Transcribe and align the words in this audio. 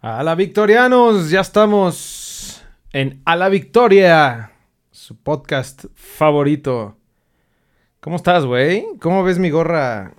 A 0.00 0.22
la 0.22 0.34
Victorianos, 0.34 1.30
ya 1.30 1.40
estamos 1.40 2.62
en 2.92 3.20
A 3.24 3.36
la 3.36 3.48
Victoria, 3.48 4.52
su 4.90 5.16
podcast 5.16 5.86
favorito. 5.94 6.96
¿Cómo 8.00 8.16
estás, 8.16 8.44
güey? 8.44 8.86
¿Cómo 9.00 9.24
ves 9.24 9.38
mi 9.38 9.50
gorra? 9.50 10.14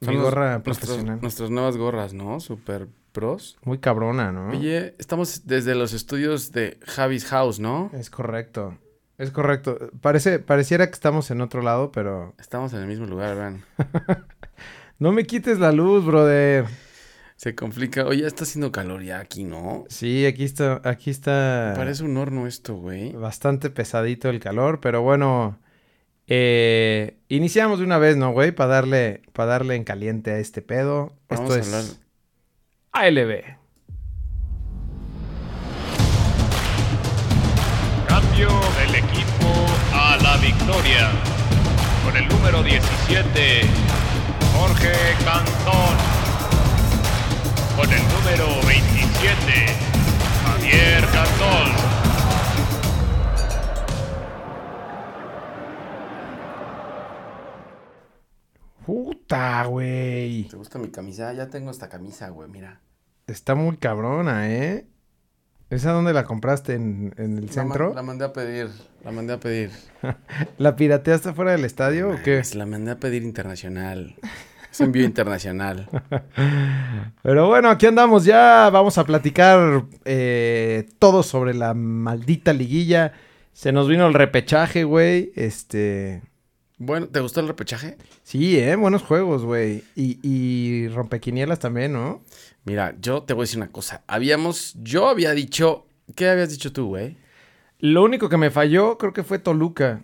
Mi 0.00 0.14
los- 0.14 0.22
gorra 0.22 0.52
nuestros- 0.58 0.78
profesional. 0.78 1.18
Nuestras 1.20 1.50
nuevas 1.50 1.76
gorras, 1.76 2.14
¿no? 2.14 2.38
Super 2.38 2.86
pros. 3.12 3.56
Muy 3.64 3.78
cabrona, 3.78 4.30
¿no? 4.32 4.50
Oye, 4.50 4.94
estamos 4.98 5.46
desde 5.46 5.74
los 5.74 5.92
estudios 5.92 6.52
de 6.52 6.78
Javi's 6.84 7.24
House, 7.26 7.58
¿no? 7.58 7.90
Es 7.94 8.10
correcto. 8.10 8.78
Es 9.18 9.30
correcto. 9.30 9.78
Parece, 10.00 10.38
pareciera 10.38 10.86
que 10.86 10.92
estamos 10.94 11.30
en 11.30 11.40
otro 11.40 11.62
lado, 11.62 11.90
pero... 11.92 12.34
Estamos 12.38 12.72
en 12.74 12.80
el 12.80 12.86
mismo 12.86 13.06
lugar, 13.06 13.36
vean. 13.36 13.64
No 15.00 15.10
me 15.10 15.24
quites 15.26 15.58
la 15.58 15.72
luz, 15.72 16.04
brother. 16.06 16.66
Se 17.36 17.54
complica. 17.54 18.06
Oye, 18.06 18.26
está 18.26 18.44
haciendo 18.44 18.70
calor 18.72 19.02
ya 19.02 19.18
aquí, 19.18 19.44
¿no? 19.44 19.84
Sí, 19.88 20.24
aquí 20.24 20.44
está, 20.44 20.80
aquí 20.84 21.10
está 21.10 21.74
Parece 21.76 22.04
un 22.04 22.16
horno 22.16 22.46
esto, 22.46 22.76
güey. 22.76 23.12
bastante 23.12 23.70
pesadito 23.70 24.30
el 24.30 24.40
calor, 24.40 24.80
pero 24.80 25.02
bueno, 25.02 25.58
eh, 26.26 27.18
iniciamos 27.28 27.80
de 27.80 27.84
una 27.84 27.98
vez, 27.98 28.16
¿no, 28.16 28.32
güey? 28.32 28.52
Para 28.52 28.74
darle, 28.74 29.22
para 29.32 29.50
darle 29.50 29.74
en 29.74 29.84
caliente 29.84 30.30
a 30.30 30.38
este 30.38 30.62
pedo. 30.62 31.12
Vamos 31.28 31.50
Esto 31.50 31.54
a 31.54 31.58
es 31.58 31.66
hablar. 31.74 31.84
ALB. 32.92 33.44
Cambio 38.08 38.48
del 38.78 38.94
equipo 38.94 39.48
a 39.92 40.16
la 40.22 40.36
victoria. 40.38 41.10
Con 42.04 42.16
el 42.16 42.28
número 42.28 42.62
17, 42.62 43.62
Jorge 44.54 44.92
Cantón. 45.24 46.23
Con 47.76 47.92
el 47.92 48.02
número 48.08 48.46
27, 48.66 49.66
Javier 50.44 51.04
Cantón. 51.12 51.72
Puta, 58.84 59.64
güey. 59.64 60.44
¿Te 60.44 60.56
gusta 60.56 60.78
mi 60.78 60.88
camisa? 60.88 61.32
Ya 61.32 61.48
tengo 61.48 61.70
esta 61.70 61.88
camisa, 61.88 62.28
güey, 62.28 62.48
mira. 62.50 62.80
Está 63.26 63.54
muy 63.54 63.76
cabrona, 63.78 64.50
¿eh? 64.50 64.86
¿Esa 65.70 65.92
dónde 65.92 66.12
la 66.12 66.24
compraste? 66.24 66.74
¿En, 66.74 67.14
en 67.16 67.38
el 67.38 67.46
La 67.46 67.52
centro? 67.52 67.88
ma- 67.90 67.94
La, 67.94 68.02
mandé 68.02 68.24
a 68.26 68.32
pedir. 68.34 68.68
La 69.02 69.10
mandé 69.10 69.32
a 69.32 69.40
pedir. 69.40 69.70
¿La 70.58 70.76
pirateaste 70.76 71.32
fuera 71.32 71.52
del 71.52 71.64
estadio 71.64 72.10
o 72.10 72.16
qué? 72.22 72.36
Pues 72.36 72.54
la 72.54 72.66
mandé 72.66 72.90
a 72.90 72.98
pedir 72.98 73.22
internacional. 73.22 74.16
Es 74.74 74.80
envío 74.80 75.04
internacional. 75.04 75.88
Pero 77.22 77.46
bueno, 77.46 77.70
aquí 77.70 77.86
andamos 77.86 78.24
ya. 78.24 78.68
Vamos 78.72 78.98
a 78.98 79.04
platicar 79.04 79.84
eh, 80.04 80.88
todo 80.98 81.22
sobre 81.22 81.54
la 81.54 81.74
maldita 81.74 82.52
liguilla. 82.52 83.12
Se 83.52 83.70
nos 83.70 83.86
vino 83.86 84.04
el 84.08 84.14
repechaje, 84.14 84.82
güey. 84.82 85.30
Este. 85.36 86.22
Bueno, 86.78 87.06
¿te 87.06 87.20
gustó 87.20 87.38
el 87.38 87.46
repechaje? 87.46 87.98
Sí, 88.24 88.58
eh, 88.58 88.74
buenos 88.74 89.02
juegos, 89.02 89.44
güey. 89.44 89.84
Y, 89.94 90.18
y 90.28 90.88
rompequinielas 90.88 91.60
también, 91.60 91.92
¿no? 91.92 92.24
Mira, 92.64 92.96
yo 93.00 93.22
te 93.22 93.32
voy 93.32 93.42
a 93.42 93.44
decir 93.44 93.58
una 93.58 93.70
cosa. 93.70 94.02
Habíamos, 94.08 94.74
yo 94.82 95.08
había 95.08 95.34
dicho, 95.34 95.86
¿qué 96.16 96.28
habías 96.28 96.50
dicho 96.50 96.72
tú, 96.72 96.88
güey? 96.88 97.16
Lo 97.78 98.02
único 98.02 98.28
que 98.28 98.38
me 98.38 98.50
falló 98.50 98.98
creo 98.98 99.12
que 99.12 99.22
fue 99.22 99.38
Toluca. 99.38 100.02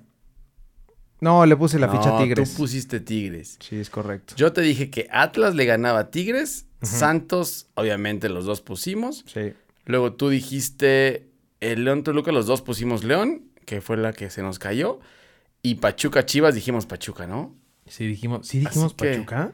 No, 1.20 1.44
le 1.46 1.56
puse 1.56 1.78
la 1.78 1.88
ficha 1.88 2.10
No, 2.10 2.18
Tigres. 2.22 2.50
Tú 2.52 2.56
pusiste 2.56 3.00
Tigres. 3.00 3.58
Sí, 3.60 3.76
es 3.76 3.90
correcto. 3.90 4.34
Yo 4.36 4.52
te 4.52 4.60
dije 4.62 4.90
que 4.90 5.06
Atlas 5.10 5.54
le 5.54 5.64
ganaba 5.66 5.98
a 6.00 6.10
Tigres, 6.10 6.66
Santos, 6.82 7.68
obviamente 7.74 8.28
los 8.30 8.46
dos 8.46 8.60
pusimos. 8.62 9.24
Sí. 9.26 9.52
Luego 9.84 10.14
tú 10.14 10.28
dijiste 10.30 11.28
el 11.60 11.84
León 11.84 12.02
Toluca, 12.04 12.32
los 12.32 12.46
dos 12.46 12.62
pusimos 12.62 13.04
León, 13.04 13.44
que 13.66 13.80
fue 13.80 13.96
la 13.98 14.12
que 14.12 14.30
se 14.30 14.42
nos 14.42 14.58
cayó. 14.58 15.00
Y 15.62 15.74
Pachuca 15.76 16.24
Chivas 16.24 16.54
dijimos 16.54 16.86
Pachuca, 16.86 17.26
¿no? 17.26 17.54
Sí 17.86 18.06
dijimos, 18.06 18.46
¿sí 18.46 18.60
dijimos 18.60 18.86
Así 18.86 18.94
que- 18.96 19.10
Pachuca? 19.10 19.52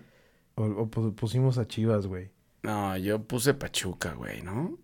O, 0.55 0.65
o 0.65 0.91
pu- 0.91 1.15
pusimos 1.15 1.59
a 1.59 1.67
Chivas, 1.67 2.07
güey. 2.07 2.31
No, 2.63 2.97
yo 2.97 3.23
puse 3.25 3.55
Pachuca, 3.55 4.13
güey, 4.15 4.43
¿no? 4.43 4.79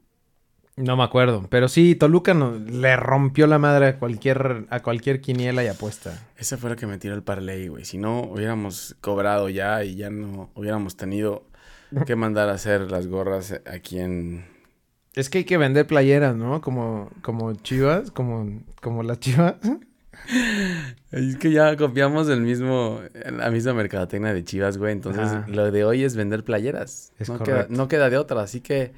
No 0.77 0.97
me 0.97 1.03
acuerdo. 1.05 1.47
Pero 1.51 1.69
sí, 1.69 1.95
Toluca 1.95 2.33
no- 2.35 2.55
le 2.57 2.97
rompió 2.97 3.47
la 3.47 3.59
madre 3.59 3.87
a 3.89 3.99
cualquier, 3.99 4.67
a 4.71 4.81
cualquier 4.81 5.21
quiniela 5.21 5.63
y 5.63 5.67
apuesta. 5.69 6.19
Esa 6.39 6.57
fue 6.57 6.71
la 6.71 6.77
que 6.77 6.87
me 6.87 6.99
tiró 6.99 7.15
el 7.15 7.23
parlay, 7.23 7.69
güey. 7.69 7.85
Si 7.85 7.99
no, 7.99 8.23
hubiéramos 8.23 8.97
cobrado 9.01 9.49
ya 9.51 9.85
y 9.85 9.97
ya 9.97 10.09
no 10.11 10.51
hubiéramos 10.55 10.97
tenido 10.97 11.45
que 12.07 12.17
mandar 12.17 12.49
a 12.49 12.53
hacer 12.53 12.91
las 12.91 13.07
gorras 13.07 13.61
aquí 13.67 13.99
en... 13.99 14.47
Es 15.15 15.29
que 15.29 15.39
hay 15.39 15.45
que 15.45 15.59
vender 15.59 15.87
playeras, 15.87 16.35
¿no? 16.37 16.63
Como, 16.63 17.11
como 17.21 17.53
Chivas, 17.53 18.11
como, 18.11 18.63
como 18.81 19.03
las 19.03 19.21
Chivas. 19.21 19.57
Es 21.11 21.37
que 21.37 21.51
ya 21.53 21.77
copiamos 21.77 22.31
el 22.31 22.41
mismo, 22.41 23.01
la 23.31 23.51
misma 23.51 23.75
mercadotecnia 23.75 24.33
de 24.33 24.43
Chivas, 24.43 24.79
güey. 24.79 24.93
Entonces, 24.93 25.25
Ajá. 25.25 25.45
lo 25.49 25.71
de 25.71 25.85
hoy 25.85 26.05
es 26.05 26.17
vender 26.17 26.45
playeras. 26.45 27.13
Es 27.19 27.29
no, 27.29 27.37
queda, 27.39 27.45
correcto. 27.57 27.75
no 27.75 27.89
queda 27.89 28.09
de 28.09 28.17
otra, 28.17 28.41
así 28.41 28.63
que 28.63 28.93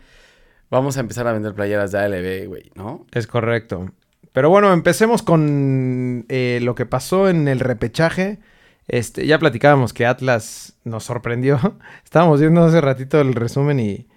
vamos 0.70 0.96
a 0.96 1.00
empezar 1.00 1.26
a 1.26 1.32
vender 1.32 1.54
playeras 1.54 1.92
de 1.92 1.98
ALB, 1.98 2.48
güey, 2.48 2.70
¿no? 2.74 3.06
Es 3.12 3.26
correcto. 3.26 3.92
Pero 4.32 4.50
bueno, 4.50 4.72
empecemos 4.72 5.22
con 5.22 6.26
eh, 6.28 6.58
lo 6.62 6.74
que 6.74 6.86
pasó 6.86 7.28
en 7.28 7.46
el 7.46 7.60
repechaje. 7.60 8.40
Este, 8.88 9.26
ya 9.26 9.38
platicábamos 9.38 9.92
que 9.92 10.06
Atlas 10.06 10.74
nos 10.84 11.04
sorprendió. 11.04 11.60
Estábamos 12.04 12.40
viendo 12.40 12.64
hace 12.64 12.80
ratito 12.80 13.20
el 13.20 13.34
resumen 13.34 13.78
y, 13.78 14.08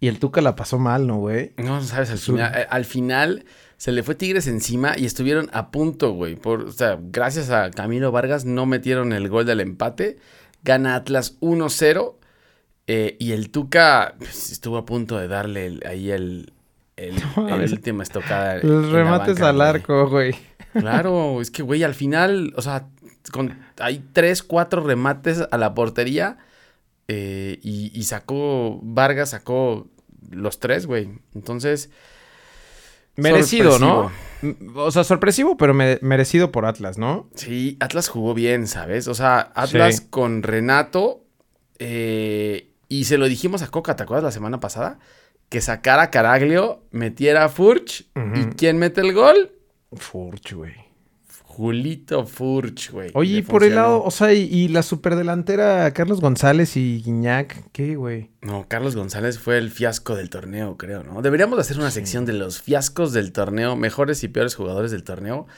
y 0.00 0.08
el 0.08 0.18
Tuca 0.18 0.40
la 0.40 0.54
pasó 0.54 0.78
mal, 0.78 1.06
¿no, 1.06 1.16
güey? 1.16 1.52
No, 1.56 1.82
sabes, 1.82 2.10
al 2.10 2.18
final, 2.18 2.52
eh, 2.54 2.66
al 2.70 2.84
final 2.84 3.44
se 3.76 3.92
le 3.92 4.02
fue 4.02 4.14
Tigres 4.14 4.46
encima 4.46 4.94
y 4.96 5.06
estuvieron 5.06 5.50
a 5.52 5.70
punto, 5.70 6.12
güey. 6.12 6.36
Por, 6.36 6.62
o 6.62 6.72
sea, 6.72 6.98
gracias 7.00 7.50
a 7.50 7.70
Camilo 7.70 8.12
Vargas 8.12 8.44
no 8.44 8.66
metieron 8.66 9.12
el 9.12 9.28
gol 9.28 9.46
del 9.46 9.60
empate. 9.60 10.18
Gana 10.62 10.94
Atlas 10.94 11.38
1-0. 11.40 12.14
Eh, 12.88 13.16
y 13.20 13.30
el 13.32 13.50
Tuca 13.50 14.14
pues, 14.18 14.50
estuvo 14.50 14.76
a 14.78 14.84
punto 14.84 15.16
de 15.18 15.28
darle 15.28 15.66
el- 15.66 15.82
ahí 15.86 16.10
el, 16.10 16.52
el, 16.96 17.14
No, 17.36 17.48
el 17.54 17.70
última 17.72 18.02
estocada. 18.02 18.58
Los 18.62 18.90
remates 18.90 19.34
banca, 19.38 19.48
al 19.50 19.56
güey. 19.56 19.68
arco, 19.68 20.08
güey. 20.08 20.34
Claro, 20.72 21.40
es 21.40 21.50
que, 21.52 21.62
güey, 21.62 21.84
al 21.84 21.94
final, 21.94 22.52
o 22.56 22.62
sea, 22.62 22.88
con, 23.32 23.56
hay 23.78 24.04
tres, 24.12 24.42
cuatro 24.42 24.82
remates 24.82 25.44
a 25.50 25.56
la 25.58 25.74
portería 25.74 26.38
eh, 27.08 27.58
y, 27.62 27.90
y 27.94 28.02
sacó, 28.04 28.80
Vargas 28.82 29.30
sacó 29.30 29.88
los 30.30 30.58
tres, 30.60 30.86
güey. 30.86 31.08
Entonces, 31.34 31.90
Merecido, 33.16 33.80
¿no? 33.80 34.12
O 34.76 34.90
sea, 34.92 35.02
sorpresivo, 35.02 35.56
pero 35.56 35.74
me- 35.74 35.98
merecido 36.02 36.52
por 36.52 36.66
Atlas, 36.66 36.98
¿no? 36.98 37.28
Sí, 37.34 37.76
Atlas 37.80 38.08
jugó 38.08 38.32
bien, 38.32 38.68
¿sabes? 38.68 39.08
O 39.08 39.14
sea, 39.14 39.50
Atlas 39.56 39.96
Sí. 39.96 40.06
con 40.08 40.44
Renato 40.44 41.24
eh, 41.80 42.67
y 42.88 43.04
se 43.04 43.18
lo 43.18 43.26
dijimos 43.28 43.62
a 43.62 43.68
Coca, 43.68 43.96
¿te 43.96 44.02
acuerdas 44.02 44.24
la 44.24 44.32
semana 44.32 44.60
pasada? 44.60 44.98
Que 45.48 45.60
sacara 45.60 46.04
a 46.04 46.10
Caraglio, 46.10 46.82
metiera 46.90 47.44
a 47.44 47.48
Furch 47.48 48.06
y. 48.14 48.44
¿quién 48.56 48.78
mete 48.78 49.00
el 49.00 49.12
gol? 49.12 49.52
Furch, 49.92 50.52
güey. 50.54 50.88
Julito 51.58 52.24
Furch, 52.24 52.92
güey. 52.92 53.10
Oye, 53.14 53.38
y 53.38 53.42
por 53.42 53.64
el 53.64 53.74
lado, 53.74 54.04
o 54.04 54.12
sea, 54.12 54.32
y, 54.32 54.42
y 54.44 54.68
la 54.68 54.84
superdelantera 54.84 55.92
Carlos 55.92 56.20
González 56.20 56.76
y 56.76 57.02
Guiñac, 57.02 57.72
¿qué, 57.72 57.96
güey? 57.96 58.30
No, 58.42 58.66
Carlos 58.68 58.94
González 58.94 59.40
fue 59.40 59.58
el 59.58 59.72
fiasco 59.72 60.14
del 60.14 60.30
torneo, 60.30 60.76
creo, 60.76 61.02
¿no? 61.02 61.20
Deberíamos 61.20 61.58
hacer 61.58 61.76
una 61.76 61.90
sección 61.90 62.26
de 62.26 62.34
los 62.34 62.62
fiascos 62.62 63.12
del 63.12 63.32
torneo, 63.32 63.74
mejores 63.74 64.22
y 64.22 64.28
peores 64.28 64.54
jugadores 64.54 64.92
del 64.92 65.02
torneo. 65.02 65.48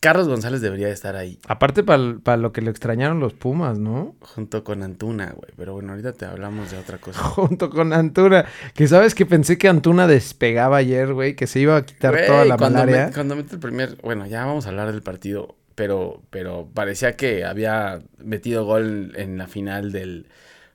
Carlos 0.00 0.28
González 0.28 0.60
debería 0.60 0.88
estar 0.90 1.16
ahí, 1.16 1.40
Aparte 1.48 1.82
para 1.82 2.36
lo 2.36 2.52
que 2.52 2.60
le 2.62 2.70
extrañaron 2.70 3.18
los 3.18 3.34
Pumas, 3.34 3.78
¿no? 3.80 4.14
junto 4.20 4.62
con 4.62 4.84
Antuna, 4.84 5.32
güey. 5.36 5.50
Pero 5.56 5.72
bueno, 5.72 5.90
ahorita 5.90 6.12
te 6.12 6.24
hablamos 6.24 6.70
de 6.70 6.78
otra 6.78 6.98
cosa. 6.98 7.20
Junto 7.24 7.68
con 7.68 7.92
Antuna. 7.92 8.44
Que 8.74 8.86
sabes 8.86 9.14
que 9.16 9.26
pensé 9.26 9.58
que 9.58 9.66
Antuna 9.68 10.06
despegaba 10.06 10.76
ayer, 10.76 11.12
güey, 11.14 11.34
que 11.34 11.48
se 11.48 11.58
iba 11.58 11.76
a 11.76 11.84
quitar 11.84 12.14
Güey, 12.14 12.26
toda 12.28 12.44
la 12.44 12.56
cuando, 12.56 12.78
malaria. 12.78 13.06
me- 13.08 13.12
cuando 13.12 13.34
mete 13.36 13.54
el 13.54 13.60
primer... 13.60 13.96
Bueno, 14.02 14.24
ya 14.26 14.44
vamos 14.46 14.66
a 14.66 14.68
hablar 14.68 14.92
del 14.92 15.02
partido, 15.02 15.56
pero, 15.74 16.22
pero 16.30 16.68
parecía 16.72 17.16
que 17.16 17.44
había 17.44 18.00
metido 18.22 18.64
gol 18.64 19.14
en 19.16 19.36
la 19.36 19.48
final 19.48 19.90
del 19.90 20.28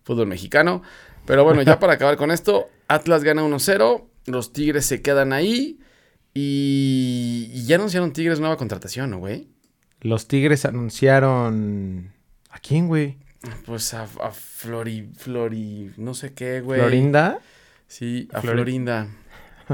fútbol 0.03 0.27
mexicano. 0.27 0.81
Pero 1.25 1.45
bueno, 1.45 1.61
ya 1.61 1.79
para 1.79 1.93
acabar 1.93 2.17
con 2.17 2.29
esto, 2.29 2.67
Atlas 2.89 3.23
gana 3.23 3.41
1-0, 3.43 4.03
los 4.25 4.51
Tigres 4.51 4.85
se 4.85 5.01
quedan 5.01 5.31
ahí 5.31 5.79
y, 6.33 7.49
y 7.53 7.65
ya 7.65 7.75
anunciaron 7.75 8.13
Tigres 8.13 8.39
nueva 8.39 8.57
contratación, 8.57 9.09
¿no, 9.11 9.19
güey? 9.19 9.47
Los 10.01 10.27
Tigres 10.27 10.65
anunciaron... 10.65 12.11
¿A 12.49 12.59
quién, 12.59 12.87
güey? 12.87 13.17
Pues 13.65 13.93
a, 13.93 14.03
a 14.03 14.31
Flori, 14.31 15.09
Flori, 15.17 15.91
no 15.97 16.13
sé 16.13 16.33
qué, 16.33 16.61
güey. 16.61 16.79
¿Florinda? 16.79 17.39
Sí, 17.87 18.27
a 18.33 18.41
Flori- 18.41 18.51
Florinda. 18.53 19.07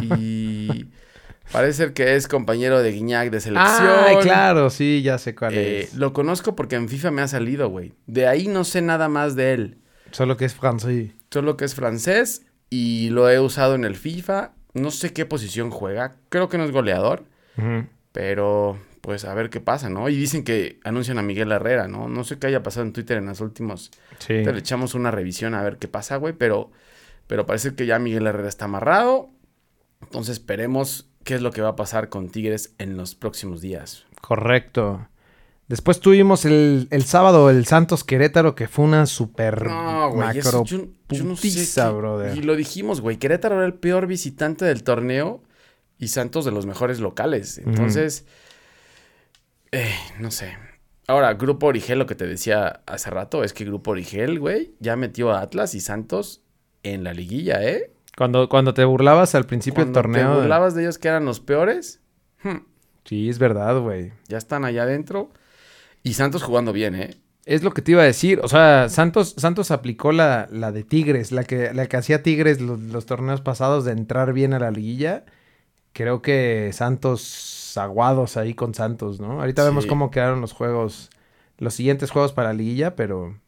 Y 0.02 0.88
parece 1.52 1.74
ser 1.74 1.94
que 1.94 2.16
es 2.16 2.28
compañero 2.28 2.82
de 2.82 2.92
Guiñac 2.92 3.30
de 3.32 3.40
selección. 3.42 3.88
Ah, 3.90 4.20
claro, 4.22 4.70
sí, 4.70 5.02
ya 5.04 5.18
sé 5.18 5.36
cuál 5.36 5.54
Eh, 5.56 5.82
es. 5.82 5.96
lo 5.96 6.14
conozco 6.14 6.56
porque 6.56 6.76
en 6.78 6.88
FIFA 6.90 7.12
me 7.12 7.22
ha 7.22 7.28
salido, 7.28 7.70
güey. 7.70 7.94
De 8.08 8.28
ahí 8.28 8.48
no 8.48 8.64
sé 8.64 8.82
nada 8.82 9.10
más 9.10 9.36
de 9.36 9.54
él. 9.54 9.78
Solo 10.12 10.38
que 10.38 10.46
es 10.46 10.56
francés. 10.56 11.12
Solo 11.32 11.58
que 11.58 11.66
es 11.66 11.76
francés 11.76 12.44
y 12.70 13.10
lo 13.10 13.30
he 13.30 13.40
usado 13.40 13.76
en 13.76 13.84
el 13.86 13.96
FIFA. 13.96 14.54
No 14.74 14.92
sé 14.92 15.14
qué 15.14 15.26
posición 15.26 15.72
juega. 15.72 16.16
Creo 16.30 16.50
que 16.50 16.58
no 16.58 16.64
es 16.64 16.72
goleador. 16.72 17.26
Pero, 18.14 18.80
pues, 19.02 19.26
a 19.26 19.34
ver 19.34 19.50
qué 19.50 19.60
pasa, 19.60 19.90
¿no? 19.90 20.08
Y 20.08 20.16
dicen 20.16 20.46
que 20.46 20.80
anuncian 20.86 21.18
a 21.18 21.22
Miguel 21.22 21.52
Herrera, 21.52 21.90
¿no? 21.90 22.08
No 22.08 22.24
sé 22.24 22.40
qué 22.40 22.48
haya 22.48 22.64
pasado 22.64 22.86
en 22.86 22.94
Twitter 22.94 23.18
en 23.18 23.26
los 23.26 23.42
últimos. 23.42 23.92
Sí. 24.20 24.46
Le 24.46 24.58
echamos 24.58 24.96
una 24.96 25.12
revisión 25.12 25.54
a 25.56 25.62
ver 25.62 25.78
qué 25.78 25.90
pasa, 25.90 26.16
güey. 26.16 26.34
Pero, 26.34 26.72
pero 27.28 27.46
parece 27.46 27.76
que 27.76 27.86
ya 27.86 28.00
Miguel 28.00 28.28
Herrera 28.28 28.48
está 28.48 28.66
amarrado. 28.66 29.30
Entonces, 30.02 30.38
esperemos 30.38 31.10
qué 31.26 31.36
es 31.36 31.42
lo 31.42 31.52
que 31.52 31.62
va 31.62 31.70
a 31.70 31.76
pasar 31.76 32.08
con 32.08 32.30
Tigres 32.30 32.74
en 32.78 32.96
los 32.96 33.16
próximos 33.16 33.60
días. 33.60 34.06
Correcto. 34.22 35.09
Después 35.70 36.00
tuvimos 36.02 36.44
el, 36.46 36.88
el 36.92 37.04
sábado 37.04 37.50
el 37.50 37.66
Santos 37.66 38.04
Querétaro, 38.04 38.56
que 38.56 38.68
fue 38.68 38.84
una 38.86 39.06
super 39.06 39.66
No, 39.68 40.10
güey. 40.12 40.38
eso 40.40 40.64
macro 40.64 40.66
yo, 40.66 40.88
yo 41.10 41.24
no 41.24 41.36
sé 41.38 41.50
qué- 41.76 41.90
brother. 41.92 42.36
Y 42.38 42.42
lo 42.42 42.56
dijimos, 42.56 43.00
güey. 43.02 43.18
Querétaro 43.18 43.56
era 43.58 43.66
el 43.66 43.76
peor 43.76 44.08
visitante 44.08 44.66
del 44.66 44.84
torneo 44.84 45.44
y 46.00 46.08
Santos 46.10 46.44
de 46.44 46.52
los 46.52 46.66
mejores 46.66 47.00
locales. 47.00 47.60
Entonces, 47.60 48.26
eh, 49.72 49.94
no 50.20 50.32
sé. 50.32 50.58
Ahora, 51.08 51.34
Grupo 51.34 51.68
Origel, 51.68 52.00
lo 52.00 52.06
que 52.06 52.16
te 52.16 52.28
decía 52.28 52.82
hace 52.86 53.10
rato, 53.10 53.44
es 53.44 53.54
que 53.54 53.66
Grupo 53.66 53.92
Origel, 53.92 54.40
güey, 54.40 54.74
ya 54.80 54.96
metió 54.96 55.32
a 55.32 55.42
Atlas 55.42 55.74
y 55.76 55.82
Santos 55.82 56.42
en 56.84 57.04
la 57.04 57.14
liguilla, 57.14 57.64
¿eh? 57.64 57.92
Cuando, 58.18 58.50
cuando 58.50 58.74
te 58.74 58.84
burlabas 58.86 59.34
al 59.36 59.46
principio 59.46 59.84
del 59.84 59.94
torneo. 59.94 60.30
te 60.34 60.40
burlabas 60.42 60.76
de 60.76 60.82
ellos 60.84 60.98
que 60.98 61.08
eran 61.08 61.26
los 61.26 61.40
peores, 61.40 62.02
hmm, 62.44 62.58
Sí, 63.06 63.30
es 63.30 63.40
verdad, 63.40 63.80
güey. 63.80 64.12
ya 64.28 64.38
están 64.38 64.66
allá 64.66 64.84
adentro. 64.84 65.32
Y 66.04 66.14
Santos 66.14 66.44
jugando 66.44 66.74
bien, 66.74 66.96
¿eh? 66.96 67.18
Es 67.46 67.64
lo 67.64 67.72
que 67.72 67.82
te 67.82 67.92
iba 67.92 68.04
a 68.04 68.06
decir. 68.06 68.42
O 68.44 68.48
sea, 68.48 68.90
Santos, 68.90 69.34
Santos 69.38 69.72
aplicó 69.72 70.12
la, 70.12 70.48
la 70.52 70.72
de 70.72 70.84
Tigres, 70.84 71.32
la 71.32 71.44
que, 71.44 71.74
la 71.74 71.88
que 71.88 71.98
hacía 71.98 72.22
Tigres 72.22 72.62
los, 72.62 72.80
los 72.80 73.06
torneos 73.06 73.42
pasados 73.42 73.86
de 73.86 73.92
entrar 73.92 74.34
bien 74.34 74.54
a 74.54 74.60
la 74.60 74.72
liguilla. 74.72 75.26
Creo 75.94 76.22
que 76.22 76.70
Santos 76.74 77.76
aguados 77.76 78.38
ahí 78.38 78.54
con 78.54 78.74
Santos, 78.76 79.20
¿no? 79.20 79.40
Ahorita 79.40 79.64
vemos 79.64 79.86
cómo 79.88 80.12
quedaron 80.12 80.42
los 80.42 80.54
juegos, 80.54 81.10
los 81.58 81.74
siguientes 81.74 82.12
juegos 82.12 82.34
para 82.34 82.50
la 82.50 82.54
liguilla, 82.54 82.96
pero. 82.96 83.40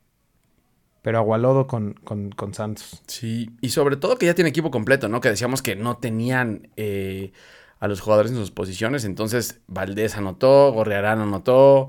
Pero 1.03 1.17
agualodo 1.17 1.65
con, 1.65 1.93
con, 2.03 2.29
con 2.31 2.53
Santos. 2.53 3.01
Sí, 3.07 3.49
y 3.59 3.69
sobre 3.69 3.97
todo 3.97 4.17
que 4.17 4.27
ya 4.27 4.35
tiene 4.35 4.49
equipo 4.51 4.69
completo, 4.69 5.09
¿no? 5.09 5.19
Que 5.19 5.29
decíamos 5.29 5.61
que 5.61 5.75
no 5.75 5.97
tenían 5.97 6.69
eh, 6.75 7.31
a 7.79 7.87
los 7.87 8.01
jugadores 8.01 8.31
en 8.31 8.37
sus 8.37 8.51
posiciones. 8.51 9.03
Entonces, 9.03 9.61
Valdés 9.67 10.15
anotó, 10.15 10.71
Gorrearán 10.71 11.19
anotó. 11.19 11.87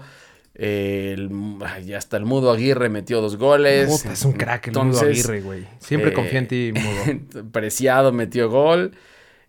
El- 0.55 1.31
ay, 1.65 1.95
hasta 1.95 2.17
el 2.17 2.25
Mudo 2.25 2.51
Aguirre 2.53 2.89
metió 2.89 3.21
dos 3.21 3.37
goles. 3.37 3.89
Puta, 3.89 4.13
es 4.13 4.25
un 4.25 4.33
crack 4.33 4.69
el 4.69 4.75
Mudo 4.75 5.01
Aguirre, 5.01 5.41
güey. 5.41 5.67
Siempre 5.79 6.11
eh, 6.11 6.15
confía 6.15 6.39
en 6.39 6.49
ti, 6.49 6.73
Mudo. 6.75 7.49
Preciado 7.53 8.13
metió 8.13 8.51
gol. 8.51 8.93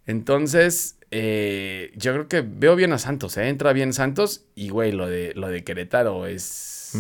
Entonces, 0.06 0.98
eh, 1.12 1.92
yo 1.96 2.14
creo 2.14 2.28
que 2.28 2.42
veo 2.42 2.76
bien 2.76 2.94
a 2.94 2.98
Santos, 2.98 3.38
¿eh? 3.38 3.48
Entra 3.50 3.74
bien 3.74 3.94
Santos. 3.94 4.46
Y, 4.56 4.70
güey, 4.70 4.92
lo 4.92 5.08
de, 5.08 5.34
lo 5.36 5.48
de 5.50 5.64
Querétaro 5.64 6.26
es. 6.26 6.92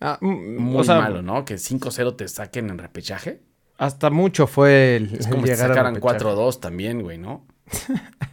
Ah, 0.00 0.18
mm, 0.20 0.56
muy 0.56 0.80
o 0.80 0.84
sea, 0.84 0.96
malo, 1.00 1.22
¿no? 1.22 1.44
Que 1.44 1.54
5-0 1.56 2.16
te 2.16 2.26
saquen 2.28 2.70
en 2.70 2.78
repechaje. 2.78 3.40
Hasta 3.78 4.10
mucho 4.10 4.46
fue 4.46 4.96
el, 4.96 5.14
Es 5.14 5.26
como 5.26 5.46
si 5.46 5.54
sacaran 5.54 5.94
repechaje. 5.94 6.24
4-2 6.24 6.60
también, 6.60 7.02
güey, 7.02 7.18
¿no? 7.18 7.46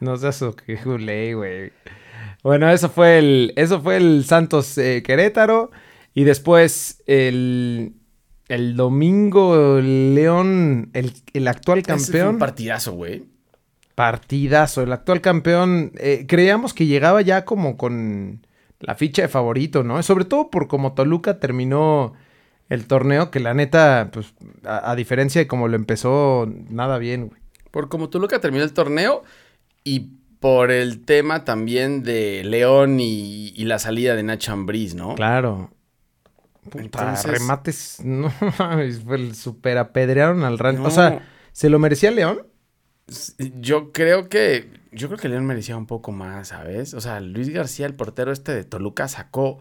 No 0.00 0.16
seas 0.16 0.42
que 0.64 0.76
güey. 1.34 1.72
Bueno, 2.48 2.70
eso 2.70 2.88
fue 2.88 3.18
el, 3.18 3.52
eso 3.56 3.82
fue 3.82 3.98
el 3.98 4.24
Santos 4.24 4.78
eh, 4.78 5.02
Querétaro. 5.04 5.70
Y 6.14 6.24
después 6.24 7.02
el, 7.06 7.92
el 8.48 8.74
domingo 8.74 9.78
León, 9.82 10.88
el, 10.94 11.12
el 11.34 11.46
actual 11.46 11.82
Ese 11.86 12.12
fue 12.16 12.30
un 12.30 12.36
campeón. 12.36 12.38
partidazo, 12.38 12.92
güey. 12.94 13.24
Partidazo. 13.94 14.82
El 14.82 14.92
actual 14.92 15.20
campeón. 15.20 15.92
eh, 15.98 16.24
creíamos 16.26 16.72
que 16.72 16.86
llegaba 16.86 17.20
ya 17.20 17.44
como 17.44 17.76
con 17.76 18.46
la 18.80 18.94
ficha 18.94 19.22
de 19.22 19.28
favorito, 19.28 19.84
¿no? 19.84 20.02
Sobre 20.02 20.24
todo 20.24 20.50
por 20.50 20.68
como 20.68 20.94
Toluca 20.94 21.40
terminó 21.40 22.14
el 22.70 22.86
torneo, 22.86 23.30
que 23.30 23.40
la 23.40 23.52
neta, 23.54 24.10
pues, 24.12 24.32
a, 24.64 24.90
a 24.90 24.96
diferencia 24.96 25.40
de 25.40 25.48
como 25.48 25.68
lo 25.68 25.76
empezó, 25.76 26.48
nada 26.70 26.98
bien, 26.98 27.28
güey. 27.28 27.42
Por 27.70 27.90
como 27.90 28.08
Toluca 28.08 28.40
terminó 28.40 28.64
el 28.64 28.72
torneo 28.72 29.24
y 29.84 30.17
por 30.40 30.70
el 30.70 31.04
tema 31.04 31.44
también 31.44 32.02
de 32.02 32.44
León 32.44 33.00
y, 33.00 33.48
y 33.56 33.64
la 33.64 33.78
salida 33.78 34.14
de 34.14 34.22
Nacho 34.22 34.52
Ambriz, 34.52 34.94
¿no? 34.94 35.14
Claro. 35.14 35.70
Puta, 36.64 36.80
Entonces- 36.84 37.30
remates, 37.30 37.96
no 38.04 38.32
super 39.34 39.78
apedrearon 39.78 40.44
al 40.44 40.58
rancho. 40.58 40.82
No. 40.82 40.88
O 40.88 40.90
sea, 40.90 41.26
¿se 41.52 41.68
lo 41.70 41.78
merecía 41.78 42.10
León? 42.10 42.46
Yo 43.60 43.92
creo 43.92 44.28
que. 44.28 44.70
Yo 44.92 45.08
creo 45.08 45.18
que 45.18 45.28
León 45.28 45.46
merecía 45.46 45.76
un 45.76 45.86
poco 45.86 46.12
más, 46.12 46.48
¿sabes? 46.48 46.92
O 46.94 47.00
sea, 47.00 47.20
Luis 47.20 47.48
García, 47.50 47.86
el 47.86 47.94
portero 47.94 48.32
este 48.32 48.54
de 48.54 48.64
Toluca, 48.64 49.08
sacó 49.08 49.58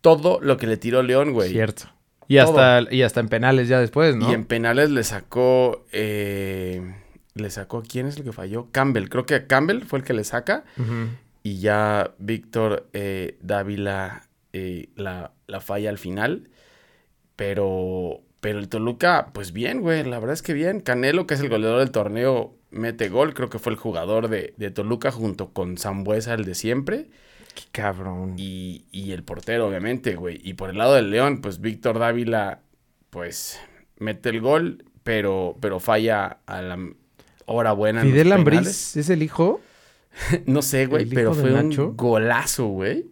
todo 0.00 0.40
lo 0.42 0.56
que 0.56 0.66
le 0.66 0.76
tiró 0.76 1.02
León, 1.02 1.32
güey. 1.32 1.50
Cierto. 1.50 1.84
Y 2.28 2.38
hasta, 2.38 2.82
y 2.90 3.02
hasta 3.02 3.20
en 3.20 3.28
penales 3.28 3.68
ya 3.68 3.80
después, 3.80 4.16
¿no? 4.16 4.30
Y 4.30 4.34
en 4.34 4.44
penales 4.44 4.90
le 4.90 5.04
sacó. 5.04 5.84
eh, 5.92 6.94
le 7.34 7.50
sacó. 7.50 7.82
¿Quién 7.82 8.06
es 8.06 8.16
el 8.16 8.24
que 8.24 8.32
falló? 8.32 8.68
Campbell. 8.70 9.08
Creo 9.08 9.26
que 9.26 9.46
Campbell 9.46 9.82
fue 9.82 10.00
el 10.00 10.04
que 10.04 10.14
le 10.14 10.24
saca. 10.24 10.64
Y 11.42 11.58
ya 11.58 12.14
Víctor 12.18 12.88
eh, 12.92 13.36
Dávila 13.40 14.28
eh, 14.52 14.90
la, 14.96 15.32
la 15.46 15.60
falla 15.60 15.90
al 15.90 15.98
final. 15.98 16.48
Pero, 17.36 18.20
pero 18.40 18.58
el 18.58 18.68
Toluca, 18.68 19.30
pues 19.32 19.52
bien, 19.52 19.80
güey. 19.80 20.04
La 20.04 20.18
verdad 20.18 20.34
es 20.34 20.42
que 20.42 20.52
bien. 20.52 20.80
Canelo, 20.80 21.26
que 21.26 21.34
es 21.34 21.40
el 21.40 21.48
goleador 21.48 21.80
del 21.80 21.90
torneo, 21.90 22.54
mete 22.70 23.08
gol. 23.08 23.34
Creo 23.34 23.48
que 23.50 23.58
fue 23.58 23.72
el 23.72 23.78
jugador 23.78 24.28
de, 24.28 24.54
de 24.56 24.70
Toluca 24.70 25.10
junto 25.10 25.52
con 25.52 25.78
Zambuesa, 25.78 26.34
el 26.34 26.44
de 26.44 26.54
siempre. 26.54 27.10
Qué 27.54 27.64
cabrón. 27.72 28.34
Y, 28.38 28.84
y 28.92 29.12
el 29.12 29.24
portero, 29.24 29.66
obviamente, 29.66 30.14
güey. 30.14 30.40
Y 30.42 30.54
por 30.54 30.70
el 30.70 30.78
lado 30.78 30.94
del 30.94 31.10
León, 31.10 31.40
pues 31.40 31.60
Víctor 31.60 31.98
Dávila, 31.98 32.60
pues 33.10 33.60
mete 33.98 34.28
el 34.28 34.40
gol, 34.40 34.84
pero, 35.02 35.56
pero 35.60 35.80
falla 35.80 36.38
a 36.46 36.62
la 36.62 36.78
hora 37.46 37.72
buena. 37.72 38.02
Fidel. 38.02 38.32
Ambriz 38.32 38.96
es 38.96 39.10
el 39.10 39.22
hijo. 39.22 39.60
No 40.46 40.60
sé, 40.60 40.84
güey, 40.86 41.04
¿El 41.04 41.08
hijo 41.08 41.14
pero 41.16 41.34
fue 41.34 41.50
Nacho? 41.52 41.88
un 41.88 41.96
golazo, 41.96 42.66
güey. 42.66 43.06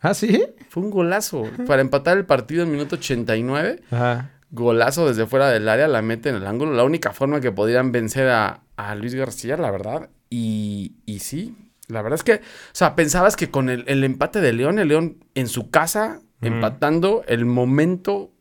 Ah, 0.00 0.14
sí. 0.14 0.42
Fue 0.70 0.82
un 0.82 0.90
golazo. 0.90 1.44
Para 1.66 1.82
empatar 1.82 2.16
el 2.16 2.24
partido 2.24 2.62
en 2.62 2.70
minuto 2.72 2.96
89, 2.96 3.82
Ajá. 3.90 4.30
golazo 4.50 5.06
desde 5.06 5.26
fuera 5.26 5.50
del 5.50 5.68
área, 5.68 5.86
la 5.86 6.00
mete 6.00 6.30
en 6.30 6.36
el 6.36 6.46
ángulo. 6.46 6.72
La 6.72 6.84
única 6.84 7.12
forma 7.12 7.40
que 7.40 7.52
podrían 7.52 7.92
vencer 7.92 8.28
a, 8.30 8.62
a 8.76 8.94
Luis 8.94 9.14
García, 9.14 9.58
la 9.58 9.70
verdad. 9.70 10.08
Y, 10.30 10.94
y 11.04 11.18
sí, 11.18 11.54
la 11.88 12.00
verdad 12.00 12.18
es 12.18 12.24
que, 12.24 12.34
o 12.36 12.38
sea, 12.72 12.94
pensabas 12.96 13.36
que 13.36 13.50
con 13.50 13.68
el, 13.68 13.84
el 13.86 14.02
empate 14.02 14.40
de 14.40 14.52
León, 14.54 14.78
el 14.78 14.88
León 14.88 15.24
en 15.34 15.48
su 15.48 15.70
casa, 15.70 16.20
empatando, 16.40 17.22
el 17.28 17.44
momento 17.44 18.32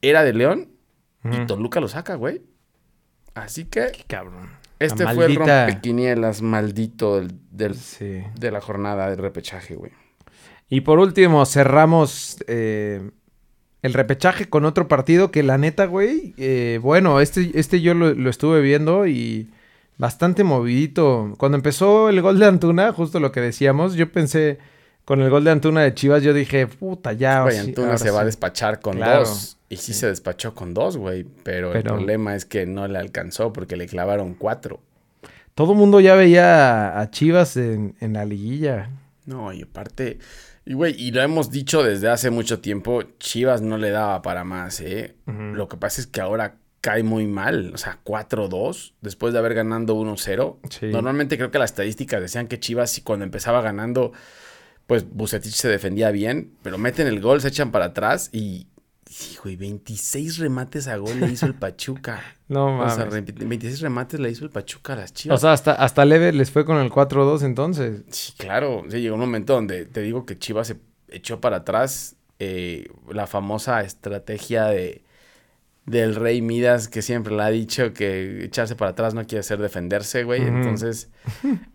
era 0.00 0.24
de 0.24 0.32
León 0.32 0.70
y. 1.30 1.44
Toluca 1.46 1.80
lo 1.80 1.88
saca, 1.88 2.14
güey. 2.14 2.40
Así 3.34 3.64
que 3.66 3.92
Qué 3.92 4.04
cabrón. 4.06 4.50
Este 4.84 5.04
La 5.04 5.14
fue 5.14 5.26
el 5.26 5.38
maldita- 5.38 5.66
rompequinielas 5.66 6.42
maldito 6.42 7.16
del, 7.16 7.32
del- 7.50 7.74
Sí. 7.76 8.22
de 8.38 8.50
la 8.50 8.60
jornada 8.60 9.08
de 9.10 9.16
repechaje, 9.16 9.74
güey. 9.74 9.92
Y 10.68 10.80
por 10.82 10.98
último, 10.98 11.44
cerramos 11.46 12.38
eh, 12.46 13.10
el 13.82 13.92
repechaje 13.94 14.48
con 14.48 14.64
otro 14.64 14.88
partido 14.88 15.30
que 15.30 15.42
la 15.42 15.58
neta, 15.58 15.84
güey, 15.86 16.34
eh, 16.38 16.78
bueno, 16.82 17.20
este, 17.20 17.50
este 17.54 17.80
yo 17.80 17.94
lo, 17.94 18.14
lo 18.14 18.30
estuve 18.30 18.60
viendo 18.60 19.06
y 19.06 19.50
bastante 19.98 20.44
movidito. 20.44 21.34
Cuando 21.38 21.56
empezó 21.56 22.08
el 22.08 22.22
gol 22.22 22.38
de 22.38 22.46
Antuna, 22.46 22.92
justo 22.92 23.20
lo 23.20 23.32
que 23.32 23.40
decíamos, 23.40 23.94
yo 23.94 24.10
pensé, 24.10 24.58
con 25.04 25.20
el 25.20 25.30
gol 25.30 25.44
de 25.44 25.50
Antuna 25.50 25.82
de 25.82 25.94
Chivas, 25.94 26.22
yo 26.22 26.32
dije, 26.32 26.66
puta, 26.66 27.12
ya. 27.12 27.42
Güey, 27.42 27.58
Antuna 27.58 27.98
se 27.98 28.10
va 28.10 28.18
a 28.20 28.22
sí". 28.22 28.26
despachar 28.26 28.80
con 28.80 28.96
Claro, 28.96 29.20
dos. 29.20 29.58
Y 29.68 29.76
sí, 29.76 29.94
se 29.94 30.06
despachó 30.06 30.54
con 30.54 30.74
dos, 30.74 30.96
güey. 30.96 31.24
Pero, 31.42 31.72
el 31.74 31.82
problema 31.82 32.34
es 32.36 32.44
que 32.44 32.66
no 32.66 32.86
le 32.88 32.98
alcanzó 32.98 33.52
porque 33.52 33.76
le 33.76 33.86
clavaron 33.86 34.34
cuatro. 34.34 34.80
Todo 35.54 35.72
el 35.72 35.78
mundo 35.78 36.00
ya 36.00 36.14
veía 36.14 36.98
a 37.00 37.10
Chivas 37.10 37.56
en, 37.56 37.94
en 38.00 38.12
la 38.14 38.24
liguilla. 38.24 38.90
No, 39.26 39.52
y 39.52 39.62
aparte. 39.62 40.18
Y 40.64 40.74
güey, 40.74 40.94
y 40.96 41.10
lo 41.10 41.20
hemos 41.22 41.50
dicho 41.50 41.82
desde 41.82 42.08
hace 42.08 42.30
mucho 42.30 42.60
tiempo, 42.60 43.02
Chivas 43.18 43.62
no 43.62 43.78
le 43.78 43.90
daba 43.90 44.22
para 44.22 44.44
más, 44.44 44.80
¿eh? 44.80 45.16
Lo 45.26 45.68
que 45.68 45.76
pasa 45.76 46.00
es 46.00 46.06
que 46.06 46.20
ahora 46.20 46.56
cae 46.80 47.02
muy 47.02 47.26
mal. 47.26 47.72
O 47.74 47.78
sea, 47.78 47.98
4-2 48.04 48.92
después 49.00 49.32
de 49.32 49.38
haber 49.40 49.54
ganando 49.54 49.96
1-0. 49.96 50.58
Sí. 50.70 50.86
Normalmente 50.86 51.36
creo 51.36 51.50
que 51.50 51.58
las 51.58 51.70
estadísticas 51.72 52.20
decían 52.20 52.46
que 52.46 52.60
Chivas, 52.60 52.90
si 52.90 53.00
cuando 53.02 53.24
empezaba 53.24 53.60
ganando, 53.62 54.12
pues 54.86 55.06
Bucetich 55.08 55.54
se 55.54 55.68
defendía 55.68 56.10
bien, 56.10 56.52
pero 56.62 56.78
meten 56.78 57.06
el 57.06 57.20
gol, 57.20 57.40
se 57.40 57.48
echan 57.48 57.70
para 57.70 57.86
atrás 57.86 58.28
y. 58.32 58.66
Sí, 59.06 59.36
güey, 59.42 59.56
26 59.56 60.38
remates 60.38 60.88
a 60.88 60.96
gol 60.96 61.20
le 61.20 61.26
hizo 61.28 61.44
el 61.46 61.54
Pachuca. 61.54 62.22
No 62.48 62.80
O 62.80 62.88
sea, 62.90 63.06
mames. 63.06 63.12
re- 63.26 63.46
26 63.46 63.80
remates 63.80 64.20
le 64.20 64.30
hizo 64.30 64.44
el 64.44 64.50
Pachuca 64.50 64.92
a 64.92 64.96
las 64.96 65.12
Chivas. 65.14 65.38
O 65.38 65.40
sea, 65.40 65.52
hasta, 65.52 65.72
hasta 65.72 66.04
leve 66.04 66.32
les 66.32 66.50
fue 66.50 66.64
con 66.66 66.76
el 66.78 66.90
4-2 66.90 67.44
entonces. 67.44 68.02
Sí, 68.10 68.32
claro. 68.36 68.84
Sí, 68.90 69.00
llegó 69.00 69.14
un 69.14 69.20
momento 69.22 69.54
donde 69.54 69.86
te 69.86 70.00
digo 70.02 70.26
que 70.26 70.38
Chivas 70.38 70.66
se 70.68 70.76
echó 71.08 71.40
para 71.40 71.58
atrás 71.58 72.16
eh, 72.38 72.88
la 73.10 73.26
famosa 73.26 73.80
estrategia 73.82 74.66
de 74.66 75.02
del 75.86 76.14
Rey 76.14 76.42
Midas, 76.42 76.88
que 76.88 77.02
siempre 77.02 77.34
le 77.34 77.42
ha 77.42 77.48
dicho 77.50 77.92
que 77.92 78.44
echarse 78.44 78.76
para 78.76 78.92
atrás 78.92 79.14
no 79.14 79.26
quiere 79.26 79.42
ser 79.42 79.58
defenderse, 79.58 80.22
güey. 80.24 80.42
Entonces, 80.42 81.10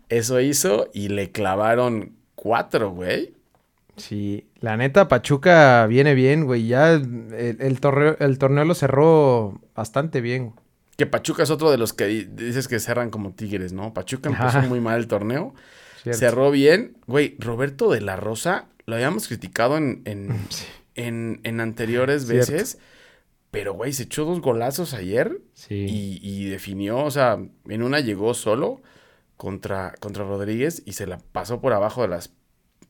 eso 0.08 0.40
hizo 0.40 0.88
y 0.94 1.08
le 1.08 1.30
clavaron 1.30 2.16
cuatro, 2.40 2.90
güey. 2.92 3.34
Sí, 3.96 4.46
la 4.60 4.76
neta, 4.76 5.08
Pachuca 5.08 5.86
viene 5.88 6.14
bien, 6.14 6.44
güey. 6.44 6.66
Ya 6.68 6.92
el, 6.92 7.56
el 7.58 7.80
torneo, 7.80 8.16
el 8.20 8.38
torneo 8.38 8.64
lo 8.64 8.74
cerró 8.74 9.60
bastante 9.74 10.20
bien. 10.20 10.52
Que 10.96 11.06
Pachuca 11.06 11.42
es 11.42 11.50
otro 11.50 11.70
de 11.70 11.78
los 11.78 11.92
que 11.92 12.06
di- 12.06 12.24
dices 12.24 12.68
que 12.68 12.78
cerran 12.78 13.10
como 13.10 13.32
tigres, 13.32 13.72
¿no? 13.72 13.92
Pachuca 13.94 14.28
empezó 14.30 14.60
muy 14.62 14.80
mal 14.80 14.98
el 14.98 15.08
torneo. 15.08 15.54
¿cierto? 16.02 16.18
Cerró 16.18 16.50
bien. 16.52 16.96
Güey, 17.08 17.34
Roberto 17.40 17.90
de 17.90 18.00
la 18.00 18.14
Rosa, 18.16 18.66
lo 18.86 18.94
habíamos 18.94 19.26
criticado 19.26 19.76
en, 19.76 20.02
en, 20.04 20.28
Sí. 20.48 20.64
en, 20.94 21.40
en 21.42 21.60
anteriores 21.60 22.26
Cierto. 22.26 22.52
veces. 22.52 22.78
Pero, 23.50 23.72
güey, 23.74 23.92
se 23.94 24.04
echó 24.04 24.24
dos 24.26 24.40
golazos 24.40 24.92
ayer 24.94 25.40
Sí. 25.54 25.86
y, 25.88 26.20
y 26.22 26.44
definió, 26.50 26.98
o 26.98 27.10
sea, 27.10 27.38
en 27.68 27.82
una 27.82 27.98
llegó 28.00 28.34
solo 28.34 28.80
contra, 29.38 29.94
contra 30.00 30.24
Rodríguez 30.24 30.82
y 30.84 30.92
se 30.92 31.06
la 31.06 31.16
pasó 31.32 31.62
por 31.62 31.72
abajo 31.72 32.02
de 32.02 32.08
las, 32.08 32.34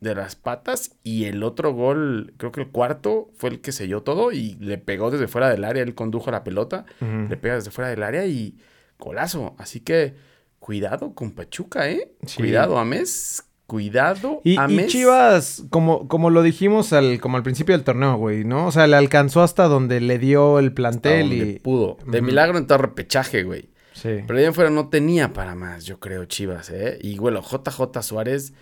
de 0.01 0.17
las 0.17 0.35
patas. 0.35 0.97
Y 1.05 1.27
el 1.27 1.45
otro 1.45 1.73
gol, 1.73 2.35
creo 2.39 2.51
que 2.51 2.63
el 2.63 2.69
cuarto, 2.69 3.31
fue 3.37 3.51
el 3.51 3.61
que 3.61 3.71
selló 3.71 4.03
todo 4.03 4.33
y 4.33 4.57
le 4.57 4.79
pegó 4.79 5.13
desde 5.13 5.29
fuera 5.29 5.49
del 5.49 5.63
área. 5.63 5.85
Él 5.85 5.95
condujo 5.95 6.33
la 6.33 6.43
pelota, 6.43 6.87
le 7.01 7.37
pega 7.37 7.55
desde 7.55 7.71
fuera 7.71 7.91
del 7.91 8.03
área 8.03 8.27
y 8.27 8.59
golazo. 8.99 9.55
Así 9.59 9.79
que 9.79 10.17
cuidado 10.59 11.15
con 11.15 11.31
Pachuca, 11.31 11.89
¿eh? 11.89 12.11
Sí. 12.27 12.39
Cuidado, 12.39 12.79
Ames. 12.79 13.45
Cuidado, 13.67 14.41
Y, 14.45 14.59
y. 14.59 14.87
Chivas, 14.87 15.65
como, 15.69 16.09
como 16.09 16.31
lo 16.31 16.43
dijimos 16.43 16.95
al, 16.95 17.21
como 17.21 17.37
al 17.37 17.43
principio 17.43 17.75
del 17.75 17.85
torneo, 17.85 18.17
güey, 18.17 18.43
¿no? 18.43 18.67
O 18.67 18.73
sea, 18.73 18.87
le 18.87 18.97
alcanzó 18.97 19.43
hasta 19.43 19.65
donde 19.65 20.01
le 20.01 20.19
dio 20.19 20.59
el 20.59 20.69
hasta 20.69 20.75
plantel 20.75 21.29
donde 21.29 21.47
y... 21.47 21.59
pudo. 21.59 21.99
De 22.07 22.23
milagro 22.23 22.57
entró 22.57 22.77
a 22.77 22.79
repechaje, 22.79 23.43
güey. 23.43 23.69
Sí. 24.01 24.23
Pero 24.27 24.39
allá 24.39 24.49
en 24.49 24.55
fuera 24.55 24.71
no 24.71 24.89
tenía 24.89 25.33
para 25.33 25.55
más, 25.55 25.85
yo 25.85 25.99
creo, 25.99 26.25
Chivas, 26.27 26.71
¿eh? 26.71 26.99
Y 27.01 27.19
bueno, 27.19 27.43
JJ 27.43 28.03
Suárez 28.03 28.53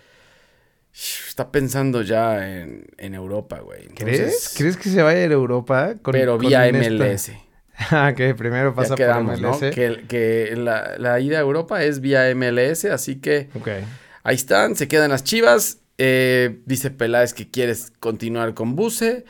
está 1.28 1.50
pensando 1.52 2.02
ya 2.02 2.50
en, 2.60 2.86
en 2.96 3.14
Europa, 3.14 3.60
güey. 3.60 3.86
¿Crees? 3.88 4.18
Entonces, 4.20 4.54
¿Crees 4.56 4.76
que 4.76 4.88
se 4.88 5.02
vaya 5.02 5.20
a 5.20 5.24
ir 5.24 5.30
a 5.30 5.34
Europa? 5.34 5.94
Con- 6.00 6.12
Pero 6.12 6.38
con 6.38 6.46
vía 6.46 6.70
MLS. 6.72 7.32
Ah, 7.90 8.14
que 8.16 8.34
primero 8.34 8.74
pasa 8.74 8.94
Ya 8.94 8.96
quedamos, 8.96 9.38
por 9.38 9.42
¿no? 9.42 9.50
MLS. 9.58 9.74
Que, 9.74 10.04
que 10.08 10.54
la, 10.56 10.94
la 10.96 11.20
ida 11.20 11.36
a 11.36 11.40
Europa 11.42 11.84
es 11.84 12.00
vía 12.00 12.34
MLS, 12.34 12.86
así 12.86 13.16
que 13.16 13.50
ahí 14.22 14.34
están, 14.34 14.76
se 14.76 14.88
quedan 14.88 15.10
las 15.10 15.24
Chivas. 15.24 15.80
Eh, 15.98 16.60
dice 16.66 16.90
Peláez 16.90 17.32
que 17.32 17.50
quieres 17.50 17.92
continuar 18.00 18.52
con 18.54 18.76
Buse. 18.76 19.24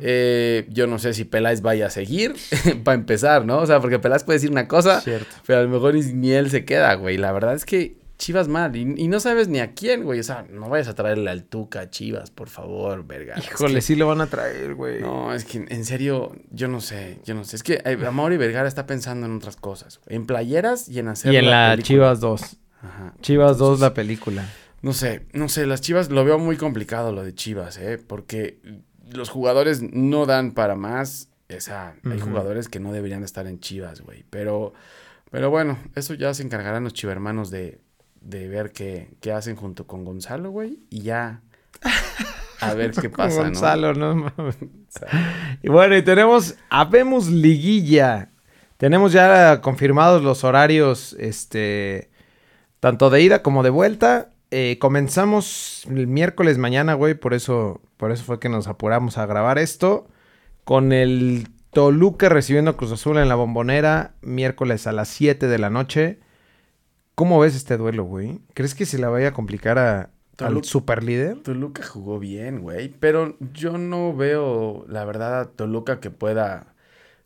Eh, 0.00 0.66
yo 0.70 0.86
no 0.86 0.98
sé 0.98 1.14
si 1.14 1.24
Peláez 1.24 1.62
vaya 1.62 1.86
a 1.86 1.90
seguir, 1.90 2.34
para 2.84 2.94
empezar, 2.94 3.44
¿no? 3.44 3.58
O 3.58 3.66
sea, 3.66 3.80
porque 3.80 3.98
Peláez 3.98 4.22
puede 4.24 4.36
decir 4.38 4.50
una 4.50 4.68
cosa, 4.68 5.00
Cierto. 5.00 5.34
Pero 5.46 5.60
a 5.60 5.62
lo 5.62 5.68
mejor 5.68 5.94
ni, 5.94 6.02
ni 6.12 6.30
él 6.32 6.50
se 6.50 6.64
queda, 6.64 6.94
güey. 6.94 7.16
La 7.18 7.32
verdad 7.32 7.54
es 7.54 7.64
que 7.64 8.00
Chivas 8.18 8.46
mal. 8.46 8.76
Y, 8.76 8.82
y 8.98 9.08
no 9.08 9.18
sabes 9.18 9.48
ni 9.48 9.58
a 9.58 9.72
quién, 9.72 10.04
güey. 10.04 10.20
O 10.20 10.22
sea, 10.22 10.44
no 10.48 10.68
vayas 10.68 10.86
a 10.86 10.94
traerle 10.94 11.28
al 11.28 11.42
Tuca 11.42 11.80
a 11.80 11.90
Chivas, 11.90 12.30
por 12.30 12.48
favor, 12.48 13.04
verga. 13.04 13.34
Es 13.34 13.46
Híjole, 13.46 13.74
que- 13.76 13.80
sí 13.80 13.96
lo 13.96 14.06
van 14.06 14.20
a 14.20 14.28
traer, 14.28 14.76
güey. 14.76 15.00
No, 15.00 15.34
es 15.34 15.44
que 15.44 15.64
en 15.68 15.84
serio, 15.84 16.36
yo 16.52 16.68
no 16.68 16.80
sé, 16.80 17.18
yo 17.24 17.34
no 17.34 17.42
sé. 17.42 17.56
Es 17.56 17.64
que 17.64 17.82
eh, 17.84 17.98
Amaury 18.06 18.36
Vergara 18.36 18.68
está 18.68 18.86
pensando 18.86 19.26
en 19.26 19.34
otras 19.34 19.56
cosas. 19.56 19.98
güey. 20.06 20.14
En 20.14 20.26
playeras 20.26 20.88
y 20.88 21.00
en 21.00 21.08
hacer 21.08 21.32
y 21.32 21.36
en 21.38 21.50
la. 21.50 21.76
Chivas 21.82 22.20
2. 22.20 22.42
Ajá. 22.82 23.12
Chivas 23.22 23.58
2, 23.58 23.80
la 23.80 23.92
película. 23.92 24.46
No 24.82 24.92
sé, 24.92 25.26
no 25.32 25.48
sé, 25.48 25.66
las 25.66 25.80
Chivas 25.80 26.10
lo 26.10 26.24
veo 26.24 26.38
muy 26.38 26.56
complicado 26.56 27.12
lo 27.12 27.22
de 27.22 27.34
Chivas, 27.34 27.78
¿eh? 27.78 27.98
Porque 27.98 28.58
los 29.10 29.30
jugadores 29.30 29.80
no 29.82 30.26
dan 30.26 30.52
para 30.52 30.74
más. 30.74 31.28
O 31.56 31.60
sea, 31.60 31.94
hay 32.04 32.18
Ujú. 32.18 32.28
jugadores 32.30 32.68
que 32.68 32.80
no 32.80 32.92
deberían 32.92 33.22
estar 33.22 33.46
en 33.46 33.60
Chivas, 33.60 34.00
güey. 34.00 34.24
Pero, 34.30 34.72
pero 35.30 35.50
bueno, 35.50 35.78
eso 35.94 36.14
ya 36.14 36.34
se 36.34 36.42
encargarán 36.42 36.82
los 36.84 36.94
chivermanos 36.94 37.50
de, 37.50 37.80
de 38.20 38.48
ver 38.48 38.72
qué, 38.72 39.10
qué 39.20 39.32
hacen 39.32 39.54
junto 39.56 39.86
con 39.86 40.04
Gonzalo, 40.04 40.50
güey. 40.50 40.80
Y 40.90 41.02
ya. 41.02 41.42
A 42.60 42.74
ver 42.74 42.92
qué 43.00 43.08
pasa, 43.10 43.38
¿no? 43.38 43.44
Gonzalo, 43.44 43.94
no 43.94 44.14
mames. 44.16 44.56
O 44.62 44.66
sea, 44.88 45.58
Y 45.62 45.68
bueno, 45.68 45.96
y 45.96 46.02
tenemos, 46.02 46.56
habemos 46.70 47.28
liguilla. 47.28 48.30
Tenemos 48.78 49.12
ya 49.12 49.60
confirmados 49.60 50.22
los 50.22 50.42
horarios, 50.42 51.14
este, 51.20 52.10
tanto 52.80 53.10
de 53.10 53.20
ida 53.22 53.42
como 53.42 53.62
de 53.62 53.70
vuelta. 53.70 54.31
Eh, 54.54 54.76
comenzamos 54.78 55.86
el 55.88 56.06
miércoles 56.06 56.58
mañana, 56.58 56.92
güey, 56.92 57.14
por 57.14 57.32
eso, 57.32 57.80
por 57.96 58.12
eso 58.12 58.22
fue 58.22 58.38
que 58.38 58.50
nos 58.50 58.68
apuramos 58.68 59.16
a 59.16 59.24
grabar 59.24 59.58
esto. 59.58 60.06
Con 60.64 60.92
el 60.92 61.48
Toluca 61.70 62.28
recibiendo 62.28 62.72
a 62.72 62.76
Cruz 62.76 62.92
Azul 62.92 63.16
en 63.16 63.30
la 63.30 63.34
bombonera, 63.34 64.14
miércoles 64.20 64.86
a 64.86 64.92
las 64.92 65.08
7 65.08 65.48
de 65.48 65.58
la 65.58 65.70
noche. 65.70 66.20
¿Cómo 67.14 67.40
ves 67.40 67.56
este 67.56 67.78
duelo, 67.78 68.04
güey? 68.04 68.42
¿Crees 68.52 68.74
que 68.74 68.84
se 68.84 68.98
la 68.98 69.08
vaya 69.08 69.28
a 69.28 69.32
complicar 69.32 69.78
a, 69.78 70.10
al 70.36 70.62
superlíder? 70.64 71.38
Toluca 71.38 71.82
jugó 71.82 72.18
bien, 72.18 72.60
güey. 72.60 72.90
Pero 72.90 73.38
yo 73.54 73.78
no 73.78 74.14
veo, 74.14 74.84
la 74.86 75.06
verdad, 75.06 75.40
a 75.40 75.44
Toluca 75.46 75.98
que 75.98 76.10
pueda, 76.10 76.74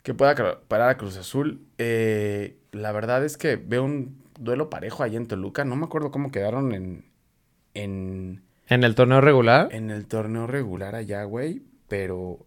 que 0.05 0.15
pueda 0.15 0.61
parar 0.69 0.91
a 0.91 0.97
Cruz 0.97 1.17
Azul. 1.17 1.67
Eh, 1.79 2.57
la 2.71 2.93
verdad 2.93 3.25
es 3.25 3.37
que 3.37 3.57
veo 3.57 3.83
un 3.83 4.23
duelo 4.39 4.71
parejo 4.71 5.03
ahí 5.03 5.17
en 5.17 5.27
Toluca. 5.27 5.65
No 5.65 5.75
me 5.75 5.87
acuerdo 5.87 6.13
cómo 6.13 6.31
quedaron 6.31 6.73
en, 6.73 7.16
en, 7.83 8.43
¿En 8.69 8.85
el 8.85 8.95
torneo 8.95 9.21
regular? 9.21 9.69
en 9.73 9.91
el 9.91 10.07
torneo 10.07 10.47
regular 10.47 10.95
allá, 10.95 11.25
güey. 11.25 11.63
Pero, 11.89 12.45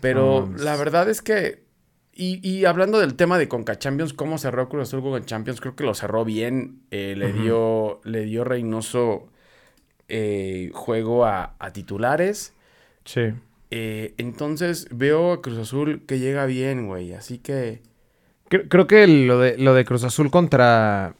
pero 0.00 0.48
la 0.58 0.76
verdad 0.76 1.08
es 1.08 1.22
que, 1.22 1.64
y, 2.12 2.46
y 2.48 2.64
hablando 2.66 3.00
del 3.00 3.16
tema 3.16 3.38
de 3.38 3.48
Conca 3.48 3.78
Champions, 3.78 4.12
cómo 4.12 4.38
cerró 4.38 4.68
Cruz 4.68 4.88
Azul 4.88 5.02
con 5.02 5.24
Champions, 5.24 5.60
creo 5.60 5.74
que 5.74 5.84
lo 5.84 5.94
cerró 5.94 6.24
bien. 6.24 6.82
Eh, 6.92 7.14
le, 7.16 7.32
dio, 7.32 8.00
le 8.04 8.24
dio 8.24 8.44
Reynoso 8.44 9.26
eh, 10.08 10.70
juego 10.72 11.24
a, 11.24 11.56
a 11.58 11.72
titulares. 11.72 12.54
Sí. 13.04 13.32
Eh, 13.72 14.14
entonces 14.18 14.86
veo 14.92 15.32
a 15.32 15.42
Cruz 15.42 15.58
Azul 15.58 16.04
que 16.06 16.20
llega 16.20 16.46
bien, 16.46 16.86
güey. 16.86 17.12
Así 17.12 17.38
que, 17.38 17.82
Creo, 18.48 18.68
creo 18.68 18.86
que 18.86 19.06
lo 19.08 19.40
de, 19.40 19.58
lo 19.58 19.74
de 19.74 19.84
Cruz 19.84 20.04
Azul 20.04 20.30
contra, 20.30 21.16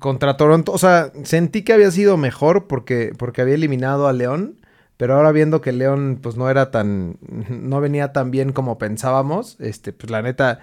contra 0.00 0.36
Toronto, 0.36 0.72
o 0.72 0.78
sea, 0.78 1.12
sentí 1.24 1.62
que 1.62 1.72
había 1.72 1.90
sido 1.90 2.16
mejor 2.16 2.66
porque, 2.66 3.12
porque 3.18 3.40
había 3.42 3.54
eliminado 3.54 4.08
a 4.08 4.12
León, 4.12 4.58
pero 4.96 5.14
ahora 5.14 5.32
viendo 5.32 5.60
que 5.60 5.72
León 5.72 6.18
pues 6.22 6.36
no 6.36 6.48
era 6.50 6.70
tan, 6.70 7.18
no 7.48 7.80
venía 7.80 8.12
tan 8.12 8.30
bien 8.30 8.52
como 8.52 8.78
pensábamos, 8.78 9.56
este, 9.60 9.92
pues 9.92 10.10
la 10.10 10.22
neta, 10.22 10.60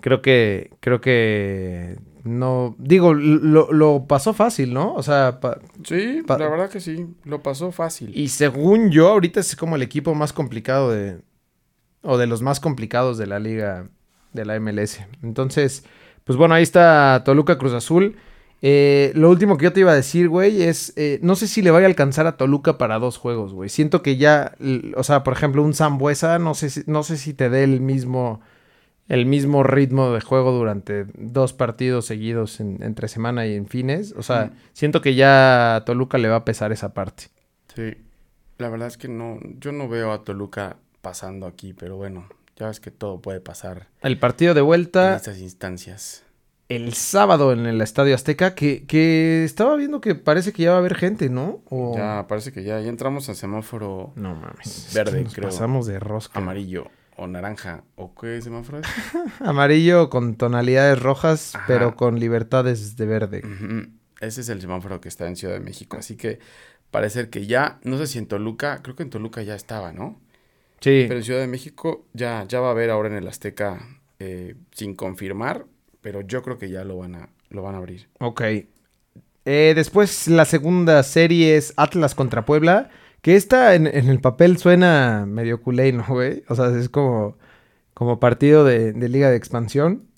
creo 0.00 0.22
que, 0.22 0.70
creo 0.80 1.00
que 1.00 1.98
no, 2.24 2.76
digo, 2.78 3.14
lo, 3.14 3.72
lo 3.72 4.06
pasó 4.06 4.32
fácil, 4.32 4.72
¿no? 4.74 4.94
O 4.94 5.02
sea, 5.02 5.40
pa- 5.40 5.58
sí, 5.84 6.22
Pa- 6.26 6.38
la 6.38 6.48
verdad 6.48 6.70
que 6.70 6.80
sí, 6.80 7.06
lo 7.24 7.42
pasó 7.42 7.72
fácil. 7.72 8.12
y 8.16 8.28
según 8.28 8.90
yo, 8.90 9.08
ahorita 9.08 9.40
es 9.40 9.56
como 9.56 9.76
el 9.76 9.82
equipo 9.82 10.14
más 10.14 10.32
complicado 10.32 10.90
de. 10.90 11.18
O 12.04 12.18
de 12.18 12.26
los 12.26 12.42
más 12.42 12.58
complicados 12.58 13.16
de 13.16 13.26
la 13.28 13.38
liga 13.38 13.88
de 14.32 14.44
la 14.44 14.56
MLS. 14.58 15.06
Entonces, 15.22 15.84
pues 16.24 16.36
bueno, 16.36 16.54
ahí 16.54 16.62
está 16.64 17.22
Toluca 17.24 17.58
Cruz 17.58 17.74
Azul. 17.74 18.16
Eh, 18.64 19.10
lo 19.16 19.28
último 19.28 19.56
que 19.58 19.64
yo 19.64 19.72
te 19.72 19.80
iba 19.80 19.90
a 19.90 19.96
decir, 19.96 20.28
güey, 20.28 20.62
es. 20.62 20.92
eh, 20.96 21.18
no 21.22 21.34
sé 21.34 21.48
si 21.48 21.62
le 21.62 21.72
vaya 21.72 21.86
a 21.86 21.88
alcanzar 21.90 22.26
a 22.28 22.36
Toluca 22.36 22.78
para 22.78 22.98
dos 23.00 23.16
juegos, 23.18 23.52
güey. 23.52 23.68
Siento 23.68 24.02
que 24.02 24.16
ya. 24.16 24.54
O 24.96 25.02
sea, 25.02 25.24
por 25.24 25.32
ejemplo, 25.34 25.62
un 25.64 25.74
Zambuesa, 25.74 26.38
no 26.38 26.54
sé 26.54 26.70
si, 26.70 26.82
no 26.86 27.02
sé 27.02 27.16
si 27.16 27.34
te 27.34 27.50
dé 27.50 27.64
el 27.64 27.80
mismo. 27.80 28.40
El 29.08 29.26
mismo 29.26 29.64
ritmo 29.64 30.12
de 30.12 30.20
juego 30.20 30.52
durante 30.52 31.06
dos 31.18 31.52
partidos 31.52 32.06
seguidos 32.06 32.60
en- 32.60 32.78
entre 32.82 33.08
semana 33.08 33.46
y 33.46 33.54
en 33.56 33.66
fines. 33.66 34.14
O 34.16 34.22
sea, 34.22 34.44
Mm. 34.46 34.50
siento 34.72 35.00
que 35.02 35.16
ya 35.16 35.74
a 35.76 35.84
Toluca 35.84 36.18
le 36.18 36.28
va 36.28 36.36
a 36.36 36.44
pesar 36.44 36.70
esa 36.70 36.94
parte. 36.94 37.24
Sí, 37.74 37.94
la 38.58 38.68
verdad 38.70 38.86
es 38.86 38.96
que 38.96 39.08
no, 39.08 39.40
yo 39.58 39.72
no 39.72 39.88
veo 39.88 40.12
a 40.12 40.22
Toluca 40.22 40.76
pasando 41.02 41.46
aquí, 41.46 41.74
pero 41.74 41.96
bueno, 41.96 42.26
ya 42.56 42.68
ves 42.68 42.78
que 42.78 42.92
todo 42.92 43.20
puede 43.20 43.40
pasar 43.40 43.88
El 44.02 44.18
partido 44.18 44.54
de 44.54 44.60
en 44.60 44.66
vuelta 44.66 45.16
estas 45.16 45.40
instancias. 45.40 46.22
El 46.68 46.94
sábado 46.94 47.52
en 47.52 47.66
el 47.66 47.80
Estadio 47.80 48.14
Azteca, 48.14 48.54
que, 48.54 48.86
que 48.86 49.44
estaba 49.44 49.76
viendo 49.76 50.00
que 50.00 50.14
parece 50.14 50.52
que 50.52 50.62
ya 50.62 50.70
va 50.70 50.76
a 50.76 50.78
haber 50.80 50.94
gente, 50.94 51.28
¿no? 51.28 51.62
O... 51.68 51.94
Ya 51.96 52.26
parece 52.28 52.52
que 52.52 52.62
ya, 52.64 52.80
ya 52.80 52.88
entramos 52.88 53.28
al 53.28 53.36
semáforo 53.36 54.12
No 54.16 54.34
mames. 54.34 54.88
es 54.88 54.94
Verde, 54.94 55.18
que 55.18 55.24
nos 55.24 55.34
creo. 55.34 55.48
Pasamos 55.50 55.86
de 55.86 55.98
rosca. 56.00 56.38
amarillo 56.38 56.86
o 57.16 57.26
naranja. 57.26 57.84
¿O 57.94 58.14
qué 58.14 58.40
semáforo 58.40 58.78
es? 58.78 58.86
Amarillo 59.40 60.08
con 60.08 60.36
tonalidades 60.36 60.98
rojas, 61.00 61.54
Ajá. 61.54 61.64
pero 61.66 61.94
con 61.94 62.18
libertades 62.18 62.96
de 62.96 63.06
verde. 63.06 63.42
Ese 64.20 64.40
es 64.40 64.48
el 64.48 64.60
semáforo 64.62 65.00
que 65.00 65.08
está 65.10 65.26
en 65.28 65.36
Ciudad 65.36 65.54
de 65.54 65.60
México. 65.60 65.98
Así 65.98 66.16
que 66.16 66.38
parece 66.90 67.28
que 67.28 67.46
ya, 67.46 67.80
no 67.84 67.98
sé 67.98 68.06
si 68.06 68.18
en 68.18 68.26
Toluca, 68.26 68.80
creo 68.82 68.96
que 68.96 69.02
en 69.02 69.10
Toluca 69.10 69.42
ya 69.42 69.54
estaba, 69.54 69.92
¿no? 69.92 70.20
Sí. 70.80 71.04
Pero 71.06 71.16
en 71.18 71.24
Ciudad 71.24 71.40
de 71.40 71.48
México 71.48 72.06
ya, 72.14 72.44
ya 72.48 72.60
va 72.60 72.68
a 72.68 72.70
haber 72.70 72.88
ahora 72.90 73.08
en 73.10 73.16
el 73.16 73.28
Azteca 73.28 73.78
eh, 74.18 74.54
sin 74.72 74.94
confirmar, 74.94 75.66
pero 76.02 76.20
yo 76.20 76.42
creo 76.42 76.58
que 76.58 76.68
ya 76.68 76.84
lo 76.84 76.98
van 76.98 77.14
a, 77.14 77.28
lo 77.48 77.62
van 77.62 77.74
a 77.74 77.78
abrir. 77.78 78.08
Ok. 78.20 78.42
Eh, 79.44 79.72
después 79.74 80.28
la 80.28 80.44
segunda 80.44 81.02
serie 81.02 81.56
es 81.56 81.72
Atlas 81.76 82.14
contra 82.14 82.44
Puebla. 82.44 82.90
Que 83.22 83.36
esta 83.36 83.74
en, 83.74 83.86
en 83.86 84.08
el 84.08 84.20
papel 84.20 84.58
suena 84.58 85.24
medio 85.26 85.62
culé, 85.62 85.92
¿no, 85.92 86.04
güey? 86.06 86.42
O 86.48 86.54
sea, 86.54 86.76
es 86.76 86.88
como. 86.88 87.38
como 87.94 88.20
partido 88.20 88.64
de, 88.64 88.92
de 88.92 89.08
Liga 89.08 89.30
de 89.30 89.36
Expansión. 89.36 90.08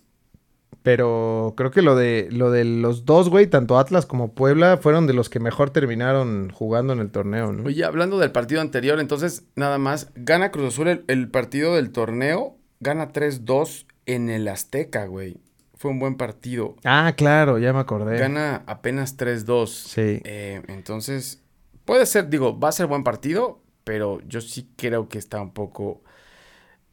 Pero 0.82 1.54
creo 1.56 1.70
que 1.70 1.80
lo 1.80 1.96
de, 1.96 2.28
lo 2.30 2.50
de 2.50 2.66
los 2.66 3.06
dos, 3.06 3.30
güey, 3.30 3.46
tanto 3.46 3.78
Atlas 3.78 4.04
como 4.04 4.34
Puebla, 4.34 4.76
fueron 4.76 5.06
de 5.06 5.14
los 5.14 5.30
que 5.30 5.40
mejor 5.40 5.70
terminaron 5.70 6.50
jugando 6.50 6.92
en 6.92 6.98
el 6.98 7.10
torneo, 7.10 7.52
¿no? 7.52 7.64
Oye, 7.64 7.84
hablando 7.84 8.18
del 8.18 8.32
partido 8.32 8.60
anterior, 8.60 9.00
entonces, 9.00 9.44
nada 9.56 9.78
más, 9.78 10.10
gana 10.14 10.50
Cruz 10.50 10.74
Azul 10.74 10.88
el, 10.88 11.04
el 11.08 11.30
partido 11.30 11.76
del 11.76 11.90
torneo, 11.90 12.58
gana 12.80 13.14
3-2 13.14 13.86
en 14.04 14.28
el 14.28 14.46
Azteca, 14.46 15.06
güey. 15.06 15.38
Fue 15.84 15.90
un 15.90 15.98
buen 15.98 16.14
partido. 16.14 16.76
Ah, 16.82 17.12
claro, 17.14 17.58
ya 17.58 17.74
me 17.74 17.80
acordé. 17.80 18.18
Gana 18.18 18.62
apenas 18.66 19.18
3-2. 19.18 19.66
Sí. 19.66 20.22
Eh, 20.24 20.62
entonces, 20.68 21.44
puede 21.84 22.06
ser, 22.06 22.30
digo, 22.30 22.58
va 22.58 22.70
a 22.70 22.72
ser 22.72 22.86
buen 22.86 23.04
partido, 23.04 23.60
pero 23.84 24.22
yo 24.26 24.40
sí 24.40 24.72
creo 24.78 25.10
que 25.10 25.18
está 25.18 25.42
un 25.42 25.52
poco 25.52 26.02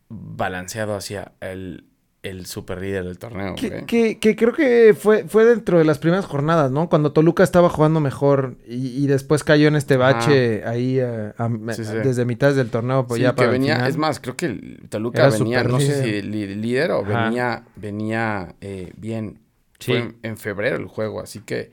balanceado 0.09 0.93
hacia 0.93 1.31
el, 1.39 1.85
el 2.23 2.45
super 2.45 2.79
líder 2.79 3.03
del 3.05 3.17
torneo. 3.17 3.55
Que, 3.55 3.69
güey. 3.69 3.85
que- 3.87 4.19
que 4.19 4.35
creo 4.35 4.53
que 4.53 4.93
fue, 4.97 5.23
fue 5.27 5.43
dentro 5.43 5.79
de 5.79 5.85
las 5.85 5.97
primeras 5.97 6.25
jornadas, 6.25 6.69
¿no? 6.71 6.87
Cuando 6.87 7.13
Toluca 7.13 7.43
estaba 7.43 7.67
jugando 7.69 7.99
mejor 7.99 8.57
y, 8.67 9.03
y 9.03 9.07
después 9.07 9.43
cayó 9.43 9.67
en 9.67 9.75
este 9.75 9.97
bache 9.97 10.63
ahí 10.65 10.99
eh, 10.99 11.33
a- 11.37 11.49
Sí, 11.73 11.83
sí. 11.83 11.93
desde 12.03 12.25
mitad 12.25 12.53
del 12.53 12.69
torneo, 12.69 13.07
pues 13.07 13.17
Sí, 13.17 13.23
ya 13.23 13.31
que 13.31 13.35
para 13.37 13.47
el 13.49 13.53
venía, 13.53 13.75
final. 13.75 13.89
es 13.89 13.97
más, 13.97 14.19
creo 14.19 14.37
que 14.37 14.45
el 14.45 14.79
Toluca 14.89 15.25
Era 15.27 15.37
venía, 15.37 15.63
no 15.63 15.79
sé 15.79 16.03
si 16.03 16.21
líder 16.21 16.91
o 16.91 17.01
Ajá. 17.03 17.25
venía, 17.25 17.63
venía 17.75 18.55
eh, 18.61 18.91
bien. 18.97 19.39
Sí. 19.79 19.93
Fue 19.93 19.97
en, 20.01 20.15
en 20.21 20.37
febrero 20.37 20.77
el 20.77 20.85
juego, 20.85 21.21
así 21.21 21.39
que 21.39 21.71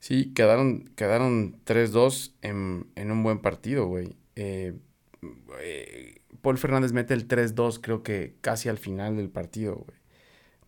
sí, 0.00 0.32
quedaron, 0.34 0.90
quedaron 0.96 1.60
3-2 1.64 2.32
en, 2.42 2.88
en 2.96 3.12
un 3.12 3.22
buen 3.22 3.38
partido, 3.38 3.86
güey. 3.86 4.16
Eh, 4.34 4.74
eh, 5.60 6.14
Paul 6.46 6.58
Fernández 6.58 6.92
mete 6.92 7.12
el 7.12 7.26
3-2, 7.26 7.80
creo 7.82 8.04
que 8.04 8.36
casi 8.40 8.68
al 8.68 8.78
final 8.78 9.16
del 9.16 9.28
partido, 9.30 9.74
güey. 9.84 9.98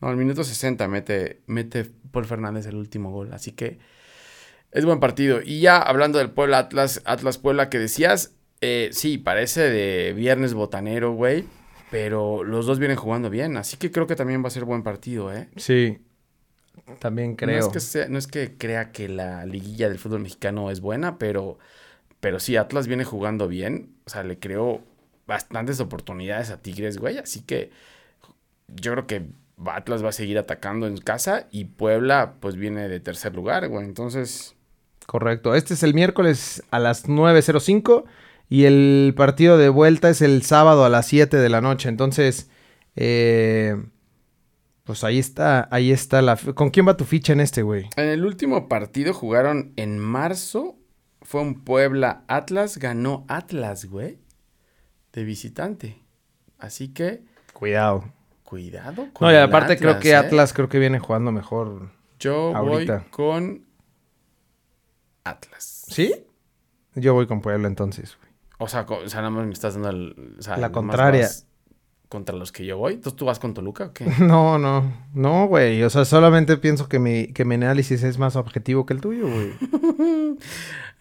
No, 0.00 0.08
al 0.08 0.16
minuto 0.16 0.42
60 0.42 0.88
mete, 0.88 1.40
mete 1.47 1.87
Paul 2.11 2.25
Fernández 2.25 2.66
el 2.66 2.75
último 2.75 3.12
gol, 3.12 3.32
así 3.32 3.52
que 3.52 3.78
es 4.73 4.85
buen 4.85 4.99
partido. 4.99 5.38
Y 5.40 5.61
ya 5.61 5.78
hablando 5.78 6.18
del 6.18 6.30
Puebla 6.32 6.58
Atlas, 6.58 7.00
Atlas 7.04 7.38
Puebla 7.38 7.70
que 7.70 7.78
decías, 7.78 8.35
eh, 8.61 8.88
sí, 8.90 9.18
parece 9.18 9.61
de 9.70 10.14
viernes 10.14 10.52
botanero, 10.52 11.12
güey. 11.12 11.44
Pero 11.92 12.42
los 12.42 12.66
dos 12.66 12.80
vienen 12.80 12.97
jugando 12.97 13.30
bien, 13.30 13.56
así 13.56 13.76
que 13.76 13.92
creo 13.92 14.08
que 14.08 14.16
también 14.16 14.42
va 14.42 14.49
a 14.49 14.50
ser 14.50 14.64
buen 14.64 14.82
partido, 14.82 15.32
¿eh? 15.32 15.49
Sí, 15.54 15.99
también 16.99 17.37
creo. 17.37 17.61
No 17.61 17.66
es, 17.66 17.73
que 17.73 17.78
sea- 17.80 18.08
no 18.08 18.18
es 18.18 18.26
que 18.26 18.56
crea 18.58 18.90
que 18.90 19.08
la 19.08 19.47
liguilla 19.47 19.88
del 19.88 19.99
fútbol 20.00 20.20
mexicano 20.23 20.73
es 20.73 20.80
buena, 20.80 21.18
pero, 21.18 21.58
pero 22.18 22.40
sí, 22.40 22.56
Atlas 22.56 22.88
viene 22.88 23.04
jugando 23.04 23.47
bien. 23.47 23.94
O 24.06 24.11
sea, 24.11 24.25
le 24.25 24.38
creó 24.40 24.82
bastantes 25.28 25.78
oportunidades 25.78 26.50
a 26.50 26.61
Tigres, 26.61 26.99
güey. 26.99 27.18
Así 27.18 27.42
que 27.42 27.70
yo 28.66 28.90
creo 28.92 29.06
que 29.06 29.26
Atlas 29.66 30.04
va 30.04 30.08
a 30.08 30.12
seguir 30.12 30.38
atacando 30.38 30.88
en 30.88 30.99
casa 30.99 31.47
y 31.52 31.66
Puebla, 31.66 32.35
pues 32.40 32.56
viene 32.56 32.88
de 32.88 32.99
tercer 32.99 33.37
lugar, 33.37 33.68
güey. 33.68 33.85
Entonces, 33.85 34.56
Correcto. 35.08 35.54
Este 35.54 35.73
es 35.73 35.82
el 35.82 35.94
miércoles 35.94 36.62
a 36.70 36.78
las 36.78 37.08
9.05 37.08 38.04
y 38.50 38.64
el 38.64 39.14
partido 39.16 39.56
de 39.56 39.70
vuelta 39.70 40.11
es 40.11 40.20
el 40.20 40.42
sábado 40.42 40.85
a 40.85 40.90
las 40.90 41.06
7 41.06 41.38
de 41.38 41.49
la 41.49 41.62
noche. 41.62 41.88
Entonces, 41.88 42.50
eh, 42.94 43.75
pues 44.85 45.04
ahí 45.04 45.18
está, 45.18 45.66
ahí 45.70 45.92
está 45.92 46.20
la... 46.20 46.37
¿Con 46.37 46.68
quién 46.68 46.87
va 46.87 46.99
tu 46.99 47.06
ficha 47.06 47.32
en 47.32 47.40
este, 47.40 47.62
güey? 47.62 47.88
en 47.97 48.08
el 48.08 48.26
último 48.26 48.68
partido 48.68 49.14
jugaron 49.14 49.73
en 49.76 49.99
marzo. 49.99 50.76
Fue 51.23 51.40
un 51.40 51.64
Puebla 51.64 52.25
Atlas, 52.28 52.76
ganó 52.76 53.25
Atlas, 53.28 53.87
güey, 53.87 54.18
de 55.18 55.25
visitante. 55.25 55.98
Así 56.58 56.88
que, 56.92 57.22
Cuidado. 57.52 58.04
cuidado 58.44 59.08
con 59.12 59.26
No, 59.28 59.32
y 59.32 59.37
aparte 59.37 59.76
creo 59.76 59.98
que 60.00 60.10
¿eh? 60.10 60.14
Atlas 60.16 60.52
creo 60.52 60.68
que 60.68 60.78
viene 60.78 60.98
jugando 60.98 61.32
mejor. 61.32 61.90
Yo 62.18 62.54
Ahorita. 62.56 62.98
voy 62.98 63.04
con 63.10 63.64
Atlas. 65.25 65.84
¿Sí? 65.88 66.14
Yo 66.94 67.14
voy 67.14 67.26
con 67.26 67.40
Puebla 67.40 67.68
entonces, 67.68 68.16
güey. 68.20 68.28
O 68.59 68.68
sea, 68.68 68.83
o 68.88 69.09
sea, 69.09 69.20
nada 69.20 69.31
más 69.31 69.46
me 69.46 69.52
estás 69.52 69.74
dando 69.74 69.90
el- 69.90 70.35
o 70.38 70.42
sea, 70.42 70.57
La 70.57 70.72
contraria. 70.72 71.28
contra 72.09 72.35
los 72.35 72.50
que 72.50 72.64
yo 72.64 72.78
voy. 72.78 72.94
Entonces 72.94 73.16
tú 73.16 73.26
vas 73.26 73.38
con 73.38 73.54
Toluca 73.54 73.87
o 73.87 73.92
qué? 73.92 74.04
No, 74.20 74.59
no, 74.59 74.92
no, 75.14 75.46
güey. 75.46 75.83
O 75.85 75.90
sea, 75.90 76.04
solamente 76.04 76.57
pienso 76.57 76.88
que 76.88 76.98
mi, 76.98 77.28
que 77.33 77.44
mi 77.44 77.54
análisis 77.57 78.02
es 78.02 78.18
más 78.18 78.35
objetivo 78.35 78.85
que 78.87 78.94
el 78.94 79.00
tuyo, 79.00 79.28
güey. 79.28 79.52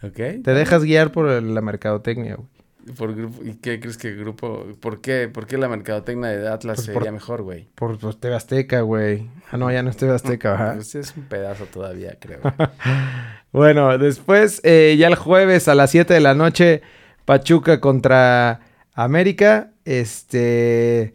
¿Ok? 0.03 0.43
Te 0.43 0.53
dejas 0.53 0.83
guiar 0.83 1.11
por 1.11 1.29
el- 1.29 1.55
la 1.55 1.61
mercadotecnia, 1.61 2.35
güey. 2.35 2.47
Por 2.95 3.15
grupo, 3.15 3.43
¿Y 3.43 3.55
qué 3.55 3.79
crees 3.79 3.97
que 3.97 4.13
grupo? 4.15 4.65
¿Por 4.79 5.01
qué? 5.01 5.27
¿Por 5.27 5.47
qué 5.47 5.57
la 5.57 5.67
mercadotecnia 5.67 6.29
de 6.29 6.47
Atlas 6.47 6.77
Pues 6.77 6.85
sería 6.85 6.99
por- 7.01 7.11
mejor, 7.11 7.41
güey? 7.41 7.67
Por 7.75 7.97
pues, 7.97 8.19
TV 8.19 8.35
Azteca, 8.35 8.81
güey. 8.81 9.29
Ah, 9.51 9.57
no, 9.57 9.71
ya 9.71 9.83
no 9.83 9.89
es 9.89 9.97
TV 9.97 10.13
Azteca, 10.13 10.51
¿verdad? 10.51 10.75
Pues 10.75 10.95
es 10.95 11.15
un 11.17 11.23
pedazo 11.23 11.65
todavía, 11.65 12.17
creo. 12.19 12.39
Bueno, 13.51 13.97
después, 13.97 14.59
eh, 14.63 14.95
ya 14.99 15.07
el 15.07 15.15
jueves 15.15 15.67
a 15.67 15.73
las 15.73 15.89
7 15.91 16.13
de 16.13 16.19
la 16.19 16.33
noche, 16.35 16.81
Pachuca 17.25 17.79
contra 17.79 18.59
América. 18.93 19.71
Este. 19.85 21.13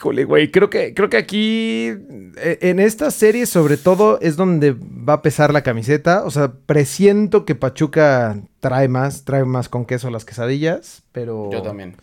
Híjole, 0.00 0.24
güey. 0.24 0.50
Creo 0.50 0.70
que, 0.70 0.94
creo 0.94 1.10
que 1.10 1.18
aquí. 1.18 1.88
eh, 2.38 2.58
En 2.62 2.80
esta 2.80 3.10
serie, 3.10 3.44
sobre 3.44 3.76
todo, 3.76 4.18
es 4.22 4.36
donde 4.36 4.72
va 4.72 5.12
a 5.12 5.22
pesar 5.22 5.52
la 5.52 5.62
camiseta. 5.62 6.24
O 6.24 6.30
sea, 6.30 6.52
presiento 6.64 7.44
que 7.44 7.54
Pachuca 7.54 8.40
trae 8.60 8.88
más, 8.88 9.26
trae 9.26 9.44
más 9.44 9.68
con 9.68 9.84
queso 9.84 10.08
las 10.08 10.24
quesadillas. 10.24 11.02
Pero. 11.12 11.50
Yo 11.52 11.60
también. 11.60 11.96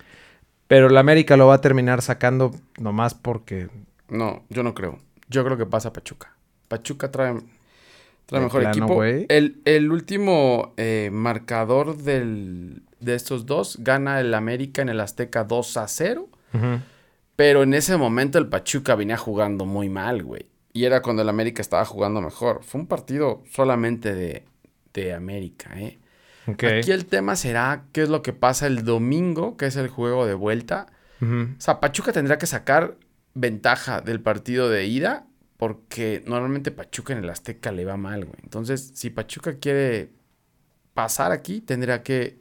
Pero 0.67 0.89
la 0.89 0.99
América 0.99 1.37
lo 1.37 1.47
va 1.47 1.55
a 1.55 1.61
terminar 1.61 2.03
sacando 2.03 2.51
nomás 2.77 3.15
porque. 3.15 3.69
No, 4.09 4.43
yo 4.49 4.61
no 4.61 4.75
creo. 4.75 4.99
Yo 5.27 5.43
creo 5.43 5.57
que 5.57 5.65
pasa 5.65 5.91
Pachuca. 5.91 6.35
Pachuca 6.67 7.09
trae, 7.09 7.33
trae 8.27 8.41
mejor 8.43 8.61
plano, 8.61 8.77
equipo. 8.85 9.03
El, 9.03 9.59
el 9.65 9.91
último 9.91 10.75
eh, 10.77 11.09
marcador 11.11 11.97
del, 11.97 12.83
de 12.99 13.15
estos 13.15 13.47
dos 13.47 13.77
gana 13.79 14.19
el 14.19 14.35
América 14.35 14.83
en 14.83 14.89
el 14.89 14.99
Azteca 14.99 15.43
2 15.45 15.77
a 15.77 15.87
0. 15.87 16.29
Ujú. 16.53 16.79
Pero 17.37 17.63
en 17.63 17.73
ese 17.73 17.95
momento 17.95 18.37
el 18.39 18.49
Pachuca 18.49 18.95
venía 18.95 19.15
jugando 19.15 19.65
muy 19.65 19.87
mal, 19.87 20.23
güey. 20.23 20.47
Y 20.73 20.83
era 20.83 21.01
cuando 21.01 21.21
el 21.21 21.29
América 21.29 21.61
estaba 21.61 21.85
jugando 21.85 22.19
mejor. 22.19 22.63
Fue 22.63 22.81
un 22.81 22.87
partido 22.87 23.43
solamente 23.49 24.13
de, 24.13 24.43
de 24.93 25.13
América, 25.13 25.79
¿eh? 25.79 25.99
Aquí 26.79 26.91
el 26.91 27.05
tema 27.05 27.35
será 27.35 27.85
qué 27.93 28.01
es 28.03 28.09
lo 28.09 28.21
que 28.21 28.33
pasa 28.33 28.67
el 28.67 28.83
domingo, 28.83 29.55
que 29.55 29.67
es 29.67 29.75
el 29.77 29.87
juego 29.87 30.25
de 30.25 30.33
vuelta. 30.33 30.87
O 31.57 31.61
sea, 31.61 31.79
Pachuca 31.79 32.11
tendrá 32.11 32.37
que 32.37 32.45
sacar 32.47 32.97
ventaja 33.33 34.01
del 34.01 34.19
partido 34.21 34.69
de 34.69 34.85
ida 34.87 35.25
porque 35.57 36.23
normalmente 36.27 36.71
Pachuca 36.71 37.13
en 37.13 37.23
el 37.23 37.29
Azteca 37.29 37.71
le 37.71 37.85
va 37.85 37.97
mal, 37.97 38.25
güey. 38.25 38.39
Entonces, 38.43 38.91
si 38.95 39.09
Pachuca 39.09 39.55
quiere 39.59 40.11
pasar 40.93 41.31
aquí, 41.31 41.61
tendrá 41.61 42.01
que 42.03 42.39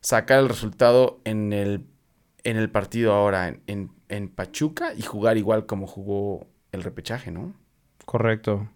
sacar 0.00 0.38
el 0.40 0.48
resultado 0.48 1.20
en 1.24 1.52
el, 1.52 1.84
en 2.44 2.56
el 2.56 2.70
partido 2.70 3.12
ahora 3.12 3.48
en, 3.48 3.60
en- 3.66 3.99
en 4.10 4.28
Pachuca 4.28 4.92
y 4.96 5.02
jugar 5.02 5.38
igual 5.38 5.66
como 5.66 5.86
jugó 5.86 6.46
el 6.72 6.82
repechaje, 6.82 7.30
¿no? 7.30 7.54
Correcto. 8.04 8.68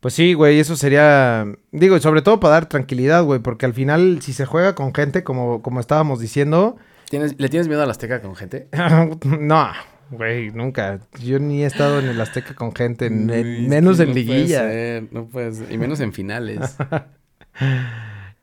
Pues 0.00 0.14
sí, 0.14 0.32
güey, 0.32 0.58
eso 0.58 0.76
sería, 0.76 1.46
digo, 1.72 1.96
y 1.96 2.00
sobre 2.00 2.22
todo 2.22 2.40
para 2.40 2.54
dar 2.54 2.66
tranquilidad, 2.70 3.22
güey, 3.22 3.40
porque 3.40 3.66
al 3.66 3.74
final 3.74 4.22
si 4.22 4.32
se 4.32 4.46
juega 4.46 4.74
con 4.74 4.94
gente, 4.94 5.22
como, 5.24 5.60
como 5.60 5.78
estábamos 5.80 6.20
diciendo, 6.20 6.76
¿Tienes, 7.10 7.34
¿Le 7.38 7.48
tienes 7.48 7.66
miedo 7.68 7.82
al 7.82 7.90
Azteca 7.90 8.22
con 8.22 8.36
gente? 8.36 8.68
no, 9.24 9.68
güey, 10.10 10.52
nunca. 10.52 11.00
Yo 11.20 11.38
ni 11.40 11.64
he 11.64 11.66
estado 11.66 11.98
en 11.98 12.06
el 12.06 12.20
Azteca 12.20 12.54
con 12.54 12.72
gente, 12.74 13.10
menos 13.10 13.98
en 14.00 14.06
puede 14.12 14.14
liguilla. 14.14 14.60
ser, 14.60 15.08
no 15.12 15.26
puede 15.26 15.52
ser, 15.52 15.72
Y 15.72 15.76
menos 15.76 16.00
en 16.00 16.12
finales. 16.12 16.76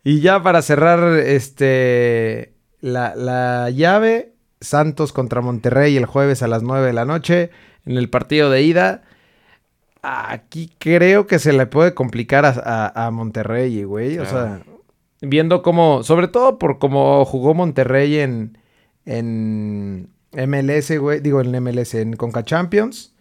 Y 0.04 0.22
ya 0.22 0.42
para 0.42 0.62
cerrar, 0.62 1.20
este, 1.20 2.54
la, 2.80 3.14
la 3.16 3.70
llave, 3.72 4.36
Santos 4.62 5.14
contra 5.14 5.42
Monterrey 5.42 5.96
el 5.98 6.06
jueves 6.06 6.42
a 6.44 6.48
las 6.48 6.64
9 6.64 6.88
de 6.88 6.94
la 6.94 7.06
noche 7.06 7.52
en 7.86 7.98
el 7.98 8.10
partido 8.10 8.50
de 8.50 8.62
ida. 8.64 9.04
Aquí 10.02 10.72
creo 10.78 11.28
que 11.28 11.40
se 11.40 11.54
le 11.54 11.66
puede 11.66 11.94
complicar 11.94 12.46
a, 12.46 12.50
a- 12.52 13.08
a 13.08 13.12
Monterrey, 13.12 13.84
güey. 13.84 14.20
O 14.20 14.26
sea, 14.26 14.62
viendo 15.22 15.62
cómo, 15.62 16.04
sobre 16.04 16.28
todo 16.28 16.58
por 16.60 16.80
cómo 16.80 17.26
jugó 17.26 17.54
Monterrey 17.54 18.18
en, 18.20 18.58
en 19.06 20.10
MLS, 20.32 20.98
güey. 21.00 21.20
Digo, 21.20 21.42
en 21.42 21.52
MLS, 21.64 21.96
en 21.96 22.14
Conca 22.16 22.44
Champions. 22.44 23.14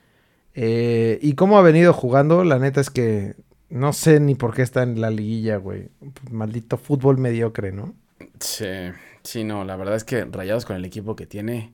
Eh, 0.55 1.19
y 1.23 1.35
cómo 1.35 1.59
ha 1.59 1.63
venido 1.63 1.93
jugando, 1.93 2.45
la 2.45 2.59
neta 2.59 2.81
es 2.81 2.91
que 2.91 3.35
no 3.69 3.93
sé 3.93 4.21
ni 4.21 4.35
por 4.35 4.55
qué 4.55 4.63
está 4.63 4.83
en 4.85 5.01
la 5.01 5.11
liguilla, 5.11 5.57
güey. 5.57 5.89
Maldito 6.31 6.77
fútbol 6.79 7.19
mediocre, 7.19 7.73
¿no? 7.73 7.95
Sí, 8.41 8.65
sí, 9.27 9.45
no, 9.45 9.65
la 9.65 9.77
verdad 9.77 9.97
es 9.97 10.05
que 10.05 10.25
Rayados 10.25 10.65
con 10.65 10.77
el 10.77 10.85
equipo 10.85 11.17
que 11.17 11.27
tiene, 11.27 11.73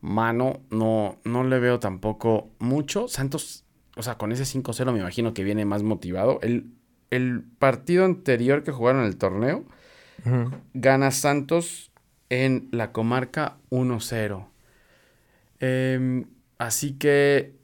mano, 0.00 0.60
no, 0.70 1.18
no 1.24 1.44
le 1.44 1.58
veo 1.58 1.78
tampoco 1.78 2.50
mucho. 2.58 3.08
Santos, 3.08 3.64
o 3.96 4.02
sea, 4.02 4.16
con 4.16 4.32
ese 4.32 4.44
5-0 4.44 4.92
me 4.92 5.00
imagino 5.00 5.34
que 5.34 5.44
viene 5.44 5.64
más 5.64 5.82
motivado. 5.82 6.38
El, 6.42 6.72
el 7.10 7.42
partido 7.58 8.04
anterior 8.04 8.62
que 8.62 8.72
jugaron 8.72 9.02
en 9.02 9.08
el 9.08 9.16
torneo, 9.16 9.64
gana 10.74 11.10
Santos 11.10 11.90
en 12.28 12.68
la 12.72 12.92
comarca 12.92 13.56
1-0. 13.70 14.46
Em, 15.60 16.26
así 16.58 16.92
que 16.92 17.54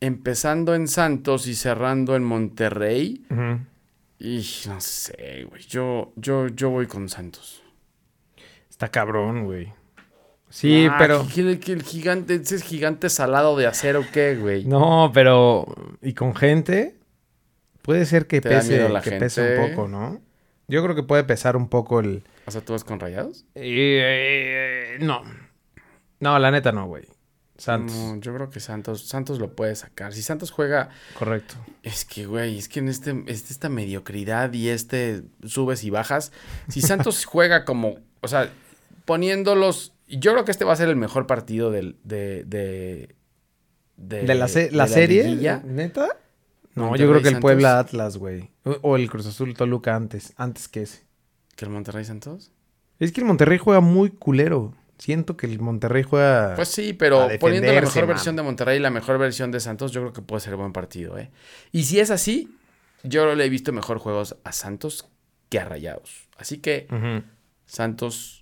empezando 0.00 0.74
en 0.74 0.88
Santos 0.88 1.46
y 1.46 1.54
cerrando 1.54 2.16
en 2.16 2.24
Monterrey. 2.24 3.24
Y 4.18 4.44
no 4.68 4.80
sé, 4.80 5.46
güey. 5.48 5.62
Yo, 5.62 6.12
yo, 6.16 6.48
yo 6.48 6.70
voy 6.70 6.86
con 6.86 7.08
Santos. 7.08 7.61
Está 8.82 8.90
cabrón, 8.90 9.44
güey. 9.44 9.72
Sí, 10.50 10.88
Ah, 10.90 10.96
pero... 10.98 11.24
que- 11.32 11.72
el 11.72 11.82
gigante, 11.84 12.34
ese 12.34 12.56
es 12.56 12.64
gigante 12.64 13.08
salado 13.10 13.56
de 13.56 13.68
acero, 13.68 14.04
¿qué, 14.12 14.34
güey? 14.34 14.64
No, 14.64 15.12
pero... 15.14 15.72
¿Y 16.02 16.14
con 16.14 16.34
gente? 16.34 16.96
Puede 17.82 18.06
ser 18.06 18.26
que 18.26 18.40
¿Te 18.40 18.48
da 18.48 18.56
pese, 18.58 18.88
la 18.88 19.00
que 19.00 19.12
pese 19.12 19.56
un 19.60 19.70
poco, 19.70 19.86
¿no? 19.86 20.20
Yo 20.66 20.82
creo 20.82 20.96
que 20.96 21.04
puede 21.04 21.22
pesar 21.22 21.56
un 21.56 21.68
poco 21.68 22.00
el... 22.00 22.24
O 22.46 22.50
sea, 22.50 22.60
¿tú 22.60 22.72
vas 22.72 22.82
con 22.82 22.98
rayados? 22.98 23.44
Eh, 23.54 24.96
no. 25.00 25.22
No, 26.18 26.36
la 26.40 26.50
neta 26.50 26.72
no, 26.72 26.86
güey. 26.88 27.04
Santos. 27.56 27.94
No, 27.94 28.16
yo 28.20 28.34
creo 28.34 28.50
que 28.50 28.58
Santos, 28.58 29.06
Santos 29.06 29.38
lo 29.38 29.54
puede 29.54 29.76
sacar. 29.76 30.12
Si 30.12 30.22
Santos 30.22 30.50
juega, 30.50 30.88
Correcto. 31.16 31.54
es 31.84 32.04
que, 32.04 32.26
güey, 32.26 32.58
es 32.58 32.68
que 32.68 32.80
en 32.80 32.88
este, 32.88 33.10
este- 33.28 33.52
esta 33.52 33.68
mediocridad 33.68 34.52
y 34.52 34.70
este 34.70 35.22
subes 35.44 35.84
y 35.84 35.90
bajas, 35.90 36.32
si 36.68 36.80
Santos 36.82 37.24
juega 37.26 37.64
como, 37.64 37.98
o 38.20 38.26
sea, 38.26 38.50
poniéndolos, 39.04 39.94
yo 40.08 40.32
creo 40.32 40.44
que 40.44 40.50
este 40.52 40.64
va 40.64 40.72
a 40.72 40.76
ser 40.76 40.88
el 40.88 40.96
mejor 40.96 41.26
partido 41.26 41.70
del, 41.70 41.96
de, 42.04 42.44
de, 42.44 43.14
¿De 43.96 44.34
la, 44.34 44.48
se- 44.48 44.70
la 44.70 44.86
serie? 44.86 45.24
liguilla. 45.24 45.62
¿Neta? 45.64 46.08
No, 46.74 46.84
Monterrey, 46.84 47.00
yo 47.06 47.10
creo 47.10 47.22
que 47.22 47.28
el 47.28 47.34
Santos. 47.34 47.40
Puebla 47.42 47.78
Atlas, 47.78 48.16
güey. 48.16 48.50
O, 48.82 48.96
el 48.96 49.10
Cruz 49.10 49.26
Azul 49.26 49.54
Toluca 49.54 49.94
antes, 49.94 50.32
antes 50.36 50.68
que 50.68 50.82
ese. 50.82 51.04
¿Que 51.56 51.64
el 51.66 51.70
Monterrey 51.70 52.04
Santos? 52.04 52.50
Es 52.98 53.12
que 53.12 53.20
el 53.20 53.26
Monterrey 53.26 53.58
juega 53.58 53.80
muy 53.80 54.10
culero. 54.10 54.74
Siento 54.98 55.36
que 55.36 55.46
el 55.46 55.58
Monterrey 55.58 56.02
juega... 56.04 56.54
Pues 56.54 56.68
sí, 56.68 56.92
pero 56.92 57.28
poniendo 57.40 57.72
la 57.72 57.80
mejor 57.80 58.02
man. 58.02 58.08
versión 58.08 58.36
de 58.36 58.42
Monterrey 58.42 58.76
y 58.76 58.80
la 58.80 58.90
mejor 58.90 59.18
versión 59.18 59.50
de 59.50 59.58
Santos, 59.60 59.90
yo 59.92 60.00
creo 60.00 60.12
que 60.12 60.22
puede 60.22 60.40
ser 60.40 60.54
buen 60.56 60.72
partido, 60.72 61.18
¿eh? 61.18 61.30
Y 61.72 61.84
si 61.84 61.98
es 61.98 62.10
así, 62.10 62.56
yo 63.02 63.34
le 63.34 63.44
he 63.44 63.48
visto 63.48 63.72
mejor 63.72 63.98
juegos 63.98 64.36
a 64.44 64.52
Santos 64.52 65.08
que 65.48 65.58
a 65.58 65.64
Rayados. 65.64 66.28
Así 66.38 66.58
que. 66.58 66.86
Santos, 67.66 68.41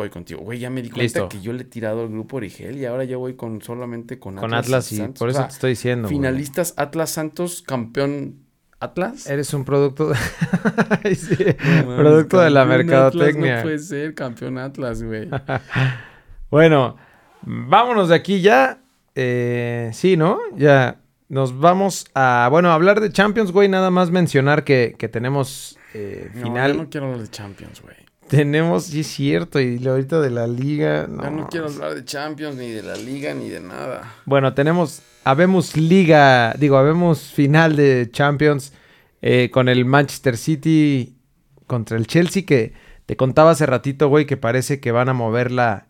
voy 0.00 0.10
contigo. 0.10 0.40
Güey, 0.42 0.58
ya 0.58 0.70
me 0.70 0.82
di 0.82 0.88
cuenta 0.90 1.02
Listo. 1.02 1.28
que 1.28 1.40
yo 1.40 1.52
le 1.52 1.62
he 1.62 1.64
tirado 1.64 2.02
al 2.02 2.08
grupo 2.08 2.36
Origel 2.38 2.76
y 2.78 2.84
ahora 2.84 3.04
yo 3.04 3.18
voy 3.18 3.34
con 3.34 3.62
solamente 3.62 4.18
con 4.18 4.36
Con 4.36 4.52
Atlas 4.54 4.90
y 4.92 4.96
Santos. 4.98 5.18
por 5.18 5.28
O 5.28 5.30
eso 5.30 5.38
sea, 5.40 5.48
te 5.48 5.54
estoy 5.54 5.70
diciendo. 5.70 6.08
güey. 6.08 6.16
finalistas 6.18 6.74
Atlas 6.76 7.10
Santos, 7.10 7.62
campeón 7.66 8.36
Atlas. 8.80 9.26
Eres 9.26 9.52
un 9.54 9.64
producto... 9.64 10.10
Ay, 11.04 11.14
sí, 11.14 11.36
No 11.38 11.82
mames, 11.86 11.96
producto 11.98 12.40
de 12.40 12.50
la 12.50 12.64
mercadotecnia. 12.64 13.52
Atlas 13.52 13.56
no 13.58 13.62
puede 13.62 13.78
ser 13.78 14.14
campeón 14.14 14.58
Atlas, 14.58 15.02
güey. 15.02 15.28
Bueno, 16.50 16.96
vámonos 17.42 18.08
de 18.08 18.14
aquí 18.16 18.40
ya. 18.40 18.80
Eh, 19.14 19.90
sí, 19.92 20.16
¿no? 20.16 20.38
Ya 20.56 21.00
nos 21.28 21.58
vamos 21.58 22.06
a, 22.14 22.48
bueno, 22.50 22.70
a 22.70 22.74
hablar 22.74 23.00
de 23.00 23.10
Champions, 23.12 23.52
güey. 23.52 23.68
Nada 23.68 23.90
más 23.90 24.10
mencionar 24.10 24.64
que, 24.64 24.94
que 24.98 25.08
tenemos 25.08 25.78
eh, 25.94 26.30
No, 26.34 26.42
final. 26.42 26.72
yo 26.72 26.82
no 26.82 26.90
quiero 26.90 27.06
hablar 27.06 27.22
de 27.22 27.28
Champions, 27.28 27.82
güey. 27.82 27.94
Tenemos, 28.30 28.84
sí 28.84 29.00
es 29.00 29.08
cierto, 29.08 29.60
y 29.60 29.84
ahorita 29.84 30.20
de 30.20 30.30
la 30.30 30.46
liga. 30.46 31.08
No, 31.08 31.24
Yo 31.24 31.30
no 31.32 31.48
quiero 31.48 31.66
hablar 31.66 31.96
de 31.96 32.04
Champions, 32.04 32.54
ni 32.56 32.70
de 32.70 32.84
la 32.84 32.94
Liga, 32.94 33.34
ni 33.34 33.48
de 33.48 33.58
nada. 33.58 34.14
Bueno, 34.24 34.54
tenemos, 34.54 35.02
habemos 35.24 35.76
liga, 35.76 36.54
digo, 36.56 36.76
habemos 36.76 37.22
final 37.32 37.74
de 37.74 38.08
Champions 38.12 38.72
eh, 39.20 39.50
con 39.52 39.68
el 39.68 39.84
Manchester 39.84 40.36
City 40.36 41.16
contra 41.66 41.96
el 41.96 42.06
Chelsea, 42.06 42.44
que 42.46 42.72
te 43.06 43.16
contaba 43.16 43.50
hace 43.50 43.66
ratito, 43.66 44.08
güey, 44.08 44.26
que 44.26 44.36
parece 44.36 44.78
que 44.78 44.92
van 44.92 45.08
a 45.08 45.12
mover 45.12 45.50
la, 45.50 45.88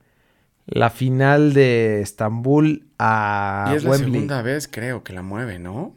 la 0.65 0.89
final 0.89 1.53
de 1.53 2.01
Estambul 2.01 2.87
a 2.99 3.69
y 3.71 3.77
es 3.77 3.85
la 3.85 3.99
segunda 3.99 4.41
vez, 4.41 4.67
creo, 4.67 5.05
que 5.05 5.13
la 5.13 5.21
mueve, 5.21 5.59
¿no? 5.59 5.95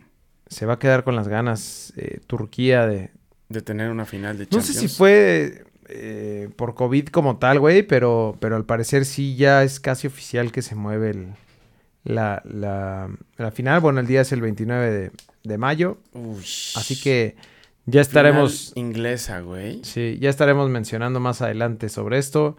Se 0.48 0.66
va 0.66 0.74
a 0.74 0.80
quedar 0.80 1.06
con 1.06 1.16
las 1.16 1.30
ganas 1.30 1.94
eh, 1.96 2.20
Turquía 2.28 2.86
de... 2.86 3.12
De 3.48 3.62
tener 3.62 3.90
una 3.90 4.06
final 4.06 4.38
de 4.38 4.44
No 4.44 4.50
Champions. 4.50 4.68
sé 4.68 4.74
si 4.74 4.88
fue 4.90 5.64
eh, 5.90 6.50
por 6.56 6.76
COVID 6.76 7.08
como 7.08 7.38
tal, 7.38 7.60
güey, 7.60 7.84
pero, 7.84 8.38
pero 8.40 8.56
al 8.56 8.66
parecer 8.66 9.06
sí 9.06 9.36
ya 9.36 9.64
es 9.64 9.80
casi 9.80 10.08
oficial 10.08 10.52
que 10.52 10.62
se 10.62 10.76
mueve 10.76 11.12
el, 11.12 11.28
la, 12.04 12.42
la, 12.46 13.10
la 13.38 13.52
final. 13.52 13.80
Bueno, 13.82 14.00
el 14.00 14.08
día 14.08 14.22
es 14.22 14.32
el 14.32 14.42
29 14.42 14.92
de, 14.92 15.12
de 15.44 15.58
mayo, 15.58 15.98
así 16.76 17.00
que 17.00 17.36
ya 17.86 18.02
estaremos... 18.02 18.72
Final 18.74 18.88
inglesa, 18.88 19.42
güey. 19.42 19.84
Sí, 19.84 20.18
ya 20.22 20.30
estaremos 20.30 20.70
mencionando 20.70 21.20
más 21.20 21.42
adelante 21.42 21.90
sobre 21.90 22.18
esto. 22.18 22.58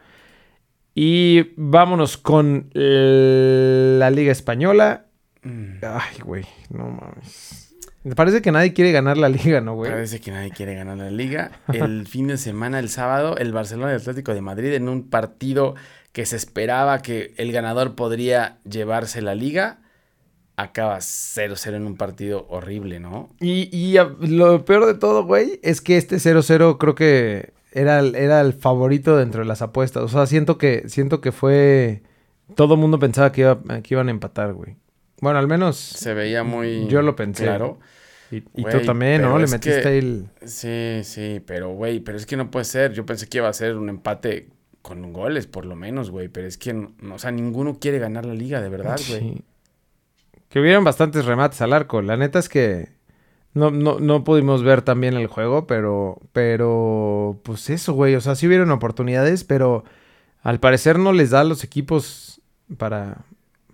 Y 0.95 1.53
vámonos 1.57 2.17
con 2.17 2.71
la 2.75 4.11
Liga 4.11 4.33
Española. 4.33 5.07
Mm, 5.43 5.79
Ay, 5.83 6.19
güey, 6.23 6.47
no 6.71 6.89
mames. 6.89 7.74
Parece 8.17 8.43
que 8.43 8.53
nadie 8.53 8.73
quiere 8.75 8.93
ganar 8.93 9.17
la 9.17 9.29
liga, 9.31 9.61
¿no, 9.63 9.75
güey? 9.75 9.91
Parece 9.91 10.21
que 10.21 10.31
nadie 10.31 10.51
quiere 10.51 10.75
ganar 10.75 10.99
la 10.99 11.11
liga. 11.11 11.53
El 11.73 12.07
fin 12.07 12.27
de 12.27 12.37
semana, 12.37 12.79
el 12.79 12.89
sábado, 12.91 13.37
el 13.39 13.53
Barcelona 13.53 13.93
y 13.93 13.95
el 13.95 14.01
Atlético 14.03 14.35
de 14.35 14.43
Madrid 14.43 14.73
en 14.75 14.89
un 14.89 15.09
partido 15.09 15.75
que 16.13 16.27
se 16.27 16.37
esperaba 16.37 17.01
que 17.01 17.33
el 17.39 17.51
ganador 17.53 17.95
podría 17.95 18.59
llevarse 18.69 19.23
la 19.23 19.35
liga. 19.35 19.79
Acaba 20.57 20.99
0-0 20.99 21.75
en 21.75 21.87
un 21.87 21.97
partido 21.97 22.47
horrible, 22.49 23.01
¿no? 23.01 23.31
Y, 23.41 23.75
y 23.77 23.97
a- 23.97 24.15
lo 24.21 24.65
peor 24.65 24.87
de 24.87 24.95
todo, 24.95 25.25
güey, 25.25 25.59
es 25.65 25.81
que 25.81 25.97
este 25.97 26.17
0-0 26.17 26.79
creo 26.79 26.95
que 26.95 27.55
era, 27.73 27.99
el- 27.99 28.15
era 28.15 28.41
el 28.41 28.53
favorito 28.53 29.17
dentro 29.17 29.41
de 29.41 29.47
las 29.49 29.63
apuestas. 29.63 30.05
O 30.05 30.09
sea, 30.09 30.27
siento 30.27 30.59
que, 30.59 30.85
siento 30.89 31.21
que 31.21 31.33
fue... 31.33 32.03
Todo 32.55 32.75
el 32.75 32.81
mundo 32.81 32.99
pensaba 33.01 33.33
que, 33.33 33.41
iba- 33.41 33.59
que 33.83 33.95
iban 33.95 34.07
a 34.09 34.11
empatar, 34.13 34.53
güey. 34.53 34.77
Bueno, 35.21 35.39
al 35.41 35.49
menos... 35.49 35.77
Se 35.77 36.13
veía 36.15 36.45
muy. 36.45 36.87
Yo 36.87 37.03
lo 37.03 37.17
pensé. 37.17 37.45
Claro. 37.45 37.81
Y, 38.55 38.65
tú 38.65 38.81
también, 38.85 39.23
¿no? 39.23 39.39
Le 39.39 39.47
metiste 39.47 39.83
que- 39.83 39.99
el... 39.99 40.27
Sí, 40.45 41.01
sí, 41.05 41.41
pero 41.45 41.71
güey, 41.71 42.01
pero 42.01 42.17
es 42.17 42.27
que 42.27 42.37
no 42.37 42.51
puede 42.51 42.65
ser. 42.65 42.93
Yo 42.93 43.05
pensé 43.05 43.29
que 43.29 43.39
iba 43.39 43.49
a 43.49 43.53
ser 43.53 43.77
un 43.77 43.89
empate 43.89 44.49
con 44.83 45.13
goles, 45.13 45.47
por 45.47 45.65
lo 45.65 45.77
menos, 45.77 46.11
güey. 46.11 46.29
Pero 46.29 46.47
es 46.47 46.59
que, 46.59 46.73
no, 46.73 47.15
o 47.15 47.19
sea, 47.19 47.31
ninguno 47.31 47.79
quiere 47.79 47.99
ganar 47.99 48.27
la 48.27 48.35
liga, 48.35 48.61
de 48.61 48.69
verdad, 48.69 49.01
güey. 49.09 49.21
Sí. 49.21 49.43
Que 50.49 50.61
hubieron 50.61 50.85
bastantes 50.85 51.25
remates 51.25 51.61
al 51.63 51.73
arco. 51.73 52.03
La 52.03 52.17
neta 52.17 52.39
es 52.39 52.49
que 52.49 52.91
no, 53.55 53.71
no, 53.71 54.01
no 54.01 54.25
pudimos 54.25 54.63
ver 54.63 54.83
también 54.83 55.15
el 55.15 55.27
juego, 55.27 55.67
pero, 55.67 56.21
pero, 56.33 57.41
pues 57.45 57.71
eso, 57.71 57.93
güey. 57.95 58.15
O 58.15 58.21
sea, 58.21 58.35
sí 58.35 58.47
hubieron 58.47 58.71
oportunidades, 58.71 59.45
pero 59.45 59.85
al 60.43 60.61
parecer 60.61 60.99
no 60.99 61.13
les 61.13 61.31
da 61.31 61.41
a 61.41 61.45
los 61.45 61.65
equipos 61.65 62.41
para, 62.77 63.25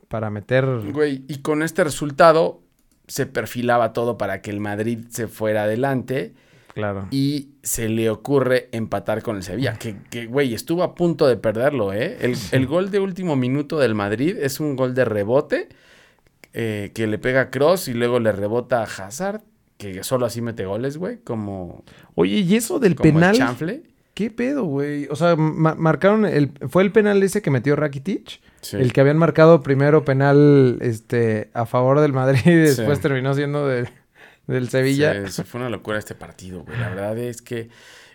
para 0.09 0.31
meter. 0.31 0.67
Güey, 0.93 1.25
y 1.29 1.39
con 1.39 1.63
este 1.63 1.83
resultado 1.83 2.63
se 3.11 3.27
perfilaba 3.27 3.93
todo 3.93 4.17
para 4.17 4.41
que 4.41 4.51
el 4.51 4.61
Madrid 4.61 5.01
se 5.11 5.27
fuera 5.27 5.65
adelante 5.65 6.33
Claro. 6.73 7.09
y 7.11 7.49
se 7.65 7.89
le 7.89 8.09
ocurre 8.11 8.69
empatar 8.71 9.23
con 9.23 9.37
el 9.37 9.43
Sevilla. 9.43 9.75
Que, 9.75 9.97
que, 10.09 10.27
güey, 10.27 10.55
estuvo 10.55 10.85
a 10.85 10.95
punto 10.95 11.27
de 11.27 11.37
perderlo, 11.37 11.93
¿eh? 11.93 12.17
El, 12.21 12.37
el 12.53 12.67
gol 12.67 12.93
de 12.93 13.01
último 13.01 13.35
minuto 13.35 13.79
del 13.81 13.97
Madrid 13.97 14.37
es 14.41 14.61
un 14.61 14.77
gol 14.77 14.95
de 14.95 15.05
rebote 15.05 15.69
eh, 16.53 16.93
que 16.95 17.07
le 17.09 17.19
pega 17.19 17.41
a 17.43 17.51
Cross 17.51 17.89
y 17.89 17.95
luego 17.95 18.21
le 18.21 18.31
rebota 18.33 18.83
a 18.83 18.85
Hazard, 18.85 19.43
que 19.79 20.03
solo 20.05 20.27
así 20.27 20.41
mete 20.43 20.65
goles, 20.65 20.97
güey, 20.97 21.19
como, 21.19 21.85
Oye, 22.15 22.37
¿y 22.39 22.55
eso 22.55 22.79
del 22.79 22.95
como 22.95 23.09
el 23.09 23.15
penal? 23.15 23.35
chanfle. 23.37 23.83
¿Qué 24.21 24.31
pedo, 24.31 24.65
güey? 24.65 25.07
O 25.11 25.17
sea, 25.17 25.35
ma- 25.35 25.75
marcaron 25.77 26.27
el. 26.27 26.53
¿Fue 26.69 26.83
el 26.83 26.93
penal 26.93 27.23
ese 27.23 27.41
que 27.41 27.51
metió 27.51 27.75
Rakitic? 27.75 28.41
Sí. 28.61 28.77
El 28.77 28.93
que 28.93 29.01
habían 29.01 29.17
marcado 29.17 29.63
primero 29.63 30.05
penal 30.05 30.77
este, 30.83 31.49
a 31.55 31.65
favor 31.65 32.01
del 32.01 32.13
Madrid 32.13 32.41
y 32.45 32.55
después 32.55 32.99
Sí. 32.99 33.03
terminó 33.03 33.33
siendo 33.33 33.67
de- 33.67 33.89
del 34.47 34.69
Sevilla. 34.69 35.15
Sí, 35.15 35.19
eso 35.25 35.45
fue 35.45 35.61
una 35.63 35.71
locura 35.71 35.99
este 35.99 36.15
partido, 36.15 36.65
güey. 36.65 36.79
La 36.79 36.91
verdad 36.91 37.17
es 37.17 37.41
que, 37.41 37.71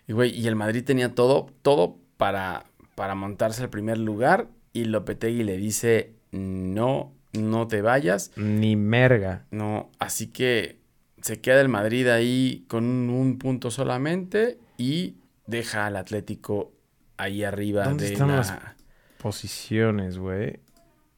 y, 0.07 0.13
güey, 0.13 0.29
y 0.39 0.45
el 0.47 0.55
Madrid 0.55 0.83
tenía 0.83 1.15
todo, 1.15 1.47
todo 1.63 1.97
para, 2.17 2.65
para 2.93 3.15
montarse 3.15 3.63
al 3.63 3.71
primer 3.71 3.97
lugar 3.97 4.47
y 4.73 4.85
Lopetegui 4.85 5.41
le 5.43 5.57
dice, 5.57 6.13
no, 6.31 7.13
no 7.33 7.65
te 7.67 7.81
vayas. 7.81 8.31
Ni 8.35 8.75
merga. 8.75 9.45
No, 9.49 9.89
así 9.97 10.27
que 10.27 10.77
se 11.23 11.41
queda 11.41 11.61
el 11.61 11.69
Madrid 11.69 12.07
ahí 12.09 12.63
con 12.67 12.83
un, 12.85 13.09
un 13.09 13.39
punto 13.39 13.71
solamente 13.71 14.59
y 14.77 15.15
deja 15.47 15.85
al 15.85 15.95
Atlético 15.95 16.73
ahí 17.17 17.43
arriba 17.43 17.83
¿Dónde 17.85 18.05
de 18.07 18.13
están 18.13 18.27
la... 18.29 18.37
las- 18.37 18.53
Posiciones, 19.17 20.17
güey. 20.17 20.59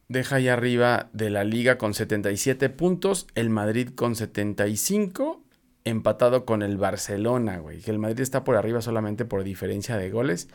Deja 0.08 0.38
ahí 0.38 0.48
arriba 0.48 1.10
de 1.12 1.30
la 1.30 1.44
liga 1.44 1.78
con 1.78 1.94
77 1.94 2.70
puntos, 2.70 3.28
el 3.36 3.50
Madrid 3.50 3.90
con 3.96 4.16
75, 4.16 5.44
empatado 5.84 6.46
con 6.46 6.62
el 6.62 6.78
Barcelona, 6.78 7.58
güey. 7.58 7.80
Que 7.82 7.92
el 7.92 8.00
Madrid 8.00 8.22
está 8.22 8.44
por 8.46 8.56
arriba 8.56 8.82
solamente 8.82 9.26
por 9.26 9.44
diferencia 9.44 9.98
de 9.98 10.10
goles. 10.10 10.48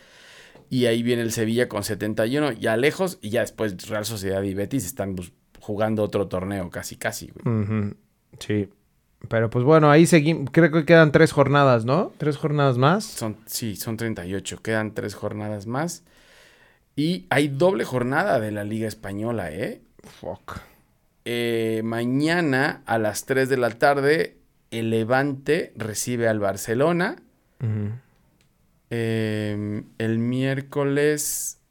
Y 0.70 0.86
ahí 0.86 1.02
viene 1.02 1.20
el 1.20 1.32
Sevilla 1.32 1.68
con 1.68 1.84
71, 1.84 2.52
ya 2.52 2.78
lejos, 2.78 3.18
y 3.20 3.28
ya 3.28 3.42
después 3.42 3.86
Real 3.88 4.06
Sociedad 4.06 4.42
y 4.42 4.54
Betis 4.54 4.86
están 4.86 5.14
pues, 5.14 5.32
jugando 5.60 6.02
otro 6.02 6.28
torneo, 6.28 6.70
casi, 6.70 6.96
casi, 6.96 7.30
güey. 7.30 7.92
Sí. 8.38 8.70
Pero 9.28 9.50
pues 9.50 9.64
bueno, 9.64 9.90
ahí 9.90 10.06
seguimos. 10.06 10.50
Creo 10.52 10.70
que 10.70 10.84
quedan 10.84 11.12
tres 11.12 11.32
jornadas, 11.32 11.84
¿no? 11.84 12.12
Tres 12.18 12.36
jornadas 12.36 12.78
más. 12.78 13.04
Son, 13.04 13.36
sí, 13.46 13.76
son 13.76 13.96
38, 13.96 14.60
quedan 14.62 14.94
tres 14.94 15.14
jornadas 15.14 15.66
más. 15.66 16.04
Y 16.96 17.26
hay 17.30 17.48
doble 17.48 17.84
jornada 17.84 18.38
de 18.40 18.50
la 18.50 18.64
Liga 18.64 18.86
Española, 18.86 19.50
¿eh? 19.50 19.80
Fuck. 20.20 20.60
Eh, 21.24 21.82
mañana 21.84 22.82
a 22.84 22.98
las 22.98 23.24
3 23.24 23.48
de 23.48 23.56
la 23.56 23.70
tarde, 23.70 24.36
el 24.70 24.90
Levante 24.90 25.72
recibe 25.76 26.28
al 26.28 26.40
Barcelona. 26.40 27.16
Eh, 28.90 29.84
el 29.98 30.18
miércoles 30.18 31.61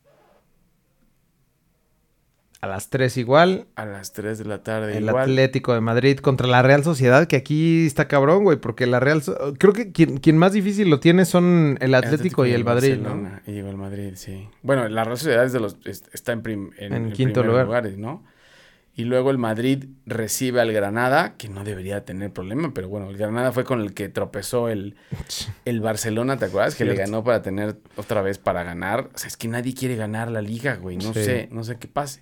A 2.62 2.68
las 2.68 2.90
3 2.92 3.18
igual. 3.18 3.66
a 3.76 3.86
las 3.88 4.14
3 4.14 4.38
de 4.38 4.46
la 4.46 4.62
tarde 4.62 4.96
El 4.98 5.06
igual. 5.06 5.24
Atlético 5.30 5.74
de 5.74 5.82
Madrid 5.82 6.20
contra 6.20 6.48
la 6.48 6.62
Real 6.62 6.84
Sociedad, 6.84 7.28
que 7.28 7.36
aquí 7.36 7.86
está 7.88 8.08
cabrón, 8.08 8.44
güey, 8.44 8.58
porque 8.58 8.86
la 8.86 9.00
Real... 9.00 9.24
So- 9.24 9.56
Creo 9.58 9.74
que 9.74 9.92
quien, 9.92 10.18
quien 10.18 10.38
más 10.38 10.54
difícil 10.54 10.90
lo 10.90 11.00
tiene 11.00 11.26
son 11.26 11.78
el 11.82 11.96
Atlético, 11.96 12.46
y 12.46 12.52
el 12.52 12.64
Madrid, 12.64 12.98
¿no? 12.98 13.32
Y 13.48 13.58
el 13.58 13.78
Madrid, 13.78 14.12
sí. 14.16 14.48
Bueno, 14.62 14.88
la 14.90 15.04
Real 15.04 15.18
Sociedad 15.18 15.44
es 15.44 15.54
de 15.54 15.60
los, 15.60 15.78
es- 15.86 16.04
está 16.14 16.34
en, 16.34 16.44
prim- 16.44 16.70
en, 16.78 16.94
En 16.94 17.06
en 17.08 17.12
quinto 17.14 17.44
lugar. 17.44 17.66
lugares, 17.66 17.98
¿no? 17.98 18.24
Y 18.94 19.06
luego 19.06 19.32
el 19.32 19.38
Madrid 19.38 19.86
recibe 20.06 20.60
al 20.60 20.72
Granada, 20.74 21.36
que 21.38 21.48
no 21.48 21.64
debería 21.64 22.04
tener 22.04 22.32
problema, 22.32 22.74
pero 22.76 22.90
bueno, 22.90 23.10
el 23.10 23.18
Granada 23.18 23.54
fue 23.54 23.64
con 23.64 23.80
el 23.82 23.94
que 23.94 24.10
tropezó 24.10 24.68
el, 24.70 24.96
el 25.66 25.80
Barcelona, 25.82 26.38
¿te 26.38 26.46
acuerdas? 26.46 26.76
Que 26.76 26.86
le 26.86 26.94
ganó 26.96 27.24
para 27.24 27.42
tener 27.42 27.78
otra 27.96 28.22
vez 28.22 28.38
para 28.38 28.64
ganar. 28.64 29.10
O 29.16 29.18
sea, 29.18 29.30
es 29.30 29.38
que 29.38 29.48
nadie 29.48 29.74
quiere 29.74 29.96
ganar 29.96 30.30
la 30.30 30.42
liga, 30.42 30.76
güey. 30.76 30.98
No 30.98 31.14
Sí. 31.14 31.24
sé, 31.24 31.48
no 31.52 31.64
sé 31.64 31.78
qué 31.78 31.88
pase. 31.88 32.22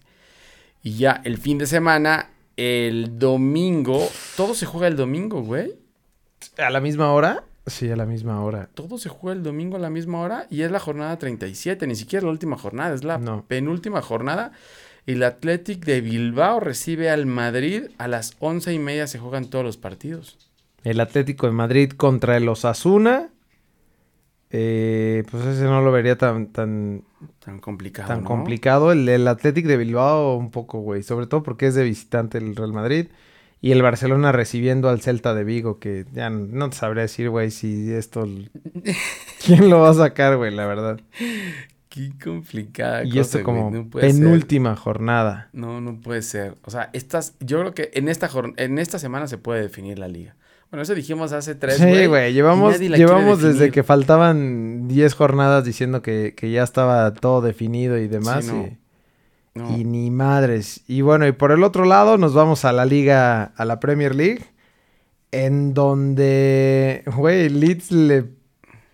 Y 0.83 0.97
ya 0.97 1.21
el 1.25 1.37
fin 1.37 1.57
de 1.57 1.65
semana, 1.67 2.29
el 2.57 3.17
domingo, 3.19 4.07
todo 4.37 4.53
se 4.53 4.65
juega 4.65 4.87
el 4.87 4.95
domingo, 4.95 5.41
güey. 5.41 5.73
¿A 6.57 6.69
la 6.69 6.79
misma 6.79 7.11
hora? 7.11 7.43
Sí, 7.67 7.89
a 7.91 7.95
la 7.95 8.05
misma 8.05 8.41
hora. 8.43 8.69
Todo 8.73 8.97
se 8.97 9.09
juega 9.09 9.37
el 9.37 9.43
domingo 9.43 9.75
a 9.75 9.79
la 9.79 9.89
misma 9.89 10.21
hora 10.21 10.47
y 10.49 10.61
es 10.61 10.71
la 10.71 10.79
jornada 10.79 11.17
37, 11.19 11.85
ni 11.85 11.95
siquiera 11.95 12.25
la 12.25 12.31
última 12.31 12.57
jornada, 12.57 12.95
es 12.95 13.03
la 13.03 13.17
No. 13.17 13.45
penúltima 13.47 14.01
jornada. 14.01 14.51
Y 15.05 15.13
el 15.13 15.23
Athletic 15.23 15.85
de 15.85 16.01
Bilbao 16.01 16.59
recibe 16.59 17.09
al 17.09 17.25
Madrid 17.25 17.83
a 17.97 18.07
las 18.07 18.35
once 18.39 18.73
y 18.73 18.79
media 18.79 19.07
se 19.07 19.19
juegan 19.19 19.49
todos 19.49 19.65
los 19.65 19.77
partidos. 19.77 20.37
El 20.83 20.99
Atlético 20.99 21.45
de 21.47 21.53
Madrid 21.53 21.91
contra 21.91 22.37
el 22.37 22.47
Osasuna. 22.47 23.29
Eh, 24.51 25.23
pues 25.29 25.45
ese 25.45 25.63
no 25.65 25.81
lo 25.81 25.91
vería 25.91 26.17
tan, 26.17 26.47
tan, 26.47 27.03
Tan 27.39 27.60
complicado. 27.60 28.08
tan 28.08 28.21
¿no? 28.21 28.27
complicado. 28.27 28.91
El 28.91 29.05
del 29.05 29.27
Athletic 29.27 29.65
de 29.65 29.77
Bilbao 29.77 30.36
un 30.36 30.51
poco, 30.51 30.79
güey. 30.79 31.03
Sobre 31.03 31.27
todo 31.27 31.43
porque 31.43 31.67
es 31.67 31.75
de 31.75 31.84
visitante 31.84 32.38
el 32.38 32.55
Real 32.55 32.73
Madrid. 32.73 33.08
Y 33.62 33.71
el 33.71 33.82
Barcelona 33.82 34.32
recibiendo 34.32 34.88
al 34.88 35.01
Celta 35.01 35.34
de 35.34 35.43
Vigo, 35.43 35.79
que 35.79 36.05
ya 36.13 36.29
no 36.29 36.69
te 36.69 36.77
sabría 36.77 37.01
decir, 37.01 37.29
güey, 37.29 37.51
si 37.51 37.91
esto... 37.91 38.25
¿Quién 39.45 39.69
lo 39.69 39.82
va 39.82 39.89
a 39.89 39.93
sacar, 39.93 40.38
güey? 40.38 40.55
La 40.55 40.65
verdad. 40.65 41.01
Qué 41.89 42.12
complicada. 42.23 43.03
Y 43.03 43.10
cosa, 43.10 43.21
esto 43.21 43.43
como 43.43 43.69
no 43.69 43.89
ser. 43.91 44.01
penúltima 44.01 44.75
jornada. 44.75 45.49
No, 45.51 45.82
no 45.82 45.99
puede 45.99 46.21
ser. 46.21 46.55
O 46.63 46.71
sea, 46.71 46.89
estas, 46.93 47.36
yo 47.39 47.60
creo 47.60 47.73
que 47.73 47.89
en 47.95 48.08
esta, 48.08 48.29
en 48.58 48.79
esta 48.79 48.97
semana 48.99 49.27
se 49.27 49.38
puede 49.38 49.62
definir 49.62 49.99
la 49.99 50.08
liga. 50.08 50.36
Bueno, 50.71 50.84
eso 50.84 50.93
dijimos 50.93 51.32
hace 51.32 51.55
tres, 51.55 51.77
Sí, 51.77 52.05
güey, 52.05 52.32
llevamos, 52.34 52.77
llevamos 52.79 53.41
desde 53.41 53.71
que 53.71 53.82
faltaban 53.84 54.88
10 54.88 55.13
jornadas 55.15 55.65
diciendo 55.65 56.01
que, 56.03 56.36
que 56.38 56.51
ya 56.51 56.62
estaba 56.63 57.12
todo 57.13 57.41
definido 57.41 57.97
y 57.97 58.08
demás. 58.08 58.45
Sí, 58.45 58.51
no. 58.51 58.63
y- 58.67 58.77
No. 59.55 59.77
Y 59.77 59.84
ni 59.84 60.12
madres. 60.12 60.84
Y 60.88 61.01
bueno, 61.01 61.27
y 61.27 61.32
por 61.32 61.51
el 61.51 61.63
otro 61.63 61.84
lado 61.86 62.17
nos 62.19 62.34
vamos 62.36 62.65
a 62.65 62.71
la 62.71 62.86
liga, 62.86 63.43
a 63.58 63.65
la 63.65 63.79
Premier 63.79 64.13
League, 64.15 64.43
en 65.32 65.73
donde, 65.73 67.03
güey, 67.15 67.49
Leeds 67.49 67.91
le, 67.91 68.25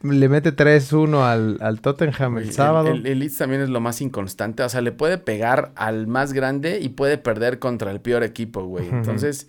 le 0.02 0.30
mete 0.30 0.56
3-1 0.56 1.24
al, 1.24 1.58
al 1.62 1.82
Tottenham 1.82 2.38
el 2.38 2.52
sábado. 2.54 2.90
El, 2.92 3.06
el 3.06 3.20
Leeds 3.20 3.38
también 3.38 3.62
es 3.62 3.70
lo 3.70 3.82
más 3.82 4.02
inconstante. 4.02 4.64
O 4.64 4.70
sea, 4.70 4.82
le 4.82 4.92
puede 4.94 5.18
pegar 5.18 5.72
al 5.76 6.08
más 6.08 6.34
grande 6.34 6.80
y 6.80 6.90
puede 6.90 7.18
perder 7.18 7.60
contra 7.60 7.92
el 7.92 8.00
peor 8.02 8.24
equipo, 8.24 8.64
güey. 8.66 8.88
Entonces, 8.90 9.48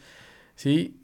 sí, 0.57 0.97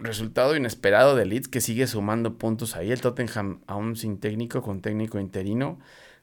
resultado 0.00 0.54
inesperado 0.56 1.16
de 1.16 1.26
Leeds 1.26 1.48
que 1.48 1.60
sigue 1.60 1.86
sumando 1.88 2.38
puntos 2.38 2.76
ahí. 2.76 2.92
El 2.92 3.00
Tottenham 3.00 3.60
aún 3.66 3.96
sin 3.96 4.18
técnico, 4.18 4.62
con 4.62 4.80
técnico 4.80 5.18
interino. 5.18 5.80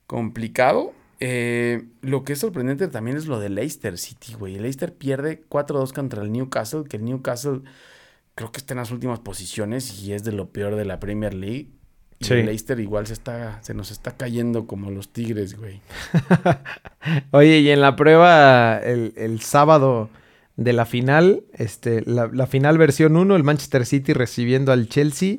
Complicado. 0.08 0.94
Eh, 1.20 1.84
lo 2.02 2.24
que 2.24 2.32
es 2.34 2.40
sorprendente 2.40 2.88
también 2.88 3.18
es 3.18 3.26
lo 3.28 3.40
de 3.42 3.50
Leicester 3.50 3.98
City, 3.98 4.36
güey. 4.36 4.58
Leicester 4.58 4.94
pierde 4.94 5.44
4-2 5.50 5.92
contra 5.92 6.22
el 6.24 6.32
Newcastle, 6.32 6.86
que 6.88 6.96
el 6.96 7.04
Newcastle 7.04 7.62
creo 8.36 8.54
que 8.54 8.60
está 8.60 8.74
en 8.74 8.78
las 8.80 8.92
últimas 8.92 9.20
posiciones 9.20 10.02
y 10.02 10.14
es 10.14 10.24
de 10.24 10.32
lo 10.32 10.48
peor 10.50 10.76
de 10.76 10.86
la 10.86 11.00
Premier 11.02 11.34
League. 11.34 11.68
Y 12.20 12.26
Sí. 12.26 12.34
el 12.34 12.46
Leicester 12.46 12.80
igual 12.80 13.06
se 13.08 13.14
está, 13.14 13.62
se 13.64 13.74
nos 13.74 13.92
está 13.92 14.16
cayendo 14.16 14.66
como 14.68 14.92
los 14.92 15.10
tigres, 15.12 15.58
güey. 15.58 15.82
Oye, 17.32 17.60
y 17.60 17.70
en 17.70 17.82
la 17.82 17.96
prueba 17.96 18.78
el, 18.80 19.14
el 19.16 19.42
sábado 19.42 20.10
de 20.60 20.74
la 20.74 20.86
final, 20.86 21.44
este, 21.54 22.02
la, 22.06 22.28
la 22.28 22.46
final 22.46 22.78
versión 22.78 23.16
1, 23.16 23.34
el 23.34 23.44
Manchester 23.46 23.86
City 23.86 24.12
recibiendo 24.12 24.74
al 24.74 24.90
Chelsea. 24.90 25.38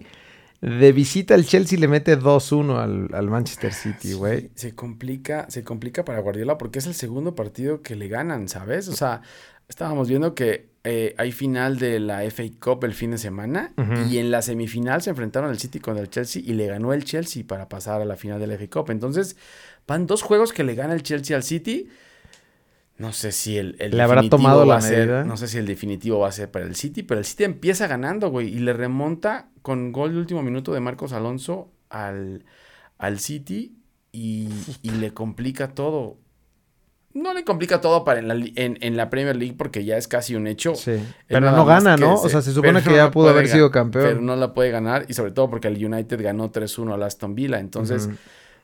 De 0.63 0.93
visita 0.93 1.35
el 1.35 1.47
Chelsea 1.47 1.79
le 1.79 1.89
mete 1.89 2.19
2-1 2.19 2.79
al, 2.79 3.15
al 3.15 3.29
Manchester 3.29 3.73
City, 3.73 4.15
güey. 4.15 4.41
Sí, 4.41 4.51
se 4.55 4.75
complica, 4.75 5.47
se 5.51 5.63
complica 5.63 6.07
para 6.07 6.21
Guardiola 6.21 6.57
porque 6.57 6.79
es 6.79 6.87
el 6.87 6.95
segundo 6.95 7.35
partido 7.35 7.83
que 7.83 7.97
le 7.97 8.09
ganan, 8.09 8.49
¿sabes? 8.49 8.89
O 8.89 8.97
sea, 8.97 9.21
estábamos 9.69 10.09
viendo 10.09 10.35
que 10.35 10.71
eh, 10.85 11.15
hay 11.19 11.33
final 11.33 11.79
de 11.79 12.01
la 12.01 12.23
FA 12.31 12.45
Cup 12.59 12.85
el 12.85 12.95
fin 12.95 13.11
de 13.11 13.19
semana 13.19 13.75
y 14.11 14.17
en 14.17 14.31
la 14.31 14.41
semifinal 14.41 15.03
se 15.03 15.11
enfrentaron 15.11 15.51
el 15.51 15.59
City 15.59 15.81
contra 15.81 16.03
el 16.03 16.09
Chelsea 16.09 16.43
y 16.43 16.55
le 16.55 16.67
ganó 16.67 16.95
el 16.95 17.05
Chelsea 17.05 17.45
para 17.47 17.69
pasar 17.69 18.01
a 18.01 18.07
la 18.07 18.17
final 18.17 18.41
de 18.41 18.47
la 18.47 18.55
FA 18.55 18.69
Cup. 18.69 18.91
Entonces, 18.91 19.37
van 19.87 20.07
dos 20.07 20.23
juegos 20.23 20.55
que 20.55 20.65
le 20.65 20.75
gana 20.75 20.95
el 20.95 21.03
Chelsea 21.03 21.37
al 21.37 21.43
City. 21.43 21.89
No 23.01 23.13
sé 23.15 23.33
si 23.33 23.57
el, 23.57 23.77
el 23.79 23.97
¿Le 23.97 24.03
habrá 24.03 24.17
definitivo 24.17 24.37
tomado 24.43 24.61
va 24.61 24.75
la 24.75 24.77
a 24.77 24.81
ser, 24.83 24.99
medida? 25.09 25.25
no 25.25 25.37
sé 25.39 25.49
si 25.49 25.57
el 25.57 25.67
definitivo 25.67 26.19
va 26.19 26.29
a 26.29 26.33
ser 26.33 26.51
para 26.51 26.67
el 26.67 26.77
City, 26.77 27.03
pero 27.03 27.19
el 27.19 27.25
City 27.25 27.45
empieza 27.45 27.87
ganando, 27.87 28.29
güey, 28.29 28.49
y 28.55 28.59
le 28.59 28.73
remonta 28.75 29.49
con 29.63 29.91
gol 29.91 30.13
de 30.13 30.19
último 30.19 30.43
minuto 30.43 30.73
de 30.75 30.81
Marcos 30.81 31.13
Alonso 31.15 31.73
al, 31.89 32.45
al 32.99 33.19
City 33.19 33.75
y, 34.13 34.49
y 34.83 34.91
le 34.91 35.15
complica 35.15 35.69
todo. 35.69 36.19
No 37.13 37.35
le 37.35 37.43
complica 37.43 37.81
todo 37.81 38.05
para 38.05 38.21
en 38.21 38.29
la, 38.29 38.35
en, 38.35 38.79
en 38.81 38.97
la 38.97 39.11
Premier 39.11 39.35
League 39.35 39.55
porque 39.59 39.85
ya 39.85 39.97
es 39.97 40.07
casi 40.07 40.37
un 40.37 40.47
hecho. 40.47 40.75
Sí. 40.77 40.93
Pero 41.27 41.51
no 41.51 41.65
gana, 41.65 41.97
¿no? 41.97 42.19
se- 42.19 42.27
O 42.27 42.29
sea, 42.29 42.43
se 42.43 42.53
supone 42.53 42.83
que 42.83 42.91
no 42.91 42.97
ya 42.97 43.11
pudo 43.11 43.31
haber 43.31 43.49
sido 43.49 43.71
campeón. 43.71 44.05
Pero 44.05 44.21
no 44.21 44.37
la 44.37 44.55
puede 44.55 44.71
ganar 44.71 45.07
y 45.09 45.15
sobre 45.15 45.33
todo 45.33 45.51
porque 45.51 45.67
el 45.69 45.85
United 45.85 46.23
ganó 46.23 46.53
3-1 46.53 46.93
al 46.95 47.03
Aston 47.03 47.35
Villa. 47.35 47.59
Entonces. 47.59 48.09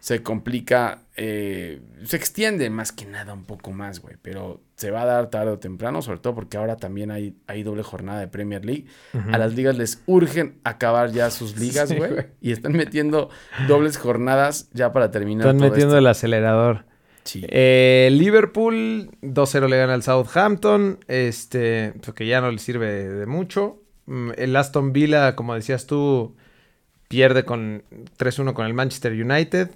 Se 0.00 0.22
complica, 0.22 1.02
eh, 1.16 1.80
se 2.04 2.16
extiende 2.16 2.70
más 2.70 2.92
que 2.92 3.06
nada 3.06 3.32
un 3.32 3.44
poco 3.44 3.72
más, 3.72 4.00
güey. 4.00 4.16
Pero 4.22 4.60
se 4.76 4.90
va 4.90 5.02
a 5.02 5.06
dar 5.06 5.30
tarde 5.30 5.50
o 5.52 5.58
temprano, 5.58 6.02
sobre 6.02 6.20
todo 6.20 6.34
porque 6.34 6.56
ahora 6.56 6.76
también 6.76 7.10
hay, 7.10 7.36
hay 7.46 7.62
doble 7.62 7.82
jornada 7.82 8.20
de 8.20 8.28
Premier 8.28 8.64
League. 8.64 8.86
A 9.32 9.38
las 9.38 9.54
ligas 9.54 9.76
les 9.76 10.02
urgen 10.06 10.58
acabar 10.64 11.10
ya 11.10 11.30
sus 11.30 11.56
ligas, 11.58 11.92
güey. 11.92 12.26
y 12.40 12.52
están 12.52 12.72
metiendo 12.72 13.30
dobles 13.66 13.96
jornadas 13.96 14.68
ya 14.72 14.92
para 14.92 15.10
terminar. 15.10 15.46
Están 15.46 15.58
todo 15.58 15.70
metiendo 15.70 15.94
esto. 15.94 15.98
el 15.98 16.06
acelerador. 16.06 16.84
Sí. 17.24 17.44
Eh, 17.48 18.08
Liverpool 18.12 19.10
2-0 19.22 19.68
le 19.68 19.78
gana 19.78 19.94
al 19.94 20.02
Southampton, 20.04 21.00
este, 21.08 21.94
porque 22.04 22.26
ya 22.26 22.40
no 22.40 22.52
le 22.52 22.58
sirve 22.58 23.08
de 23.08 23.26
mucho. 23.26 23.82
Mm, 24.06 24.30
El 24.36 24.54
Aston 24.54 24.92
Villa, 24.92 25.34
como 25.34 25.54
decías 25.54 25.86
tú, 25.86 26.36
pierde 27.08 27.44
con 27.44 27.82
3-1 28.18 28.52
con 28.52 28.66
el 28.66 28.74
Manchester 28.74 29.12
United. 29.12 29.70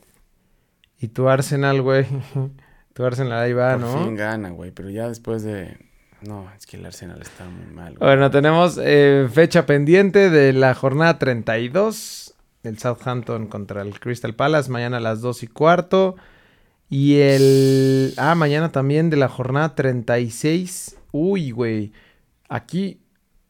Y 1.01 1.09
tu 1.09 1.29
Arsenal, 1.29 1.81
güey. 1.83 2.07
tu 2.93 3.05
Arsenal 3.05 3.33
ahí 3.41 3.53
va, 3.53 3.73
Por 3.73 3.81
¿no? 3.81 4.05
fin 4.05 4.17
gana, 4.17 4.51
güey. 4.51 4.71
Pero 4.71 4.91
ya 4.91 5.09
después 5.09 5.43
de. 5.43 5.77
No, 6.23 6.47
es 6.57 6.67
que 6.67 6.77
el 6.77 6.85
Arsenal 6.85 7.21
está 7.23 7.49
muy 7.49 7.75
mal, 7.75 7.97
güey. 7.97 8.09
Bueno, 8.11 8.31
tenemos 8.31 8.79
eh, 8.83 9.27
fecha 9.33 9.65
pendiente 9.65 10.29
de 10.31 10.53
la 10.53 10.75
jornada 10.75 11.19
32. 11.19 12.35
El 12.63 12.79
Southampton 12.79 13.47
contra 13.47 13.81
el 13.81 13.99
Crystal 13.99 14.35
Palace. 14.35 14.71
Mañana 14.71 14.99
a 14.99 15.01
las 15.01 15.23
2 15.23 15.45
y 15.45 15.47
cuarto. 15.47 16.17
Y 16.91 17.21
el... 17.21 18.13
Ah, 18.19 18.35
mañana 18.35 18.71
también 18.71 19.09
de 19.09 19.17
la 19.17 19.29
jornada 19.29 19.75
36. 19.75 20.99
Uy, 21.13 21.53
güey. 21.53 21.93
Aquí... 22.51 23.01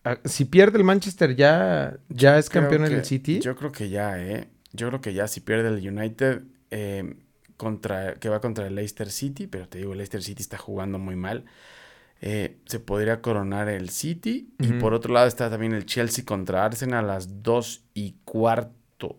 ah, 0.04 0.18
Si 0.24 0.44
pierde 0.44 0.78
el 0.78 0.84
Manchester 0.84 1.34
ya, 1.34 1.96
ya 2.08 2.38
es 2.38 2.48
campeón 2.48 2.84
en 2.84 2.92
el 2.92 3.04
City. 3.04 3.40
Yo 3.40 3.56
creo 3.56 3.72
que 3.72 3.88
ya, 3.88 4.20
¿eh? 4.22 4.48
Yo 4.72 4.86
creo 4.88 5.00
que 5.00 5.12
ya 5.12 5.26
si 5.26 5.40
pierde 5.40 5.68
el 5.68 5.88
United, 5.88 6.42
eh, 6.70 7.16
contra, 7.60 8.14
que 8.14 8.30
va 8.30 8.40
contra 8.40 8.66
el 8.66 8.74
Leicester 8.74 9.10
City, 9.10 9.46
pero 9.46 9.68
te 9.68 9.76
digo, 9.76 9.92
el 9.92 9.98
Leicester 9.98 10.22
City 10.22 10.40
está 10.42 10.56
jugando 10.56 10.98
muy 10.98 11.14
mal. 11.14 11.44
eh, 12.22 12.56
se 12.64 12.80
podría 12.80 13.20
coronar 13.20 13.68
el 13.68 13.90
City. 13.90 14.54
Y 14.58 14.72
por 14.80 14.94
otro 14.94 15.12
lado 15.12 15.26
está 15.26 15.50
también 15.50 15.72
el 15.74 15.84
Chelsea 15.84 16.24
contra 16.24 16.64
Arsenal 16.64 17.04
a 17.04 17.14
las 17.14 17.42
2 17.42 17.84
y 17.94 18.16
cuarto 18.24 19.18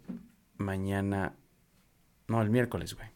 mañana. 0.58 1.34
No, 2.28 2.42
el 2.42 2.50
miércoles, 2.50 2.96
güey. 2.96 3.10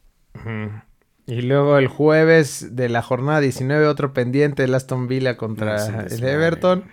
Y 1.27 1.41
luego 1.41 1.77
el 1.79 1.87
jueves 1.87 2.75
de 2.75 2.87
la 2.89 3.01
jornada 3.01 3.39
19, 3.39 3.87
otro 3.87 4.13
pendiente, 4.13 4.63
el 4.63 4.75
Aston 4.75 5.07
Villa 5.07 5.37
contra 5.37 5.89
No, 5.89 6.01
el 6.01 6.23
Everton. 6.23 6.85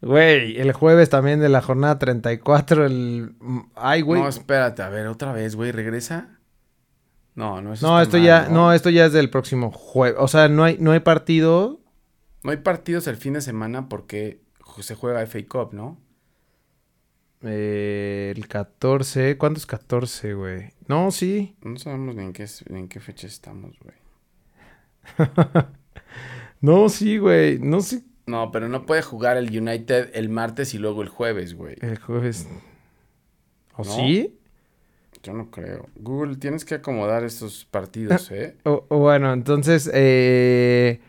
Güey, 0.00 0.60
el 0.60 0.72
jueves 0.72 1.10
también 1.10 1.40
de 1.40 1.48
la 1.48 1.60
jornada 1.60 1.98
34, 1.98 2.86
el... 2.86 3.34
Ay, 3.74 4.02
güey. 4.02 4.22
No, 4.22 4.28
espérate, 4.28 4.82
a 4.82 4.88
ver, 4.90 5.08
otra 5.08 5.32
vez, 5.32 5.56
güey, 5.56 5.72
regresa. 5.72 6.37
No, 7.38 7.62
no, 7.62 7.72
eso 7.72 7.86
No, 7.86 8.02
esto 8.02 8.16
mal, 8.16 8.26
ya, 8.26 8.48
no, 8.48 8.72
esto 8.72 8.90
ya 8.90 9.06
es 9.06 9.12
del 9.12 9.30
próximo 9.30 9.70
jueves. 9.70 10.18
O 10.18 10.26
sea, 10.26 10.48
no 10.48 10.64
hay, 10.64 10.76
no 10.80 10.90
hay 10.90 10.98
partido 10.98 11.78
No 12.42 12.50
hay 12.50 12.56
partidos 12.56 13.06
el 13.06 13.16
fin 13.16 13.34
de 13.34 13.40
semana 13.40 13.88
porque 13.88 14.40
se 14.80 14.96
juega 14.96 15.24
FA 15.24 15.38
Cup, 15.48 15.72
¿no? 15.72 16.00
Eh, 17.42 18.34
el 18.36 18.48
14. 18.48 19.38
¿Cuándo 19.38 19.58
es 19.58 19.66
14, 19.66 20.34
güey? 20.34 20.72
No, 20.88 21.12
sí. 21.12 21.54
No 21.62 21.78
sabemos 21.78 22.16
ni 22.16 22.24
en 22.24 22.32
qué, 22.32 22.44
en 22.70 22.88
qué 22.88 22.98
fecha 22.98 23.28
estamos, 23.28 23.78
güey. 23.84 23.94
no, 26.60 26.88
sí, 26.88 27.18
güey. 27.18 27.60
No 27.60 27.82
sé. 27.82 28.02
No, 28.26 28.50
pero 28.50 28.68
no 28.68 28.84
puede 28.84 29.02
jugar 29.02 29.36
el 29.36 29.56
United 29.56 30.10
el 30.14 30.28
martes 30.28 30.74
y 30.74 30.78
luego 30.78 31.02
el 31.02 31.08
jueves, 31.08 31.54
güey. 31.54 31.76
El 31.82 32.00
jueves. 32.00 32.48
¿O 33.76 33.84
sí? 33.84 34.37
Yo 35.22 35.32
no 35.32 35.50
creo. 35.50 35.88
Google, 35.96 36.36
tienes 36.36 36.64
que 36.64 36.76
acomodar 36.76 37.24
estos 37.24 37.64
partidos, 37.64 38.30
¿eh? 38.30 38.56
O, 38.64 38.84
bueno, 38.88 39.32
entonces, 39.32 39.90
eh, 39.92 41.00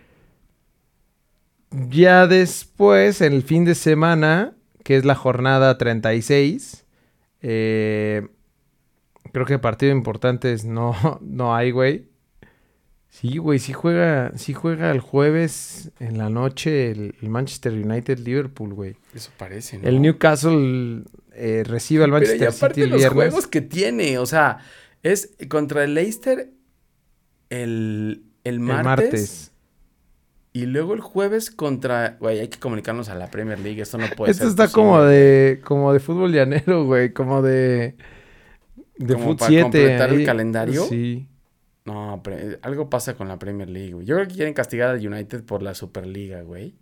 ya 1.71 2.27
después, 2.27 3.21
el 3.21 3.43
fin 3.43 3.65
de 3.65 3.75
semana, 3.75 4.55
que 4.83 4.97
es 4.97 5.05
la 5.05 5.15
jornada 5.15 5.77
36, 5.77 6.85
eh, 7.41 8.27
creo 9.31 9.45
que 9.45 9.59
partido 9.59 9.91
importantes 9.91 10.65
no, 10.65 10.95
no 11.21 11.55
hay, 11.55 11.71
güey. 11.71 12.08
Sí, 13.09 13.37
güey, 13.37 13.59
sí 13.59 13.73
juega, 13.73 14.31
sí 14.37 14.53
juega 14.53 14.91
el 14.91 14.99
jueves 14.99 15.91
en 15.99 16.17
la 16.17 16.29
noche 16.29 16.91
el, 16.91 17.15
Manchester 17.21 17.73
United 17.73 18.19
Liverpool, 18.19 18.73
güey. 18.73 18.95
Eso 19.13 19.31
parece, 19.37 19.79
¿no? 19.79 19.87
El 19.87 20.01
Newcastle 20.01 21.03
eh, 21.33 21.63
recibe 21.65 22.03
al 22.03 22.11
Manchester 22.11 22.53
City 22.53 22.81
el 22.83 22.89
los 22.91 23.05
juegos 23.07 23.47
que 23.47 23.61
tiene, 23.61 24.19
o 24.19 24.25
sea, 24.25 24.59
es 25.03 25.31
contra 25.49 25.83
el 25.83 25.95
Leicester 25.95 26.51
el, 27.49 28.23
el 28.43 28.59
martes. 28.59 29.51
Y 30.51 30.65
luego 30.65 30.93
el 30.93 30.99
jueves 30.99 31.51
contra, 31.51 32.17
güey, 32.19 32.39
hay 32.39 32.47
que 32.47 32.59
comunicarnos 32.59 33.09
a 33.09 33.15
la 33.15 33.29
Premier 33.29 33.59
League, 33.59 33.81
esto 33.81 33.97
no 33.97 34.07
puede 34.15 34.33
ser. 34.33 34.47
Esto 34.47 34.63
está 34.63 34.73
como 34.73 35.01
de 35.01 35.61
como 35.63 35.93
de 35.93 35.99
fútbol 35.99 36.31
llanero, 36.31 36.85
güey, 36.85 37.13
como 37.13 37.41
de 37.41 37.95
de 38.97 39.15
fútbol 39.15 39.37
7 39.39 39.61
completar 39.61 40.09
el 40.13 40.25
calendario. 40.25 40.85
Sí. 40.85 41.28
No, 41.89 42.21
pero 42.23 42.57
algo 42.61 42.87
pasa 42.87 43.15
con 43.15 43.27
la 43.27 43.39
Premier 43.39 43.67
League, 43.67 43.93
güey. 43.93 44.05
Yo 44.05 44.15
creo 44.15 44.27
que 44.27 44.35
quieren 44.35 44.53
castigar 44.53 44.89
al 44.89 45.05
United 45.05 45.43
por 45.43 45.63
la 45.63 45.73
Superliga, 45.73 46.43
güey. 46.43 46.75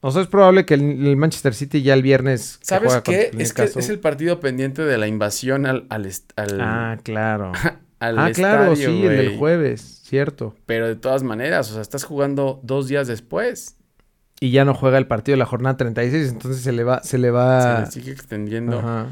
O 0.00 0.10
sea, 0.10 0.22
es 0.22 0.28
probable 0.28 0.64
que 0.64 0.72
el, 0.72 1.16
Manchester 1.16 1.54
City 1.54 1.82
ya 1.82 1.92
el 1.92 2.02
viernes. 2.02 2.58
¿Sabes 2.62 2.96
qué? 3.02 3.30
Es 3.36 3.52
que 3.52 3.64
es 3.64 3.88
el 3.90 3.98
partido 3.98 4.40
pendiente 4.40 4.82
de 4.82 4.96
la 4.96 5.06
invasión 5.06 5.66
al. 5.66 5.86
al, 5.90 6.60
ah, 6.60 6.98
claro. 7.02 7.52
ah, 8.00 8.30
claro, 8.32 8.74
sí, 8.74 8.84
el 8.84 9.16
del 9.16 9.36
jueves, 9.36 10.00
cierto. 10.04 10.54
Pero 10.64 10.88
de 10.88 10.96
todas 10.96 11.22
maneras, 11.22 11.70
o 11.70 11.74
sea, 11.74 11.82
estás 11.82 12.04
jugando 12.04 12.58
dos 12.62 12.88
días 12.88 13.06
después. 13.06 13.76
Y 14.40 14.50
ya 14.50 14.64
no 14.64 14.72
juega 14.72 14.96
el 14.96 15.08
partido 15.08 15.34
de 15.34 15.40
la 15.40 15.46
jornada 15.46 15.76
36, 15.76 16.30
entonces 16.30 16.62
se 16.62 16.72
le 16.72 16.84
va. 16.84 17.02
Se 17.02 17.18
le 17.18 17.30
va. 17.30 17.84
Se 17.84 17.98
le 17.98 18.02
sigue 18.02 18.12
extendiendo. 18.12 18.78
Ajá. 18.78 19.08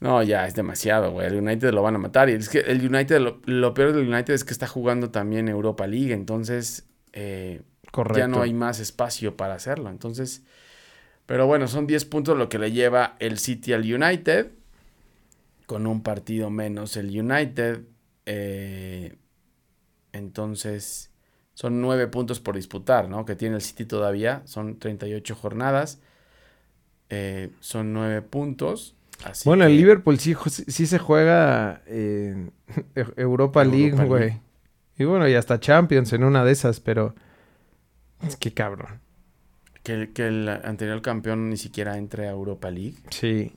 No, 0.00 0.22
ya 0.22 0.46
es 0.46 0.54
demasiado, 0.54 1.12
güey. 1.12 1.26
El 1.26 1.36
United 1.36 1.72
lo 1.72 1.82
van 1.82 1.94
a 1.94 1.98
matar. 1.98 2.30
Y 2.30 2.32
es 2.32 2.48
que 2.48 2.60
el 2.60 2.84
United, 2.86 3.20
lo, 3.44 3.74
peor 3.74 3.92
del 3.92 4.08
United 4.08 4.32
es 4.32 4.44
que 4.44 4.52
está 4.52 4.66
jugando 4.66 5.10
también 5.10 5.48
Europa 5.48 5.86
League. 5.86 6.14
Entonces, 6.14 6.88
eh, 7.12 7.60
ya 8.16 8.26
no 8.26 8.40
hay 8.40 8.54
más 8.54 8.80
espacio 8.80 9.36
para 9.36 9.54
hacerlo. 9.54 9.90
Entonces, 9.90 10.42
pero 11.26 11.46
bueno, 11.46 11.68
son 11.68 11.86
10 11.86 12.06
puntos 12.06 12.38
lo 12.38 12.48
que 12.48 12.58
le 12.58 12.72
lleva 12.72 13.16
el 13.18 13.38
City 13.38 13.74
al 13.74 13.82
United. 13.82 14.50
Con 15.66 15.86
un 15.86 16.02
partido 16.02 16.48
menos 16.48 16.96
el 16.96 17.08
United. 17.08 17.82
Eh, 18.24 19.16
entonces, 20.12 21.10
son 21.52 21.82
9 21.82 22.06
puntos 22.06 22.40
por 22.40 22.56
disputar, 22.56 23.10
¿no? 23.10 23.26
Que 23.26 23.36
tiene 23.36 23.56
el 23.56 23.62
City 23.62 23.84
todavía. 23.84 24.40
Son 24.46 24.78
38 24.78 25.34
jornadas. 25.34 26.00
Eh, 27.10 27.50
son 27.60 27.92
9 27.92 28.22
puntos. 28.22 28.96
Bueno, 29.44 29.64
el 29.64 29.76
Liverpool 29.76 30.18
sí, 30.18 30.34
sí 30.48 30.86
se 30.86 30.98
juega 30.98 31.82
en 31.86 32.52
Europa 33.16 33.64
League, 33.64 34.04
güey. 34.04 34.40
Y 34.98 35.04
bueno, 35.04 35.28
y 35.28 35.34
hasta 35.34 35.60
Champions 35.60 36.12
en 36.12 36.24
una 36.24 36.44
de 36.44 36.52
esas, 36.52 36.80
pero... 36.80 37.14
Es 38.26 38.36
que 38.36 38.52
cabrón. 38.52 39.00
Que, 39.82 40.10
que 40.12 40.26
el 40.26 40.48
anterior 40.48 41.00
campeón 41.00 41.48
ni 41.48 41.56
siquiera 41.56 41.96
entre 41.96 42.28
a 42.28 42.32
Europa 42.32 42.70
League. 42.70 42.96
Sí. 43.10 43.52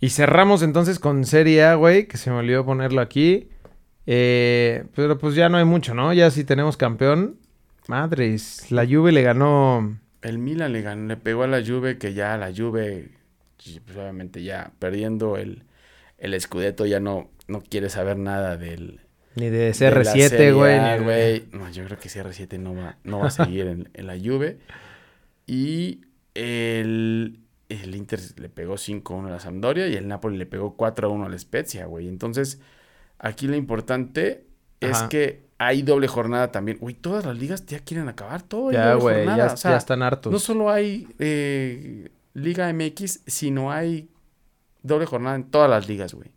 Y 0.00 0.08
cerramos 0.08 0.62
entonces 0.62 0.98
con 0.98 1.24
Serie 1.26 1.64
A, 1.64 1.74
güey, 1.74 2.08
que 2.08 2.16
se 2.16 2.30
me 2.30 2.36
olvidó 2.36 2.64
ponerlo 2.64 3.02
aquí. 3.02 3.50
Eh, 4.06 4.84
pero 4.94 5.18
pues 5.18 5.34
ya 5.34 5.50
no 5.50 5.58
hay 5.58 5.66
mucho, 5.66 5.94
¿no? 5.94 6.12
Ya 6.14 6.30
si 6.30 6.44
tenemos 6.44 6.78
campeón. 6.78 7.36
Madres, 7.86 8.70
la 8.70 8.86
Juve 8.86 9.12
le 9.12 9.22
ganó... 9.22 9.98
El 10.22 10.38
Milan 10.38 10.72
le 10.72 10.82
ganó, 10.82 11.06
le 11.06 11.16
pegó 11.16 11.42
a 11.42 11.46
la 11.46 11.64
Juve 11.64 11.98
que 11.98 12.14
ya 12.14 12.36
la 12.36 12.52
Juve, 12.54 13.10
pues 13.84 13.96
obviamente 13.96 14.42
ya 14.42 14.72
perdiendo 14.78 15.36
el, 15.36 15.64
el 16.18 16.40
Scudetto 16.40 16.86
ya 16.86 17.00
no, 17.00 17.30
no 17.48 17.60
quiere 17.60 17.88
saber 17.88 18.16
nada 18.16 18.56
del, 18.56 19.00
ni 19.36 19.48
de 19.48 19.70
CR7, 19.70 20.54
güey. 20.54 21.44
No, 21.52 21.70
yo 21.70 21.84
creo 21.84 21.98
que 21.98 22.08
CR7 22.08 22.58
no 22.58 22.74
va, 22.74 22.96
no 23.04 23.20
va 23.20 23.28
a 23.28 23.30
seguir 23.30 23.66
en, 23.66 24.06
la 24.06 24.18
Juve. 24.18 24.58
Y 25.46 26.00
el, 26.34 27.40
el 27.68 27.94
Inter 27.94 28.20
le 28.36 28.48
pegó 28.48 28.74
5-1 28.74 29.26
a 29.26 29.30
la 29.30 29.40
Sampdoria 29.40 29.86
y 29.86 29.94
el 29.94 30.08
Napoli 30.08 30.36
le 30.36 30.46
pegó 30.46 30.76
4-1 30.76 31.26
a 31.26 31.28
la 31.28 31.38
Spezia, 31.38 31.86
güey. 31.86 32.08
Entonces, 32.08 32.60
aquí 33.18 33.46
lo 33.46 33.56
importante 33.56 34.44
es 34.80 35.02
que 35.04 35.42
hay 35.58 35.82
doble 35.82 36.08
jornada 36.08 36.50
también. 36.50 36.78
Güey, 36.78 36.94
todas 36.94 37.24
las 37.24 37.38
ligas 37.38 37.66
ya 37.66 37.80
quieren 37.80 38.08
acabar 38.08 38.42
todo. 38.42 38.72
Ya, 38.72 38.94
güey, 38.94 39.26
ya, 39.26 39.54
ya, 39.54 39.76
están 39.76 40.02
hartos. 40.02 40.32
No 40.32 40.38
solo 40.38 40.70
hay 40.70 41.06
eh, 41.18 42.08
Liga 42.34 42.72
MX, 42.72 43.20
sino 43.26 43.72
hay 43.72 44.08
doble 44.82 45.06
jornada 45.06 45.36
en 45.36 45.44
todas 45.44 45.68
las 45.68 45.88
ligas, 45.88 46.14
güey. 46.14 46.30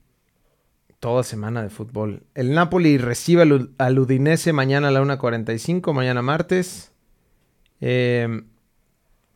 Toda 1.00 1.24
semana 1.24 1.62
de 1.62 1.70
fútbol. 1.70 2.24
El 2.34 2.54
Napoli 2.54 2.98
recibe 2.98 3.42
al, 3.78 4.00
Udinese 4.00 4.54
mañana 4.54 4.88
a 4.88 4.92
la 4.92 5.02
1.45, 5.02 5.94
mañana 5.94 6.22
martes. 6.22 6.94
Em, 7.82 8.46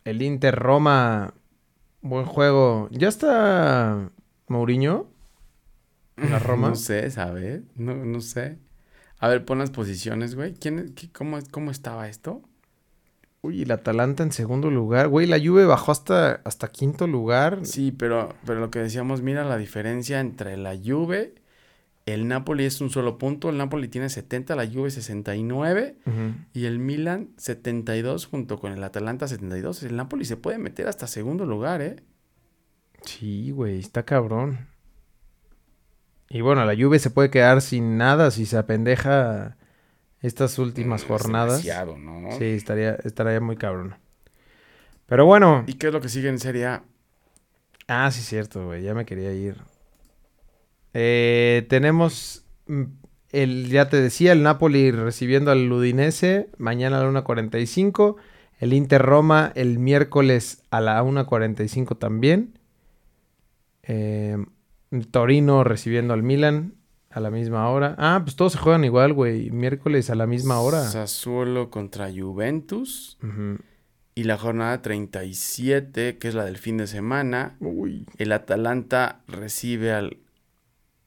el 0.06 0.22
Inter 0.22 0.56
Roma, 0.56 1.34
buen 2.02 2.26
juego. 2.26 2.88
¿Ya 2.92 3.10
está 3.10 4.10
Mourinho? 4.48 5.10
la 6.16 6.40
Roma? 6.40 6.70
No 6.70 6.76
sé, 6.76 7.12
¿sabes? 7.12 7.64
No, 7.76 7.94
no 7.94 8.22
sé. 8.22 8.58
A 9.20 9.28
ver, 9.28 9.46
pon 9.46 9.60
las 9.60 9.72
posiciones, 9.72 10.36
güey. 10.36 10.54
¿Quién, 10.54 10.96
cómo, 11.12 11.40
¿Cómo 11.52 11.72
estaba 11.72 12.08
esto? 12.08 12.42
Uy, 13.42 13.62
el 13.62 13.72
Atalanta 13.72 14.24
en 14.24 14.32
segundo 14.32 14.72
lugar. 14.72 15.08
Güey, 15.08 15.28
la 15.28 15.40
Juve 15.40 15.66
bajó 15.66 15.92
hasta, 15.92 16.42
hasta 16.44 16.70
quinto 16.70 17.08
lugar. 17.08 17.60
Sí, 17.64 17.92
pero, 17.92 18.34
pero 18.46 18.60
lo 18.60 18.72
que 18.72 18.80
decíamos, 18.80 19.22
mira 19.22 19.44
la 19.44 19.58
diferencia 19.58 20.20
entre 20.20 20.58
la 20.58 20.76
Juve 20.76 21.36
el 22.08 22.30
Napoli 22.30 22.64
es 22.64 22.80
un 22.80 22.90
solo 22.90 23.18
punto. 23.18 23.50
El 23.50 23.58
Napoli 23.58 23.90
tiene 23.90 24.10
70, 24.10 24.56
la 24.56 24.66
Juve 24.66 24.92
69 24.92 25.98
y 26.54 26.66
el 26.66 26.80
Milan 26.80 27.32
72 27.36 28.28
junto 28.28 28.60
con 28.60 28.72
el 28.72 28.82
Atalanta 28.82 29.28
72. 29.28 29.84
El 29.84 29.98
Napoli 29.98 30.24
se 30.24 30.38
puede 30.38 30.58
meter 30.58 30.88
hasta 30.88 31.06
segundo 31.06 31.46
lugar, 31.46 31.82
¿eh? 31.82 31.98
Sí, 33.02 33.52
güey, 33.52 33.80
está 33.80 34.04
cabrón. 34.04 34.70
Y 36.30 36.40
bueno, 36.40 36.64
la 36.64 36.78
Juve 36.82 36.98
se 36.98 37.10
puede 37.10 37.30
quedar 37.30 37.62
sin 37.62 37.98
nada 37.98 38.32
si 38.32 38.46
se 38.46 38.58
apendeja 38.58 39.57
estas 40.22 40.58
últimas 40.60 41.04
mm, 41.04 41.08
jornadas. 41.08 41.66
¿no? 41.98 42.38
Sí, 42.38 42.46
estaría, 42.46 42.96
estaría 43.04 43.40
muy 43.40 43.56
cabrón. 43.56 43.96
Pero 45.06 45.26
bueno. 45.26 45.64
¿Y 45.68 45.74
qué 45.74 45.88
es 45.88 45.94
lo 45.94 46.02
que 46.02 46.10
sigue 46.10 46.30
en 46.30 46.40
Serie 46.40 46.66
A? 46.66 46.84
Ah, 47.88 48.12
sí, 48.12 48.22
cierto, 48.22 48.66
güey. 48.66 48.84
Ya 48.84 48.94
me 48.94 49.06
quería 49.06 49.34
ir. 49.34 49.58
Eh, 50.94 51.66
tenemos, 51.70 52.46
mm, 52.68 52.84
el, 53.32 53.70
ya 53.70 53.90
te 53.90 54.02
decía, 54.02 54.32
el 54.34 54.44
Napoli 54.44 54.92
recibiendo 54.92 55.52
al 55.52 55.72
Udinese 55.72 56.50
mañana 56.58 57.00
a 57.00 57.04
la 57.04 57.22
1.45. 57.24 58.18
El 58.60 58.74
Inter 58.74 59.02
Roma 59.02 59.52
el 59.56 59.80
miércoles 59.80 60.64
a 60.72 60.82
la 60.82 61.02
1.45 61.04 61.98
también. 61.98 62.58
Eh, 63.84 64.38
Torino 65.12 65.64
recibiendo 65.64 66.14
al 66.14 66.24
Milan 66.24 66.77
a 67.10 67.20
la 67.20 67.32
misma 67.32 67.70
hora. 67.70 67.96
Ah, 67.98 68.22
pues 68.24 68.36
todos 68.36 68.54
se 68.54 68.60
juegan 68.60 68.84
igual, 68.84 69.14
güey. 69.14 69.50
Miércoles 69.52 70.10
a 70.10 70.16
la 70.16 70.28
misma 70.28 70.60
hora. 70.60 70.84
Sassuolo 70.84 71.70
contra 71.70 72.10
Juventus. 72.12 73.18
Y 74.16 74.24
la 74.24 74.38
jornada 74.38 74.82
37, 74.82 76.18
que 76.18 76.28
es 76.28 76.34
la 76.34 76.46
del 76.46 76.58
fin 76.58 76.78
de 76.78 76.88
semana. 76.88 77.58
El 78.18 78.32
Atalanta 78.32 79.22
recibe 79.28 79.94
al 79.94 80.18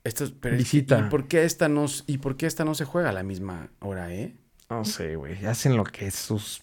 esto, 0.05 0.26
pero 0.40 0.57
Visita. 0.57 0.98
¿y, 0.98 1.11
por 1.11 1.28
qué 1.28 1.44
esta 1.44 1.68
no, 1.68 1.86
¿Y 2.07 2.18
por 2.18 2.36
qué 2.36 2.46
esta 2.46 2.64
no 2.64 2.74
se 2.74 2.84
juega 2.84 3.11
a 3.11 3.12
la 3.12 3.22
misma 3.22 3.70
hora, 3.80 4.12
eh? 4.14 4.34
No 4.68 4.84
sé, 4.84 5.16
güey. 5.16 5.44
Hacen 5.46 5.76
lo 5.76 5.84
que 5.84 6.07
es 6.07 6.14
sus... 6.14 6.62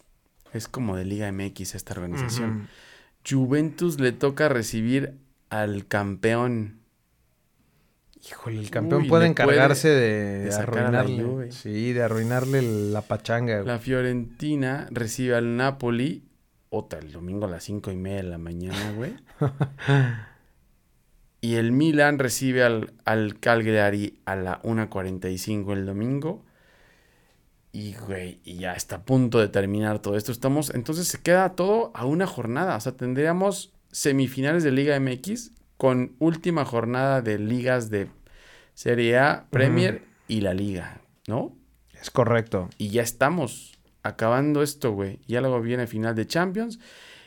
Es 0.54 0.68
como 0.68 0.96
de 0.96 1.06
Liga 1.06 1.32
MX 1.32 1.76
esta 1.76 1.94
organización. 1.94 2.70
Juventus 3.30 4.00
le 4.00 4.14
toca 4.14 4.48
recibir 4.48 5.18
al 5.50 5.86
campeón. 5.88 6.80
Híjole, 8.26 8.60
el 8.60 8.70
campeón 8.70 9.04
Uy, 9.04 9.10
puede 9.10 9.28
encargarse 9.28 9.90
puede 9.90 10.46
de, 10.46 10.56
arruinarle. 10.56 11.52
Sí, 11.52 11.94
de 11.94 12.04
arruinarle 12.04 12.62
la 12.92 13.02
pachanga. 13.02 13.56
güey. 13.56 13.68
La 13.68 13.80
Fiorentina 13.80 14.88
recibe 14.92 15.36
al 15.36 15.56
Napoli. 15.56 16.24
Otra, 16.70 17.00
el 17.00 17.12
domingo 17.12 17.46
a 17.46 17.50
las 17.50 17.64
cinco 17.64 17.92
y 17.92 17.96
media 17.96 18.18
de 18.18 18.24
la 18.24 18.38
mañana, 18.38 18.92
güey. 18.94 19.16
y 21.42 21.56
el 21.56 21.72
Milan 21.72 22.20
recibe 22.20 22.64
al, 22.64 22.94
al 23.06 23.40
Cagliari 23.40 24.20
a 24.26 24.36
la 24.36 24.62
1.45 24.64 25.74
el 25.74 25.86
domingo. 25.86 26.44
Y, 27.72 27.94
güey, 27.94 28.40
y 28.44 28.58
ya 28.58 28.74
está 28.74 28.98
a 28.98 29.04
punto 29.04 29.40
de 29.40 29.48
terminar 29.48 30.00
todo 30.00 30.18
esto. 30.18 30.32
Estamos, 30.32 30.74
entonces 30.74 31.08
se 31.08 31.22
queda 31.22 31.56
todo 31.56 31.92
a 31.94 32.06
una 32.06 32.26
jornada. 32.26 32.76
O 32.76 32.80
sea, 32.80 32.94
tendríamos 32.94 33.74
semifinales 33.92 34.64
de 34.64 34.72
Liga 34.72 35.00
MX 35.00 35.52
con 35.78 36.16
última 36.20 36.66
jornada 36.66 37.22
de 37.22 37.40
ligas 37.40 37.90
de 37.90 38.10
Serie 38.74 39.18
A, 39.18 39.46
Premier 39.50 40.04
y 40.28 40.42
la 40.42 40.54
Liga, 40.54 41.02
¿no? 41.28 41.56
Es 42.00 42.12
correcto. 42.12 42.70
Y 42.78 42.90
ya 42.90 43.02
estamos 43.02 43.78
acabando 44.04 44.62
esto, 44.64 44.92
güey. 44.92 45.20
Ya 45.28 45.42
luego 45.42 45.62
viene 45.62 45.88
final 45.88 46.16
de 46.16 46.28
Champions 46.28 46.80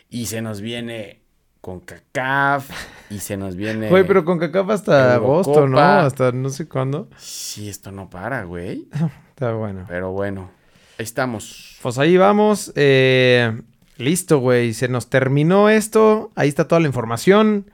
y 0.08 0.26
se 0.26 0.42
nos 0.42 0.60
viene 0.60 1.20
con 1.60 1.80
CACAF 1.80 2.70
y 3.10 3.18
se 3.18 3.36
nos 3.36 3.56
viene... 3.56 3.88
Güey, 3.88 4.06
pero 4.06 4.24
con 4.24 4.38
CACAF 4.38 4.70
hasta 4.70 5.14
agosto, 5.14 5.66
¿no? 5.66 5.78
Hasta 5.78 6.32
no 6.32 6.50
sé 6.50 6.66
cuándo. 6.68 7.08
Sí, 7.16 7.68
esto 7.68 7.92
no 7.92 8.08
para, 8.10 8.44
güey. 8.44 8.88
Está 9.30 9.52
bueno. 9.54 9.84
Pero 9.88 10.12
bueno, 10.12 10.50
ahí 10.98 11.04
estamos. 11.04 11.78
Pues 11.82 11.98
ahí 11.98 12.16
vamos. 12.16 12.72
eh, 12.76 13.60
listo, 13.96 14.38
güey. 14.38 14.74
Se 14.74 14.88
nos 14.88 15.08
terminó 15.08 15.68
esto. 15.68 16.30
Ahí 16.34 16.48
está 16.48 16.68
toda 16.68 16.80
la 16.80 16.86
información. 16.86 17.70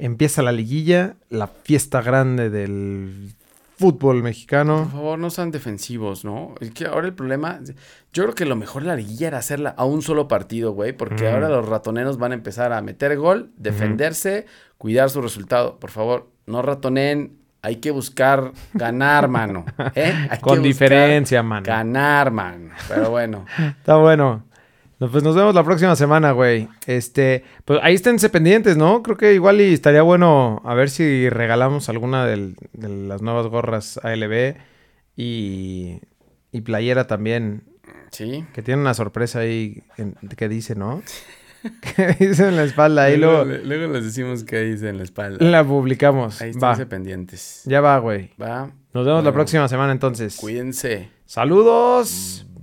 Empieza 0.00 0.42
la 0.42 0.52
liguilla, 0.52 1.16
la 1.30 1.46
fiesta 1.48 2.02
grande 2.02 2.50
del 2.50 3.32
fútbol 3.76 4.16
Por 4.16 4.22
mexicano. 4.24 4.88
favor, 4.90 5.18
no 5.18 5.30
sean 5.30 5.50
defensivos, 5.52 6.24
¿no? 6.24 6.54
Es 6.60 6.70
que 6.72 6.86
ahora 6.86 7.06
el 7.06 7.14
problema... 7.14 7.60
Yo 8.12 8.24
creo 8.24 8.34
que 8.34 8.44
lo 8.44 8.56
mejor 8.56 8.82
de 8.82 8.88
la 8.88 8.96
liguilla 8.96 9.28
era 9.28 9.38
hacerla 9.38 9.70
a 9.76 9.84
un 9.84 10.02
solo 10.02 10.26
partido, 10.28 10.72
güey. 10.72 10.92
Porque 10.92 11.24
Mm. 11.30 11.34
ahora 11.34 11.48
los 11.48 11.68
ratoneros 11.68 12.18
van 12.18 12.32
a 12.32 12.34
empezar 12.34 12.72
a 12.72 12.80
meter 12.82 13.16
gol, 13.16 13.50
defenderse, 13.56 14.46
cuidar 14.78 15.10
su 15.10 15.20
resultado. 15.22 15.78
Por 15.78 15.90
favor, 15.90 16.28
no 16.46 16.62
ratoneen. 16.62 17.36
Hay 17.62 17.76
que 17.76 17.90
buscar 17.90 18.52
ganar, 18.74 19.28
mano. 19.28 19.64
¿eh? 19.96 20.28
Hay 20.30 20.38
Con 20.40 20.62
diferencia, 20.62 21.42
mano. 21.42 21.64
Ganar, 21.66 22.30
mano. 22.30 22.70
Pero 22.88 23.10
bueno. 23.10 23.44
Está 23.78 23.96
bueno. 23.96 24.44
No, 25.00 25.08
Pues 25.10 25.22
nos 25.22 25.36
vemos 25.36 25.54
la 25.54 25.62
próxima 25.62 25.94
semana, 25.94 26.32
güey. 26.32 26.68
Este, 26.86 27.44
pues 27.64 27.78
ahí 27.82 27.94
esténse 27.94 28.28
pendientes, 28.30 28.76
¿no? 28.76 29.02
Creo 29.02 29.16
que 29.16 29.32
igual 29.34 29.60
y 29.60 29.72
estaría 29.72 30.02
bueno 30.02 30.60
a 30.64 30.74
ver 30.74 30.90
si 30.90 31.28
regalamos 31.28 31.88
alguna 31.88 32.26
del- 32.26 32.56
de 32.72 32.88
las 32.88 33.22
nuevas 33.22 33.46
gorras 33.46 34.00
ALB 34.02 34.56
y, 35.16 36.00
y 36.52 36.60
playera 36.62 37.06
también, 37.06 37.62
Sí. 38.10 38.44
que 38.54 38.62
tiene 38.62 38.80
una 38.80 38.94
sorpresa 38.94 39.40
ahí 39.40 39.82
en- 39.98 40.14
que 40.36 40.48
dice, 40.48 40.74
¿no? 40.74 41.02
que 41.96 42.16
dice 42.18 42.48
en 42.48 42.56
la 42.56 42.64
espalda, 42.64 43.04
ahí 43.04 43.16
luego 43.16 43.44
luego 43.44 43.92
les 43.92 44.04
decimos 44.04 44.44
qué 44.44 44.60
dice 44.62 44.88
en 44.88 44.98
la 44.98 45.04
espalda. 45.04 45.44
la 45.44 45.64
publicamos. 45.64 46.40
Ahí 46.40 46.52
Va, 46.52 46.72
estén 46.72 46.88
pendientes. 46.88 47.62
ya 47.66 47.80
va, 47.80 47.98
güey. 47.98 48.30
Va. 48.40 48.70
Nos 48.94 49.06
vemos 49.06 49.22
la 49.22 49.32
próxima 49.32 49.68
semana 49.68 49.92
entonces. 49.92 50.36
Cuídense. 50.36 51.10
Saludos. 51.26 52.46